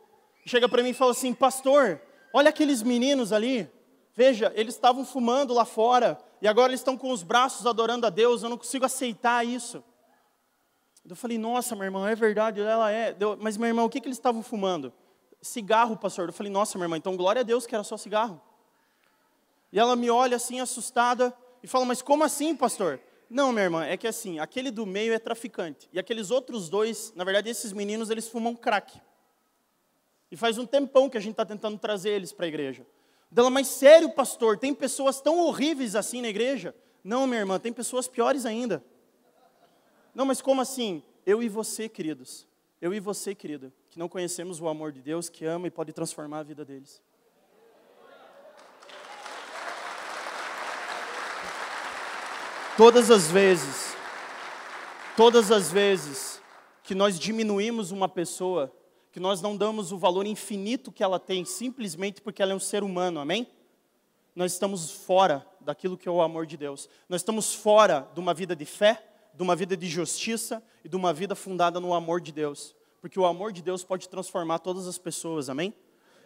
chega 0.46 0.68
para 0.68 0.82
mim 0.82 0.90
e 0.90 0.94
fala 0.94 1.12
assim: 1.12 1.32
Pastor, 1.32 2.00
olha 2.32 2.48
aqueles 2.48 2.82
meninos 2.82 3.32
ali, 3.32 3.70
veja, 4.14 4.52
eles 4.54 4.74
estavam 4.74 5.04
fumando 5.04 5.54
lá 5.54 5.64
fora, 5.64 6.18
e 6.42 6.48
agora 6.48 6.70
eles 6.70 6.80
estão 6.80 6.96
com 6.96 7.10
os 7.10 7.22
braços 7.22 7.66
adorando 7.66 8.06
a 8.06 8.10
Deus, 8.10 8.42
eu 8.42 8.50
não 8.50 8.58
consigo 8.58 8.84
aceitar 8.84 9.46
isso. 9.46 9.82
Eu 11.06 11.14
falei, 11.14 11.36
nossa, 11.36 11.74
minha 11.74 11.86
irmã, 11.86 12.08
é 12.08 12.14
verdade, 12.14 12.60
ela 12.60 12.90
é. 12.90 13.14
Mas, 13.38 13.58
minha 13.58 13.68
irmã, 13.68 13.84
o 13.84 13.90
que, 13.90 14.00
que 14.00 14.08
eles 14.08 14.16
estavam 14.16 14.42
fumando? 14.42 14.90
Cigarro, 15.44 15.96
pastor. 15.96 16.28
Eu 16.28 16.32
falei, 16.32 16.50
nossa, 16.50 16.78
minha 16.78 16.86
irmã, 16.86 16.96
então 16.96 17.16
glória 17.16 17.40
a 17.40 17.42
Deus 17.42 17.66
que 17.66 17.74
era 17.74 17.84
só 17.84 17.96
cigarro. 17.96 18.40
E 19.70 19.78
ela 19.78 19.94
me 19.94 20.08
olha 20.08 20.36
assim, 20.36 20.58
assustada, 20.58 21.36
e 21.62 21.66
fala, 21.66 21.84
mas 21.84 22.00
como 22.00 22.24
assim, 22.24 22.56
pastor? 22.56 22.98
Não, 23.28 23.52
minha 23.52 23.64
irmã, 23.64 23.84
é 23.84 23.96
que 23.96 24.06
assim, 24.06 24.38
aquele 24.38 24.70
do 24.70 24.86
meio 24.86 25.12
é 25.12 25.18
traficante. 25.18 25.88
E 25.92 25.98
aqueles 25.98 26.30
outros 26.30 26.68
dois, 26.68 27.12
na 27.14 27.24
verdade, 27.24 27.50
esses 27.50 27.72
meninos, 27.72 28.08
eles 28.08 28.28
fumam 28.28 28.56
crack. 28.56 29.00
E 30.30 30.36
faz 30.36 30.56
um 30.56 30.64
tempão 30.64 31.10
que 31.10 31.18
a 31.18 31.20
gente 31.20 31.32
está 31.32 31.44
tentando 31.44 31.78
trazer 31.78 32.10
eles 32.10 32.32
para 32.32 32.46
a 32.46 32.48
igreja. 32.48 32.86
Dela, 33.30 33.50
mas 33.50 33.66
sério, 33.66 34.10
pastor, 34.12 34.58
tem 34.58 34.72
pessoas 34.72 35.20
tão 35.20 35.40
horríveis 35.40 35.94
assim 35.94 36.22
na 36.22 36.28
igreja? 36.28 36.74
Não, 37.02 37.26
minha 37.26 37.40
irmã, 37.40 37.58
tem 37.58 37.72
pessoas 37.72 38.08
piores 38.08 38.46
ainda. 38.46 38.82
Não, 40.14 40.24
mas 40.24 40.40
como 40.40 40.60
assim? 40.60 41.02
Eu 41.26 41.42
e 41.42 41.48
você, 41.48 41.88
queridos. 41.88 42.46
Eu 42.80 42.94
e 42.94 43.00
você, 43.00 43.34
querida, 43.34 43.72
que 43.94 43.98
não 44.00 44.08
conhecemos 44.08 44.60
o 44.60 44.66
amor 44.66 44.90
de 44.90 45.00
Deus, 45.00 45.28
que 45.28 45.44
ama 45.44 45.68
e 45.68 45.70
pode 45.70 45.92
transformar 45.92 46.40
a 46.40 46.42
vida 46.42 46.64
deles. 46.64 47.00
Todas 52.76 53.08
as 53.08 53.30
vezes, 53.30 53.94
todas 55.16 55.52
as 55.52 55.70
vezes 55.70 56.42
que 56.82 56.92
nós 56.92 57.20
diminuímos 57.20 57.92
uma 57.92 58.08
pessoa, 58.08 58.74
que 59.12 59.20
nós 59.20 59.40
não 59.40 59.56
damos 59.56 59.92
o 59.92 59.96
valor 59.96 60.26
infinito 60.26 60.90
que 60.90 61.04
ela 61.04 61.20
tem, 61.20 61.44
simplesmente 61.44 62.20
porque 62.20 62.42
ela 62.42 62.50
é 62.50 62.56
um 62.56 62.58
ser 62.58 62.82
humano, 62.82 63.20
amém? 63.20 63.46
Nós 64.34 64.54
estamos 64.54 64.90
fora 64.90 65.46
daquilo 65.60 65.96
que 65.96 66.08
é 66.08 66.10
o 66.10 66.20
amor 66.20 66.46
de 66.46 66.56
Deus. 66.56 66.88
Nós 67.08 67.20
estamos 67.20 67.54
fora 67.54 68.10
de 68.12 68.18
uma 68.18 68.34
vida 68.34 68.56
de 68.56 68.64
fé, 68.64 69.06
de 69.32 69.42
uma 69.44 69.54
vida 69.54 69.76
de 69.76 69.86
justiça 69.86 70.60
e 70.82 70.88
de 70.88 70.96
uma 70.96 71.12
vida 71.12 71.36
fundada 71.36 71.78
no 71.78 71.94
amor 71.94 72.20
de 72.20 72.32
Deus. 72.32 72.74
Porque 73.04 73.20
o 73.20 73.26
amor 73.26 73.52
de 73.52 73.60
Deus 73.60 73.84
pode 73.84 74.08
transformar 74.08 74.60
todas 74.60 74.88
as 74.88 74.96
pessoas, 74.96 75.50
amém? 75.50 75.74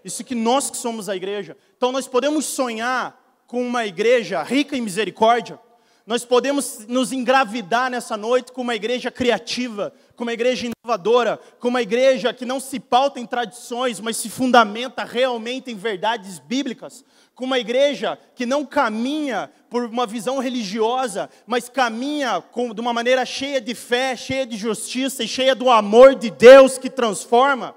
Isso 0.04 0.22
que 0.22 0.32
nós 0.32 0.70
que 0.70 0.76
somos 0.76 1.08
a 1.08 1.16
igreja. 1.16 1.56
Então 1.76 1.90
nós 1.90 2.06
podemos 2.06 2.44
sonhar 2.44 3.20
com 3.48 3.66
uma 3.66 3.84
igreja 3.84 4.40
rica 4.44 4.76
em 4.76 4.80
misericórdia. 4.80 5.58
Nós 6.06 6.24
podemos 6.24 6.86
nos 6.86 7.10
engravidar 7.10 7.90
nessa 7.90 8.16
noite 8.16 8.52
com 8.52 8.60
uma 8.60 8.76
igreja 8.76 9.10
criativa, 9.10 9.92
com 10.14 10.22
uma 10.22 10.32
igreja 10.32 10.70
inovadora, 10.70 11.40
com 11.58 11.66
uma 11.66 11.82
igreja 11.82 12.32
que 12.32 12.44
não 12.44 12.60
se 12.60 12.78
pauta 12.78 13.18
em 13.18 13.26
tradições, 13.26 13.98
mas 13.98 14.16
se 14.16 14.30
fundamenta 14.30 15.02
realmente 15.02 15.72
em 15.72 15.74
verdades 15.74 16.38
bíblicas, 16.38 17.04
com 17.38 17.44
uma 17.44 17.60
igreja 17.60 18.18
que 18.34 18.44
não 18.44 18.66
caminha 18.66 19.48
por 19.70 19.84
uma 19.84 20.08
visão 20.08 20.40
religiosa, 20.40 21.30
mas 21.46 21.68
caminha 21.68 22.42
com, 22.42 22.74
de 22.74 22.80
uma 22.80 22.92
maneira 22.92 23.24
cheia 23.24 23.60
de 23.60 23.76
fé, 23.76 24.16
cheia 24.16 24.44
de 24.44 24.56
justiça 24.56 25.22
e 25.22 25.28
cheia 25.28 25.54
do 25.54 25.70
amor 25.70 26.16
de 26.16 26.30
Deus 26.30 26.78
que 26.78 26.90
transforma. 26.90 27.76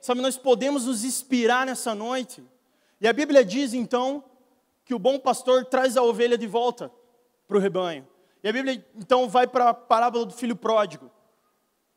Sabe, 0.00 0.20
nós 0.20 0.36
podemos 0.36 0.84
nos 0.84 1.04
inspirar 1.04 1.64
nessa 1.64 1.94
noite. 1.94 2.42
E 3.00 3.06
a 3.06 3.12
Bíblia 3.12 3.44
diz 3.44 3.72
então 3.72 4.24
que 4.84 4.92
o 4.92 4.98
bom 4.98 5.16
pastor 5.16 5.64
traz 5.66 5.96
a 5.96 6.02
ovelha 6.02 6.36
de 6.36 6.48
volta 6.48 6.90
para 7.46 7.56
o 7.56 7.60
rebanho. 7.60 8.04
E 8.42 8.48
a 8.48 8.52
Bíblia 8.52 8.84
então 8.96 9.28
vai 9.28 9.46
para 9.46 9.68
a 9.68 9.74
parábola 9.74 10.26
do 10.26 10.34
filho 10.34 10.56
pródigo. 10.56 11.08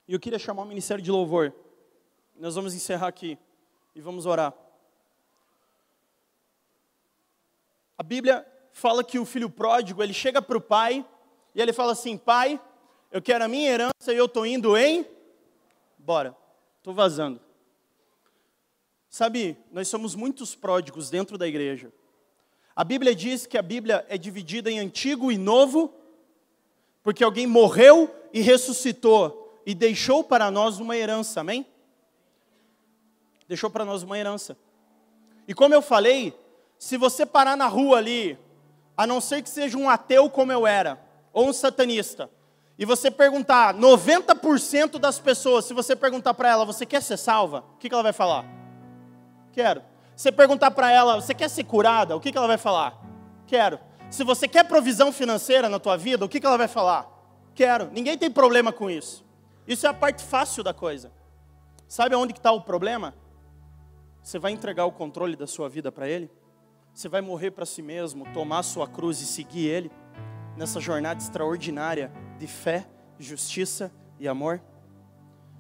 E 0.08 0.14
eu 0.14 0.20
queria 0.20 0.38
chamar 0.38 0.62
o 0.62 0.68
ministério 0.68 1.04
de 1.04 1.10
louvor. 1.10 1.52
Nós 2.40 2.54
vamos 2.54 2.76
encerrar 2.76 3.08
aqui 3.08 3.40
e 3.96 4.02
vamos 4.02 4.28
orar. 4.28 4.54
A 8.00 8.04
Bíblia 8.04 8.48
fala 8.72 9.04
que 9.04 9.20
o 9.20 9.26
filho 9.26 9.50
pródigo, 9.50 10.02
ele 10.02 10.14
chega 10.14 10.42
para 10.42 10.58
o 10.58 10.62
pai 10.62 11.06
e 11.54 11.62
ele 11.62 11.74
fala 11.74 11.92
assim: 11.92 12.18
Pai, 12.18 12.58
eu 13.12 13.22
quero 13.22 13.44
a 13.44 13.48
minha 13.50 13.70
herança 13.70 14.14
e 14.14 14.16
eu 14.16 14.24
estou 14.24 14.46
indo 14.46 14.78
em. 14.78 15.06
Bora, 15.98 16.34
estou 16.78 16.94
vazando. 16.94 17.42
Sabe, 19.10 19.58
nós 19.70 19.90
somos 19.90 20.16
muitos 20.16 20.56
pródigos 20.56 21.10
dentro 21.10 21.38
da 21.38 21.46
igreja. 21.46 21.92
A 22.74 22.86
Bíblia 22.86 23.14
diz 23.14 23.46
que 23.46 23.58
a 23.58 23.62
Bíblia 23.62 24.06
é 24.08 24.18
dividida 24.18 24.72
em 24.72 24.80
Antigo 24.80 25.30
e 25.30 25.38
Novo, 25.38 25.94
porque 27.04 27.22
alguém 27.22 27.46
morreu 27.46 28.10
e 28.32 28.40
ressuscitou 28.40 29.62
e 29.66 29.76
deixou 29.76 30.24
para 30.24 30.50
nós 30.50 30.80
uma 30.80 30.96
herança, 30.96 31.42
amém? 31.42 31.68
Deixou 33.46 33.70
para 33.70 33.84
nós 33.84 34.04
uma 34.04 34.18
herança. 34.18 34.58
E 35.46 35.54
como 35.54 35.74
eu 35.74 35.82
falei, 35.82 36.34
se 36.80 36.96
você 36.96 37.26
parar 37.26 37.58
na 37.58 37.68
rua 37.68 37.98
ali, 37.98 38.40
a 38.96 39.06
não 39.06 39.20
ser 39.20 39.44
que 39.44 39.50
seja 39.50 39.78
um 39.78 39.90
ateu 39.90 40.30
como 40.30 40.52
eu 40.52 40.66
era, 40.66 41.00
ou 41.34 41.50
um 41.50 41.54
satanista, 41.54 42.30
e 42.78 42.86
você 42.86 43.12
perguntar, 43.12 43.76
90% 43.76 44.98
das 44.98 45.20
pessoas, 45.20 45.66
se 45.66 45.74
você 45.74 45.94
perguntar 45.94 46.34
para 46.34 46.48
ela, 46.48 46.64
você 46.64 46.86
quer 46.86 47.02
ser 47.02 47.18
salva? 47.18 47.66
O 47.76 47.78
que, 47.78 47.90
que 47.90 47.94
ela 47.94 48.02
vai 48.02 48.14
falar? 48.14 48.46
Quero. 49.52 49.82
Se 50.16 50.24
você 50.24 50.32
perguntar 50.32 50.72
para 50.72 50.90
ela, 50.90 51.20
você 51.20 51.34
quer 51.34 51.50
ser 51.50 51.66
curada? 51.66 52.16
O 52.16 52.22
que, 52.22 52.32
que 52.32 52.38
ela 52.38 52.48
vai 52.48 52.58
falar? 52.58 52.98
Quero. 53.46 53.78
Se 54.10 54.24
você 54.24 54.48
quer 54.48 54.64
provisão 54.64 55.12
financeira 55.12 55.68
na 55.68 55.78
tua 55.78 55.98
vida, 55.98 56.24
o 56.24 56.30
que, 56.30 56.40
que 56.40 56.46
ela 56.46 56.58
vai 56.58 56.70
falar? 56.70 57.06
Quero. 57.54 57.90
Ninguém 57.92 58.18
tem 58.18 58.32
problema 58.32 58.72
com 58.72 58.90
isso. 58.90 59.26
Isso 59.68 59.86
é 59.86 59.90
a 59.90 59.94
parte 59.94 60.24
fácil 60.24 60.64
da 60.64 60.74
coisa. 60.74 61.12
Sabe 61.90 62.16
aonde 62.16 62.32
está 62.32 62.54
o 62.54 62.62
problema? 62.62 63.14
Você 64.24 64.40
vai 64.40 64.54
entregar 64.54 64.86
o 64.86 64.92
controle 64.94 65.36
da 65.36 65.46
sua 65.46 65.68
vida 65.68 65.92
para 65.92 66.08
ele? 66.08 66.32
Você 67.00 67.08
vai 67.08 67.22
morrer 67.22 67.52
para 67.52 67.66
si 67.66 67.82
mesmo, 67.82 68.26
tomar 68.34 68.62
sua 68.62 68.86
cruz 68.86 69.22
e 69.22 69.26
seguir 69.26 69.68
Ele 69.68 69.90
nessa 70.58 70.82
jornada 70.82 71.22
extraordinária 71.22 72.12
de 72.38 72.46
fé, 72.46 72.90
justiça 73.18 73.90
e 74.20 74.28
amor? 74.28 74.62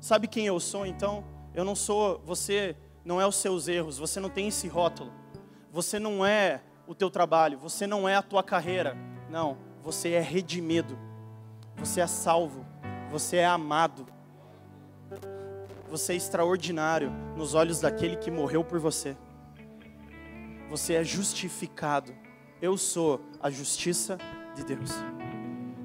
Sabe 0.02 0.28
quem 0.28 0.48
eu 0.48 0.60
sou 0.60 0.86
então? 0.86 1.24
Eu 1.56 1.64
não 1.64 1.76
sou, 1.76 2.22
você 2.26 2.76
não 3.06 3.22
é 3.22 3.26
os 3.26 3.38
seus 3.38 3.70
erros, 3.70 3.98
você 3.98 4.20
não 4.20 4.30
tem 4.30 4.50
esse 4.50 4.68
rótulo. 4.68 5.14
Você 5.72 5.98
não 5.98 6.26
é 6.26 6.62
o 6.86 6.94
teu 6.94 7.10
trabalho, 7.10 7.58
você 7.58 7.88
não 7.88 8.06
é 8.06 8.18
a 8.18 8.22
tua 8.22 8.44
carreira. 8.44 8.98
Não, 9.30 9.58
você 9.82 10.10
é 10.12 10.20
redimido. 10.20 11.00
Você 11.78 12.02
é 12.02 12.08
salvo, 12.08 12.66
você 13.10 13.38
é 13.38 13.46
amado. 13.46 14.06
Você 15.90 16.12
é 16.12 16.16
extraordinário 16.18 17.10
nos 17.38 17.54
olhos 17.54 17.80
daquele 17.80 18.18
que 18.18 18.30
morreu 18.30 18.62
por 18.62 18.78
você 18.78 19.16
você 20.70 20.94
é 20.94 21.04
justificado. 21.04 22.14
Eu 22.62 22.78
sou 22.78 23.22
a 23.42 23.50
justiça 23.50 24.18
de 24.56 24.64
Deus. 24.64 24.92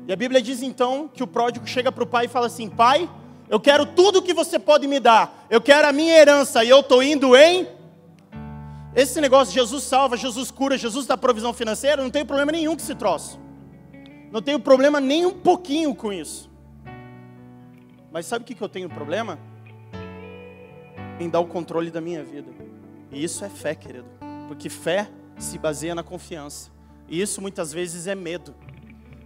E 0.06 0.12
a 0.12 0.16
Bíblia 0.16 0.42
diz 0.42 0.62
então 0.62 1.08
que 1.08 1.22
o 1.22 1.26
pródigo 1.26 1.66
chega 1.66 1.90
para 1.90 2.04
o 2.04 2.06
pai 2.06 2.26
e 2.26 2.28
fala 2.28 2.46
assim: 2.46 2.68
Pai, 2.68 3.08
eu 3.48 3.58
quero 3.58 3.86
tudo 3.86 4.22
que 4.22 4.34
você 4.34 4.58
pode 4.58 4.86
me 4.86 5.00
dar, 5.00 5.46
eu 5.48 5.60
quero 5.60 5.88
a 5.88 5.92
minha 5.92 6.14
herança 6.14 6.62
e 6.62 6.68
eu 6.68 6.80
estou 6.80 7.02
indo 7.02 7.34
em. 7.34 7.66
Esse 8.94 9.20
negócio, 9.20 9.52
Jesus 9.52 9.82
salva, 9.84 10.16
Jesus 10.16 10.50
cura, 10.52 10.78
Jesus 10.78 11.06
dá 11.06 11.16
provisão 11.16 11.52
financeira, 11.52 12.00
não 12.00 12.10
tem 12.10 12.24
problema 12.24 12.52
nenhum 12.52 12.76
com 12.76 12.82
esse 12.82 12.94
troço. 12.94 13.40
Não 14.30 14.40
tenho 14.40 14.60
problema 14.60 15.00
nem 15.00 15.26
um 15.26 15.32
pouquinho 15.32 15.94
com 15.94 16.12
isso. 16.12 16.50
Mas 18.12 18.26
sabe 18.26 18.42
o 18.42 18.46
que 18.46 18.60
eu 18.60 18.68
tenho 18.68 18.88
problema? 18.88 19.38
Em 21.18 21.28
dar 21.28 21.40
o 21.40 21.46
controle 21.46 21.90
da 21.90 22.00
minha 22.00 22.22
vida. 22.22 22.52
E 23.10 23.22
isso 23.22 23.44
é 23.44 23.48
fé, 23.48 23.74
querido. 23.74 24.23
Porque 24.46 24.68
fé 24.68 25.08
se 25.38 25.58
baseia 25.58 25.94
na 25.94 26.02
confiança. 26.02 26.70
E 27.08 27.20
isso 27.20 27.40
muitas 27.40 27.72
vezes 27.72 28.06
é 28.06 28.14
medo. 28.14 28.54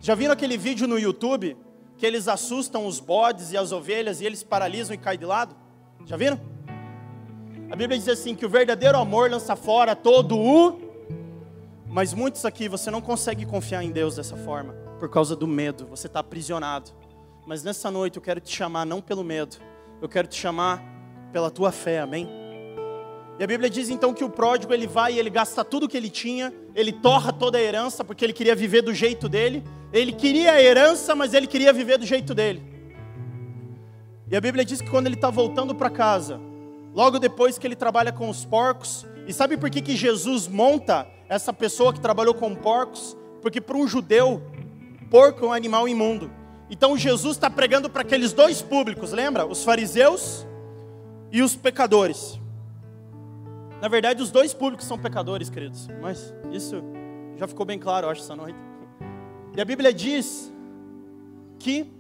Já 0.01 0.15
viram 0.15 0.33
aquele 0.33 0.57
vídeo 0.57 0.87
no 0.87 0.99
YouTube 0.99 1.57
que 1.97 2.07
eles 2.07 2.29
assustam 2.29 2.87
os 2.87 3.01
bodes 3.01 3.53
e 3.53 3.57
as 3.57 3.73
ovelhas 3.73 4.21
e 4.21 4.25
eles 4.25 4.43
paralisam 4.43 4.95
e 4.95 4.99
caem 4.99 5.19
de 5.19 5.25
lado? 5.25 5.57
Já 6.07 6.17
viram? 6.17 6.41
A 7.71 7.77
Bíblia 7.77 7.99
diz 7.99 8.09
assim 8.09 8.35
que 8.35 8.47
o 8.47 8.49
verdadeiro 8.49 8.97
amor 8.97 9.31
lança 9.31 9.55
fora 9.55 9.95
todo 9.95 10.39
o 10.39 10.89
mas 11.91 12.13
muitos 12.13 12.45
aqui 12.45 12.69
você 12.69 12.91
não 12.91 13.01
consegue 13.01 13.47
confiar 13.47 13.83
em 13.83 13.91
Deus 13.91 14.17
dessa 14.17 14.37
forma 14.37 14.75
por 14.99 15.09
causa 15.09 15.35
do 15.35 15.47
medo, 15.47 15.87
você 15.87 16.07
está 16.07 16.21
aprisionado. 16.21 16.91
Mas 17.47 17.63
nessa 17.63 17.91
noite 17.91 18.17
eu 18.17 18.23
quero 18.23 18.41
te 18.41 18.55
chamar 18.55 18.85
não 18.85 19.01
pelo 19.01 19.25
medo, 19.25 19.57
eu 20.03 20.09
quero 20.09 20.29
te 20.29 20.39
chamar 20.39 20.83
pela 21.33 21.51
tua 21.51 21.73
fé, 21.73 22.01
amém? 22.01 22.29
E 23.39 23.45
a 23.45 23.47
Bíblia 23.47 23.71
diz 23.71 23.89
então 23.89 24.13
que 24.13 24.25
o 24.25 24.29
pródigo 24.29 24.75
ele 24.75 24.87
vai 24.87 25.15
e 25.15 25.19
ele 25.19 25.31
gasta 25.31 25.65
tudo 25.65 25.89
que 25.89 25.97
ele 25.97 26.11
tinha, 26.11 26.53
ele 26.75 26.91
torra 26.91 27.33
toda 27.33 27.57
a 27.57 27.61
herança 27.61 28.03
porque 28.03 28.25
ele 28.25 28.33
queria 28.33 28.55
viver 28.55 28.83
do 28.83 28.93
jeito 28.93 29.29
dele. 29.29 29.63
Ele 29.93 30.13
queria 30.13 30.53
a 30.53 30.63
herança, 30.63 31.15
mas 31.15 31.33
ele 31.33 31.47
queria 31.47 31.73
viver 31.73 31.99
do 31.99 32.05
jeito 32.05 32.35
dele. 32.35 32.63
E 34.31 34.37
a 34.37 34.41
Bíblia 34.41 34.65
diz 34.65 34.81
que 34.83 34.91
quando 34.91 35.07
ele 35.07 35.15
está 35.15 35.31
voltando 35.31 35.75
para 35.75 35.89
casa, 35.89 36.41
logo 36.93 37.19
depois 37.19 37.57
que 37.57 37.67
ele 37.67 37.77
trabalha 37.77 38.13
com 38.13 38.29
os 38.29 38.45
porcos, 38.45 39.07
e 39.27 39.33
sabe 39.33 39.57
por 39.57 39.71
que, 39.71 39.81
que 39.81 39.97
Jesus 39.97 40.49
monta 40.49 41.07
essa 41.29 41.53
pessoa 41.53 41.93
que 41.93 42.01
trabalhou 42.01 42.35
com 42.35 42.55
porcos? 42.55 43.17
Porque 43.41 43.61
para 43.61 43.77
um 43.77 43.87
judeu, 43.87 44.43
porco 45.11 45.45
é 45.45 45.49
um 45.49 45.53
animal 45.53 45.89
imundo. 45.89 46.31
Então 46.69 46.99
Jesus 46.99 47.37
está 47.37 47.49
pregando 47.49 47.89
para 47.89 48.03
aqueles 48.03 48.33
dois 48.33 48.61
públicos, 48.61 49.13
lembra? 49.13 49.47
Os 49.47 49.65
fariseus 49.65 50.47
e 51.33 51.41
os 51.41 51.57
pecadores. 51.57 52.38
Na 53.81 53.89
verdade, 53.89 54.23
os 54.23 54.31
dois 54.31 54.53
públicos 54.53 54.87
são 54.87 54.99
pecadores, 54.99 55.49
queridos. 55.49 55.89
Mas 56.01 56.35
isso 56.51 56.83
já 57.37 57.47
ficou 57.47 57.65
bem 57.65 57.79
claro, 57.79 58.07
eu 58.07 58.11
acho, 58.11 58.23
essa 58.23 58.35
noite. 58.35 58.59
E 59.57 59.61
a 59.61 59.65
Bíblia 59.65 59.93
diz 59.93 60.53
que 61.59 61.91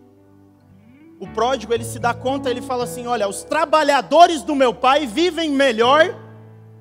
o 1.20 1.26
pródigo 1.28 1.72
ele 1.72 1.84
se 1.84 1.98
dá 1.98 2.12
conta, 2.14 2.50
ele 2.50 2.62
fala 2.62 2.84
assim: 2.84 3.06
Olha, 3.06 3.28
os 3.28 3.44
trabalhadores 3.44 4.42
do 4.42 4.54
meu 4.54 4.74
pai 4.74 5.06
vivem 5.06 5.50
melhor 5.50 6.14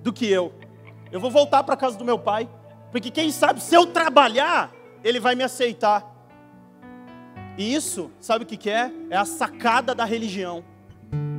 do 0.01 0.11
que 0.11 0.29
eu. 0.29 0.53
Eu 1.11 1.19
vou 1.19 1.31
voltar 1.31 1.63
para 1.63 1.77
casa 1.77 1.97
do 1.97 2.05
meu 2.05 2.19
pai, 2.19 2.49
porque 2.91 3.09
quem 3.09 3.31
sabe 3.31 3.61
se 3.61 3.75
eu 3.75 3.85
trabalhar, 3.85 4.71
ele 5.03 5.19
vai 5.19 5.35
me 5.35 5.43
aceitar. 5.43 6.15
E 7.57 7.73
isso, 7.73 8.11
sabe 8.19 8.43
o 8.43 8.47
que, 8.47 8.57
que 8.57 8.69
é? 8.69 8.91
É 9.09 9.17
a 9.17 9.25
sacada 9.25 9.95
da 9.95 10.05
religião 10.05 10.63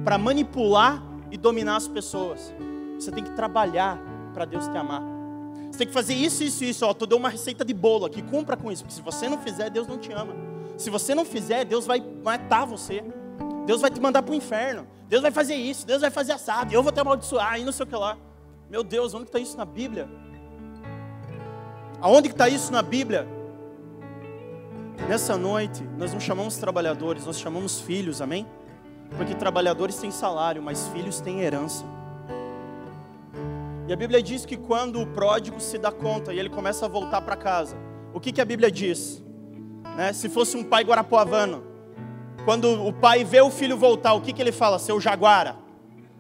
para 0.05 0.19
manipular 0.19 1.03
e 1.31 1.37
dominar 1.37 1.77
as 1.77 1.87
pessoas. 1.87 2.53
Você 2.99 3.11
tem 3.11 3.23
que 3.23 3.31
trabalhar 3.31 3.99
para 4.35 4.45
Deus 4.45 4.67
te 4.67 4.77
amar. 4.77 5.03
Você 5.71 5.79
tem 5.79 5.87
que 5.87 5.93
fazer 5.93 6.15
isso, 6.15 6.43
isso, 6.43 6.65
isso. 6.65 6.87
Ó, 6.87 6.93
tu 6.93 7.07
deu 7.07 7.19
uma 7.19 7.29
receita 7.29 7.65
de 7.65 7.75
bolo 7.75 8.07
aqui, 8.07 8.23
cumpra 8.23 8.57
com 8.57 8.71
isso. 8.73 8.83
Porque 8.83 8.95
se 8.95 9.03
você 9.03 9.29
não 9.29 9.39
fizer, 9.39 9.71
Deus 9.71 9.87
não 9.87 9.99
te 9.99 10.13
ama. 10.13 10.35
Se 10.77 10.91
você 10.91 11.15
não 11.15 11.25
fizer, 11.25 11.65
Deus 11.65 11.87
vai 11.87 12.03
matar 12.23 12.65
você. 12.65 13.05
Deus 13.67 13.81
vai 13.81 13.91
te 13.91 14.01
mandar 14.01 14.23
para 14.23 14.33
o 14.33 14.35
inferno. 14.35 14.87
Deus 15.09 15.23
vai 15.23 15.31
fazer 15.31 15.55
isso, 15.55 15.87
Deus 15.87 16.01
vai 16.01 16.11
fazer 16.11 16.33
assado. 16.33 16.73
Eu 16.73 16.83
vou 16.83 16.93
te 16.93 17.01
amaldiçoar 17.01 17.59
e 17.59 17.65
não 17.65 17.73
sei 17.73 17.85
o 17.85 17.87
que 17.87 17.97
lá. 17.97 18.17
Meu 18.71 18.83
Deus, 18.85 19.15
onde 19.15 19.25
está 19.25 19.39
isso 19.39 19.57
na 19.57 19.65
Bíblia? 19.65 20.09
Aonde 22.01 22.29
está 22.29 22.49
isso 22.49 22.71
na 22.71 22.83
Bíblia? 22.83 23.27
Nessa 25.09 25.37
noite, 25.37 25.83
nós 25.97 26.13
não 26.13 26.21
chamamos 26.21 26.57
trabalhadores, 26.57 27.25
nós 27.25 27.39
chamamos 27.39 27.81
filhos, 27.81 28.21
amém? 28.21 28.47
Porque 29.17 29.35
trabalhadores 29.35 29.97
têm 29.97 30.11
salário, 30.11 30.63
mas 30.63 30.89
filhos 30.89 31.21
têm 31.21 31.41
herança. 31.41 31.85
E 33.89 33.93
a 33.93 33.97
Bíblia 33.97 34.23
diz 34.23 34.45
que 34.45 34.55
quando 34.55 35.01
o 35.01 35.07
pródigo 35.07 35.59
se 35.59 35.79
dá 35.79 35.91
conta 35.91 36.31
e 36.31 36.39
ele 36.39 36.51
começa 36.51 36.85
a 36.85 36.89
voltar 36.89 37.23
para 37.23 37.35
casa, 37.35 37.75
o 38.13 38.21
que, 38.21 38.33
que 38.33 38.41
a 38.41 38.45
Bíblia 38.45 38.71
diz? 38.71 39.25
Né? 39.97 40.13
Se 40.13 40.29
fosse 40.29 40.59
um 40.59 40.63
pai 40.63 40.85
guarapuavano, 40.85 41.65
quando 42.45 42.87
o 42.87 42.93
pai 42.93 43.25
vê 43.25 43.41
o 43.41 43.51
filho 43.51 43.79
voltar, 43.79 44.13
o 44.13 44.21
que, 44.21 44.35
que 44.35 44.43
ele 44.43 44.53
fala? 44.53 44.79
Seu 44.79 45.01
jaguara. 45.01 45.57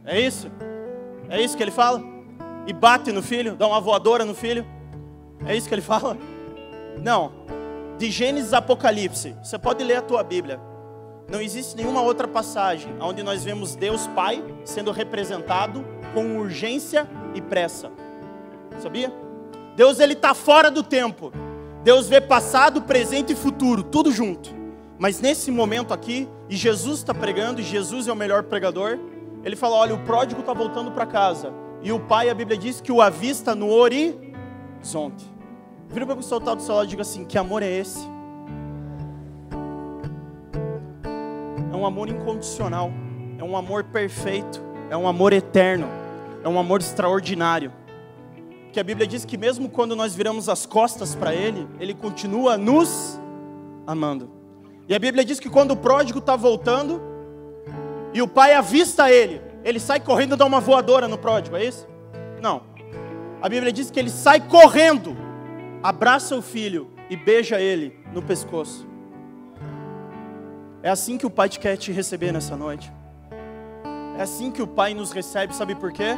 É 0.03 0.19
isso? 0.19 0.51
É 1.29 1.43
isso 1.43 1.59
que 1.59 1.62
ele 1.62 1.71
fala? 1.71 2.03
E 2.66 2.73
bate 2.73 3.12
no 3.12 3.23
filho, 3.23 3.55
dá 3.55 3.66
uma 3.66 3.83
voadora 3.83 4.25
no 4.25 4.35
filho? 4.35 4.66
É 5.45 5.55
isso 5.55 5.69
que 5.69 5.75
ele 5.75 5.83
fala? 5.85 6.16
Não. 7.03 7.33
De 7.99 8.11
Gênesis 8.11 8.55
a 8.55 8.59
Apocalipse, 8.59 9.37
você 9.43 9.59
pode 9.59 9.85
ler 9.85 9.97
a 9.97 10.03
tua 10.03 10.23
Bíblia. 10.23 10.59
Não 11.31 11.39
existe 11.39 11.77
nenhuma 11.77 12.01
outra 12.01 12.27
passagem 12.27 12.97
onde 12.99 13.23
nós 13.23 13.45
vemos 13.45 13.77
Deus 13.77 14.07
Pai 14.07 14.43
sendo 14.64 14.91
representado 14.91 15.85
com 16.14 16.39
urgência 16.39 17.07
e 17.35 17.41
pressa. 17.41 17.91
Sabia? 18.79 19.12
Deus 19.76 20.01
ele 20.01 20.14
está 20.14 20.35
fora 20.35 20.70
do 20.70 20.83
tempo. 20.83 21.33
Deus 21.85 22.09
vê 22.09 22.20
passado, 22.20 22.83
presente 22.83 23.33
e 23.33 23.37
futuro, 23.37 23.83
tudo 23.83 24.11
junto. 24.11 24.55
Mas 24.99 25.20
nesse 25.20 25.51
momento 25.51 25.95
aqui, 25.95 26.29
e 26.49 26.57
Jesus 26.57 26.99
está 26.99 27.14
pregando, 27.14 27.61
e 27.61 27.64
Jesus 27.64 28.09
é 28.09 28.12
o 28.12 28.16
melhor 28.16 28.43
pregador, 28.45 28.99
ele 29.45 29.55
fala: 29.55 29.76
olha, 29.76 29.95
o 29.95 30.01
pródigo 30.01 30.41
está 30.41 30.53
voltando 30.53 30.91
para 30.91 31.07
casa. 31.07 31.53
E 31.83 31.93
o 31.93 32.01
pai, 32.01 32.29
a 32.29 32.35
Bíblia 32.35 32.59
diz 32.59 32.81
que 32.81 32.91
o 32.91 33.01
avista 33.01 33.55
no 33.55 33.70
horizonte. 33.70 35.24
Vira 35.89 36.05
para 36.05 36.18
o 36.18 36.41
tá 36.41 36.55
do 36.55 36.62
seu 36.62 36.74
lado 36.74 36.87
e 36.87 36.91
diga 36.91 37.03
assim: 37.03 37.24
que 37.24 37.39
amor 37.39 37.62
é 37.62 37.70
esse? 37.70 38.01
É 41.72 41.76
um 41.76 41.87
amor 41.87 42.09
incondicional, 42.09 42.91
é 43.39 43.45
um 43.45 43.57
amor 43.57 43.85
perfeito, 43.85 44.61
é 44.91 44.97
um 44.97 45.07
amor 45.07 45.33
eterno, 45.33 45.87
é 46.43 46.49
um 46.49 46.59
amor 46.59 46.80
extraordinário 46.80 47.72
que 48.72 48.80
a 48.80 48.84
Bíblia 48.84 49.07
diz 49.07 49.24
que 49.24 49.36
mesmo 49.36 49.68
quando 49.68 49.97
nós 49.97 50.14
viramos 50.14 50.49
as 50.49 50.66
costas 50.66 51.14
para 51.14 51.34
Ele, 51.34 51.66
Ele 51.80 51.95
continua 51.95 52.57
nos 52.57 53.18
amando. 53.86 54.30
E 54.89 54.95
a 54.95 54.99
Bíblia 54.99 55.24
diz 55.24 55.41
que 55.41 55.49
quando 55.49 55.72
o 55.72 55.76
pródigo 55.76 56.18
está 56.18 56.36
voltando 56.36 57.01
e 58.12 58.22
o 58.22 58.28
pai 58.28 58.55
avista 58.55 59.11
ele, 59.11 59.41
ele 59.64 59.78
sai 59.78 60.01
correndo 60.01 60.34
e 60.34 60.39
dá 60.39 60.47
uma 60.47 60.61
voadora 60.61 61.07
no 61.07 61.18
pródigo, 61.18 61.57
é 61.57 61.64
isso? 61.64 61.86
Não. 62.41 62.62
A 63.43 63.49
Bíblia 63.49 63.72
diz 63.72 63.91
que 63.91 63.99
ele 63.99 64.11
sai 64.11 64.41
correndo, 64.41 65.16
abraça 65.82 66.34
o 66.36 66.41
filho 66.41 66.91
e 67.11 67.16
beija 67.16 67.61
ele 67.61 67.99
no 68.14 68.22
pescoço. 68.22 68.86
É 70.82 70.89
assim 70.89 71.18
que 71.18 71.26
o 71.26 71.30
pai 71.30 71.49
te 71.49 71.59
quer 71.59 71.76
te 71.76 71.93
receber 71.93 72.32
nessa 72.32 72.57
noite. 72.57 72.91
É 74.19 74.23
assim 74.23 74.51
que 74.51 74.61
o 74.61 74.66
pai 74.66 74.95
nos 74.95 75.12
recebe, 75.12 75.55
sabe 75.55 75.77
por 75.77 75.93
quê? 75.93 76.16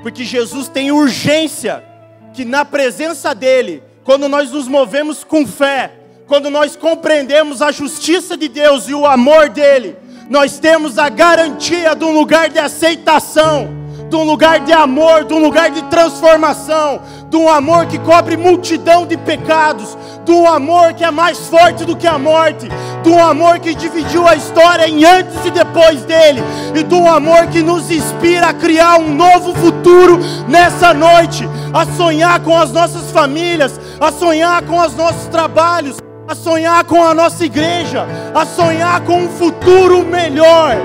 Porque 0.00 0.24
Jesus 0.24 0.68
tem 0.68 0.90
urgência 0.90 1.84
que 2.32 2.46
na 2.46 2.64
presença 2.64 3.34
dEle, 3.34 3.82
quando 4.02 4.26
nós 4.26 4.50
nos 4.50 4.66
movemos 4.66 5.22
com 5.22 5.46
fé, 5.46 5.92
quando 6.26 6.48
nós 6.48 6.76
compreendemos 6.76 7.60
a 7.60 7.70
justiça 7.70 8.38
de 8.38 8.48
Deus 8.48 8.88
e 8.88 8.94
o 8.94 9.04
amor 9.04 9.50
dEle, 9.50 9.98
nós 10.30 10.58
temos 10.58 10.98
a 10.98 11.10
garantia 11.10 11.94
de 11.94 12.06
um 12.06 12.12
lugar 12.12 12.48
de 12.48 12.58
aceitação, 12.58 13.68
de 14.08 14.16
um 14.16 14.24
lugar 14.24 14.60
de 14.60 14.72
amor, 14.72 15.26
de 15.26 15.34
um 15.34 15.38
lugar 15.38 15.70
de 15.70 15.82
transformação, 15.90 17.02
de 17.32 17.38
um 17.38 17.48
amor 17.48 17.86
que 17.86 17.98
cobre 17.98 18.36
multidão 18.36 19.06
de 19.06 19.16
pecados, 19.16 19.96
de 20.22 20.30
um 20.30 20.46
amor 20.46 20.92
que 20.92 21.02
é 21.02 21.10
mais 21.10 21.38
forte 21.48 21.82
do 21.82 21.96
que 21.96 22.06
a 22.06 22.18
morte, 22.18 22.68
de 23.02 23.08
um 23.08 23.24
amor 23.24 23.58
que 23.58 23.74
dividiu 23.74 24.28
a 24.28 24.36
história 24.36 24.86
em 24.86 25.02
antes 25.02 25.42
e 25.46 25.50
depois 25.50 26.02
dele, 26.04 26.42
e 26.74 26.82
de 26.82 26.94
um 26.94 27.08
amor 27.08 27.46
que 27.46 27.62
nos 27.62 27.90
inspira 27.90 28.48
a 28.48 28.52
criar 28.52 28.98
um 28.98 29.14
novo 29.14 29.54
futuro 29.54 30.18
nessa 30.46 30.92
noite, 30.92 31.48
a 31.72 31.86
sonhar 31.96 32.38
com 32.40 32.54
as 32.54 32.70
nossas 32.70 33.10
famílias, 33.10 33.80
a 33.98 34.12
sonhar 34.12 34.62
com 34.64 34.78
os 34.78 34.94
nossos 34.94 35.26
trabalhos, 35.28 35.96
a 36.28 36.34
sonhar 36.34 36.84
com 36.84 37.02
a 37.02 37.14
nossa 37.14 37.46
igreja, 37.46 38.06
a 38.34 38.44
sonhar 38.44 39.00
com 39.06 39.22
um 39.22 39.28
futuro 39.30 40.04
melhor. 40.04 40.76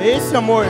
É 0.00 0.16
esse 0.16 0.34
amor. 0.34 0.64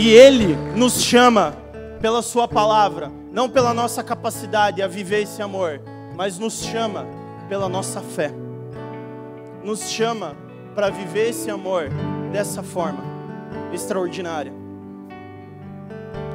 E 0.00 0.08
Ele 0.08 0.56
nos 0.74 1.02
chama 1.02 1.54
pela 2.00 2.22
Sua 2.22 2.48
palavra, 2.48 3.12
não 3.30 3.50
pela 3.50 3.74
nossa 3.74 4.02
capacidade 4.02 4.80
a 4.80 4.88
viver 4.88 5.24
esse 5.24 5.42
amor, 5.42 5.78
mas 6.16 6.38
nos 6.38 6.62
chama 6.62 7.06
pela 7.50 7.68
nossa 7.68 8.00
fé. 8.00 8.32
Nos 9.62 9.90
chama 9.90 10.34
para 10.74 10.88
viver 10.88 11.28
esse 11.28 11.50
amor 11.50 11.90
dessa 12.32 12.62
forma 12.62 13.04
extraordinária. 13.74 14.54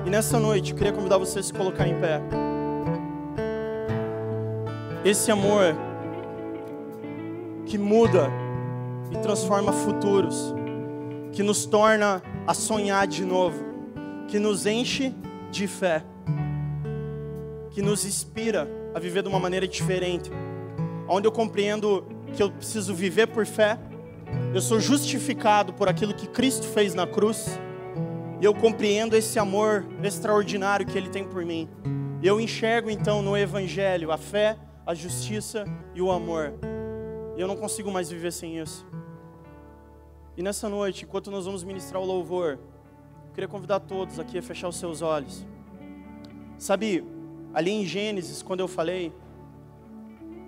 E 0.06 0.12
nessa 0.12 0.40
noite, 0.40 0.70
eu 0.70 0.78
queria 0.78 0.94
convidar 0.94 1.18
você 1.18 1.40
a 1.40 1.44
se 1.44 1.52
colocar 1.52 1.88
em 1.88 2.00
pé. 2.00 2.22
Esse 5.04 5.32
amor 5.32 5.76
que 7.66 7.80
muda 7.80 8.30
e 9.12 9.18
transforma 9.18 9.72
futuros, 9.72 10.54
que 11.32 11.42
nos 11.42 11.66
torna 11.66 12.22
a 12.48 12.54
sonhar 12.54 13.08
de 13.08 13.26
novo, 13.26 13.64
que 14.28 14.40
nos 14.40 14.66
enche 14.66 15.14
de 15.52 15.68
fé, 15.68 16.04
que 17.72 17.82
nos 17.82 18.06
inspira 18.06 18.68
a 18.94 19.00
viver 19.00 19.24
de 19.24 19.30
uma 19.30 19.40
maneira 19.40 19.68
diferente, 19.68 20.32
onde 21.08 21.28
eu 21.28 21.32
compreendo 21.32 22.06
que 22.36 22.42
eu 22.42 22.52
preciso 22.52 22.94
viver 22.94 23.28
por 23.28 23.46
fé, 23.46 23.80
eu 24.54 24.62
sou 24.62 24.80
justificado 24.80 25.74
por 25.74 25.88
aquilo 25.88 26.14
que 26.14 26.28
Cristo 26.28 26.68
fez 26.68 26.94
na 26.94 27.08
cruz, 27.08 27.60
e 28.42 28.46
eu 28.46 28.54
compreendo 28.54 29.16
esse 29.16 29.40
amor 29.40 29.86
extraordinário 30.04 30.86
que 30.86 30.98
Ele 30.98 31.10
tem 31.10 31.24
por 31.24 31.44
mim. 31.46 31.70
Eu 32.22 32.40
enxergo 32.40 32.90
então 32.90 33.22
no 33.22 33.38
Evangelho 33.38 34.12
a 34.12 34.18
fé, 34.18 34.58
a 34.86 34.94
justiça 34.94 35.66
e 35.94 36.02
o 36.02 36.12
amor. 36.12 36.54
E 37.38 37.42
eu 37.42 37.48
não 37.48 37.56
consigo 37.56 37.92
mais 37.92 38.10
viver 38.10 38.32
sem 38.32 38.58
isso. 38.60 38.86
E 40.38 40.44
nessa 40.44 40.68
noite, 40.68 41.06
enquanto 41.06 41.32
nós 41.32 41.46
vamos 41.46 41.64
ministrar 41.64 42.02
o 42.02 42.06
louvor, 42.06 42.60
eu 43.28 43.34
queria 43.34 43.48
convidar 43.48 43.80
todos 43.80 44.20
aqui 44.20 44.38
a 44.38 44.42
fechar 44.42 44.68
os 44.68 44.76
seus 44.76 45.02
olhos. 45.02 45.46
Sabe, 46.58 47.06
ali 47.54 47.72
em 47.72 47.86
Gênesis, 47.86 48.42
quando 48.42 48.60
eu 48.60 48.68
falei, 48.68 49.14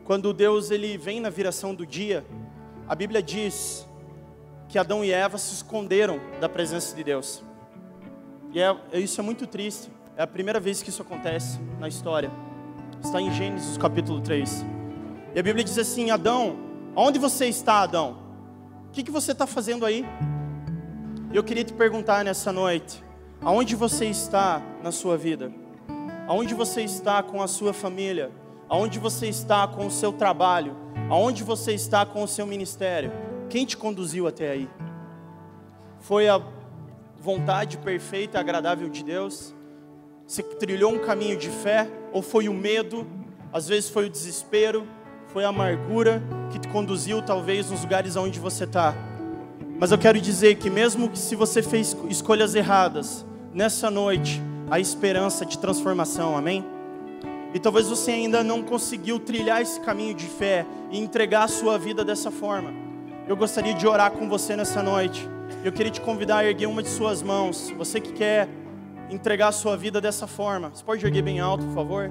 quando 0.04 0.34
Deus 0.34 0.72
ele 0.72 0.98
vem 0.98 1.22
na 1.22 1.30
viração 1.30 1.74
do 1.74 1.86
dia, 1.86 2.26
a 2.88 2.96
Bíblia 2.96 3.24
diz 3.24 3.88
que 4.68 4.78
Adão 4.78 5.06
e 5.06 5.12
Eva 5.12 5.38
se 5.38 5.54
esconderam 5.54 6.20
da 6.42 6.50
presença 6.50 6.94
de 6.94 7.04
Deus. 7.04 7.42
E 8.54 8.60
é, 8.60 8.76
isso 8.94 9.22
é 9.22 9.24
muito 9.24 9.48
triste. 9.48 9.90
É 10.18 10.24
a 10.24 10.28
primeira 10.28 10.60
vez 10.60 10.82
que 10.82 10.90
isso 10.90 11.02
acontece 11.02 11.60
na 11.80 11.88
história. 11.88 12.30
Está 13.02 13.22
em 13.22 13.32
Gênesis 13.32 13.78
capítulo 13.78 14.20
3. 14.20 14.66
E 15.34 15.40
a 15.40 15.44
Bíblia 15.44 15.64
diz 15.64 15.78
assim: 15.78 16.10
Adão, 16.10 16.58
onde 16.96 17.20
você 17.20 17.46
está, 17.48 17.82
Adão? 17.82 18.27
Que, 18.98 19.04
que 19.04 19.12
você 19.12 19.32
está 19.32 19.46
fazendo 19.46 19.86
aí? 19.86 20.04
Eu 21.32 21.44
queria 21.44 21.64
te 21.64 21.72
perguntar 21.72 22.26
nessa 22.26 22.52
noite: 22.52 23.04
Aonde 23.40 23.76
você 23.76 24.06
está 24.06 24.60
na 24.82 24.92
sua 24.92 25.16
vida? 25.16 25.54
Aonde 26.28 26.56
você 26.56 26.82
está 26.82 27.22
com 27.22 27.40
a 27.40 27.48
sua 27.48 27.74
família? 27.74 28.32
Aonde 28.68 28.98
você 28.98 29.28
está 29.28 29.68
com 29.68 29.86
o 29.86 29.92
seu 29.92 30.12
trabalho? 30.12 30.76
Aonde 31.12 31.44
você 31.44 31.74
está 31.74 32.08
com 32.08 32.24
o 32.24 32.28
seu 32.28 32.48
ministério? 32.48 33.12
Quem 33.52 33.68
te 33.68 33.78
conduziu 33.78 34.26
até 34.26 34.50
aí? 34.50 34.68
Foi 36.00 36.28
a 36.28 36.42
vontade 37.20 37.78
perfeita 37.78 38.40
e 38.40 38.42
agradável 38.42 38.90
de 38.90 39.04
Deus? 39.04 39.54
Você 40.26 40.42
trilhou 40.42 40.92
um 40.92 40.98
caminho 40.98 41.38
de 41.38 41.52
fé? 41.52 41.88
Ou 42.12 42.24
foi 42.24 42.50
o 42.50 42.54
medo? 42.54 43.06
Às 43.54 43.68
vezes 43.68 43.92
foi 43.92 44.08
o 44.08 44.10
desespero? 44.10 44.88
Foi 45.28 45.44
a 45.44 45.50
amargura 45.50 46.22
que 46.52 46.60
te 46.60 46.68
conduziu 46.70 47.22
talvez 47.22 47.70
nos 47.70 47.82
lugares 47.82 48.16
onde 48.16 48.40
você 48.40 48.64
está? 48.64 48.96
Mas 49.80 49.92
eu 49.92 49.98
quero 49.98 50.20
dizer 50.20 50.56
que 50.56 50.70
mesmo 50.70 51.10
que 51.10 51.20
se 51.20 51.36
você 51.36 51.62
fez 51.62 51.96
escolhas 52.10 52.56
erradas, 52.56 53.26
nessa 53.54 53.92
noite 53.92 54.42
há 54.70 54.80
esperança 54.80 55.46
de 55.46 55.58
transformação, 55.60 56.36
amém? 56.36 56.66
E 57.54 57.60
talvez 57.60 57.88
você 57.88 58.12
ainda 58.12 58.44
não 58.44 58.64
conseguiu 58.64 59.20
trilhar 59.20 59.62
esse 59.62 59.80
caminho 59.82 60.14
de 60.14 60.26
fé 60.26 60.66
e 60.92 60.98
entregar 61.00 61.44
a 61.44 61.48
sua 61.48 61.78
vida 61.78 62.04
dessa 62.04 62.32
forma. 62.32 62.72
Eu 63.28 63.36
gostaria 63.36 63.74
de 63.74 63.86
orar 63.86 64.12
com 64.12 64.30
você 64.30 64.56
nessa 64.56 64.82
noite. 64.82 65.28
Eu 65.64 65.72
queria 65.72 65.92
te 65.92 66.02
convidar 66.02 66.38
a 66.38 66.46
erguer 66.46 66.68
uma 66.68 66.82
de 66.82 66.90
suas 66.90 67.22
mãos. 67.22 67.72
Você 67.78 68.00
que 68.00 68.14
quer 68.14 68.48
entregar 69.10 69.50
a 69.50 69.52
sua 69.52 69.76
vida 69.76 70.00
dessa 70.00 70.28
forma. 70.28 70.72
Você 70.74 70.84
pode 70.84 71.06
erguer 71.06 71.22
bem 71.22 71.40
alto, 71.40 71.66
por 71.66 71.74
favor? 71.74 72.10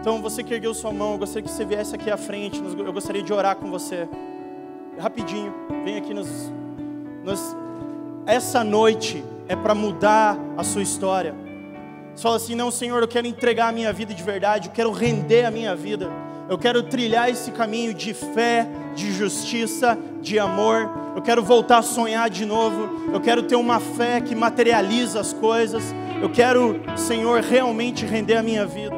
Então, 0.00 0.22
você 0.22 0.42
que 0.42 0.54
ergueu 0.54 0.72
sua 0.72 0.92
mão, 0.92 1.12
eu 1.12 1.18
gostaria 1.18 1.42
que 1.42 1.50
você 1.50 1.64
viesse 1.64 1.94
aqui 1.94 2.10
à 2.10 2.16
frente. 2.16 2.60
Eu 2.78 2.92
gostaria 2.92 3.22
de 3.22 3.32
orar 3.32 3.56
com 3.56 3.70
você 3.70 4.08
rapidinho, 4.98 5.52
vem 5.84 5.96
aqui 5.96 6.12
nos, 6.12 6.28
nos 7.24 7.56
essa 8.26 8.62
noite 8.62 9.24
é 9.48 9.56
para 9.56 9.74
mudar 9.74 10.38
a 10.56 10.62
sua 10.62 10.82
história. 10.82 11.34
Você 12.14 12.22
fala 12.22 12.36
assim: 12.36 12.54
não, 12.54 12.70
Senhor, 12.70 13.02
eu 13.02 13.08
quero 13.08 13.26
entregar 13.26 13.68
a 13.68 13.72
minha 13.72 13.92
vida 13.92 14.12
de 14.14 14.22
verdade, 14.22 14.68
eu 14.68 14.72
quero 14.72 14.90
render 14.92 15.44
a 15.44 15.50
minha 15.50 15.74
vida, 15.74 16.10
eu 16.48 16.58
quero 16.58 16.82
trilhar 16.82 17.30
esse 17.30 17.50
caminho 17.50 17.94
de 17.94 18.12
fé, 18.12 18.66
de 18.94 19.12
justiça, 19.12 19.98
de 20.20 20.38
amor. 20.38 20.90
Eu 21.16 21.22
quero 21.22 21.42
voltar 21.42 21.78
a 21.78 21.82
sonhar 21.82 22.30
de 22.30 22.44
novo, 22.44 23.12
eu 23.12 23.20
quero 23.20 23.42
ter 23.42 23.56
uma 23.56 23.80
fé 23.80 24.20
que 24.20 24.34
materializa 24.34 25.20
as 25.20 25.32
coisas. 25.32 25.82
Eu 26.22 26.30
quero, 26.30 26.80
Senhor, 26.96 27.40
realmente 27.40 28.04
render 28.04 28.36
a 28.36 28.42
minha 28.42 28.66
vida. 28.66 28.89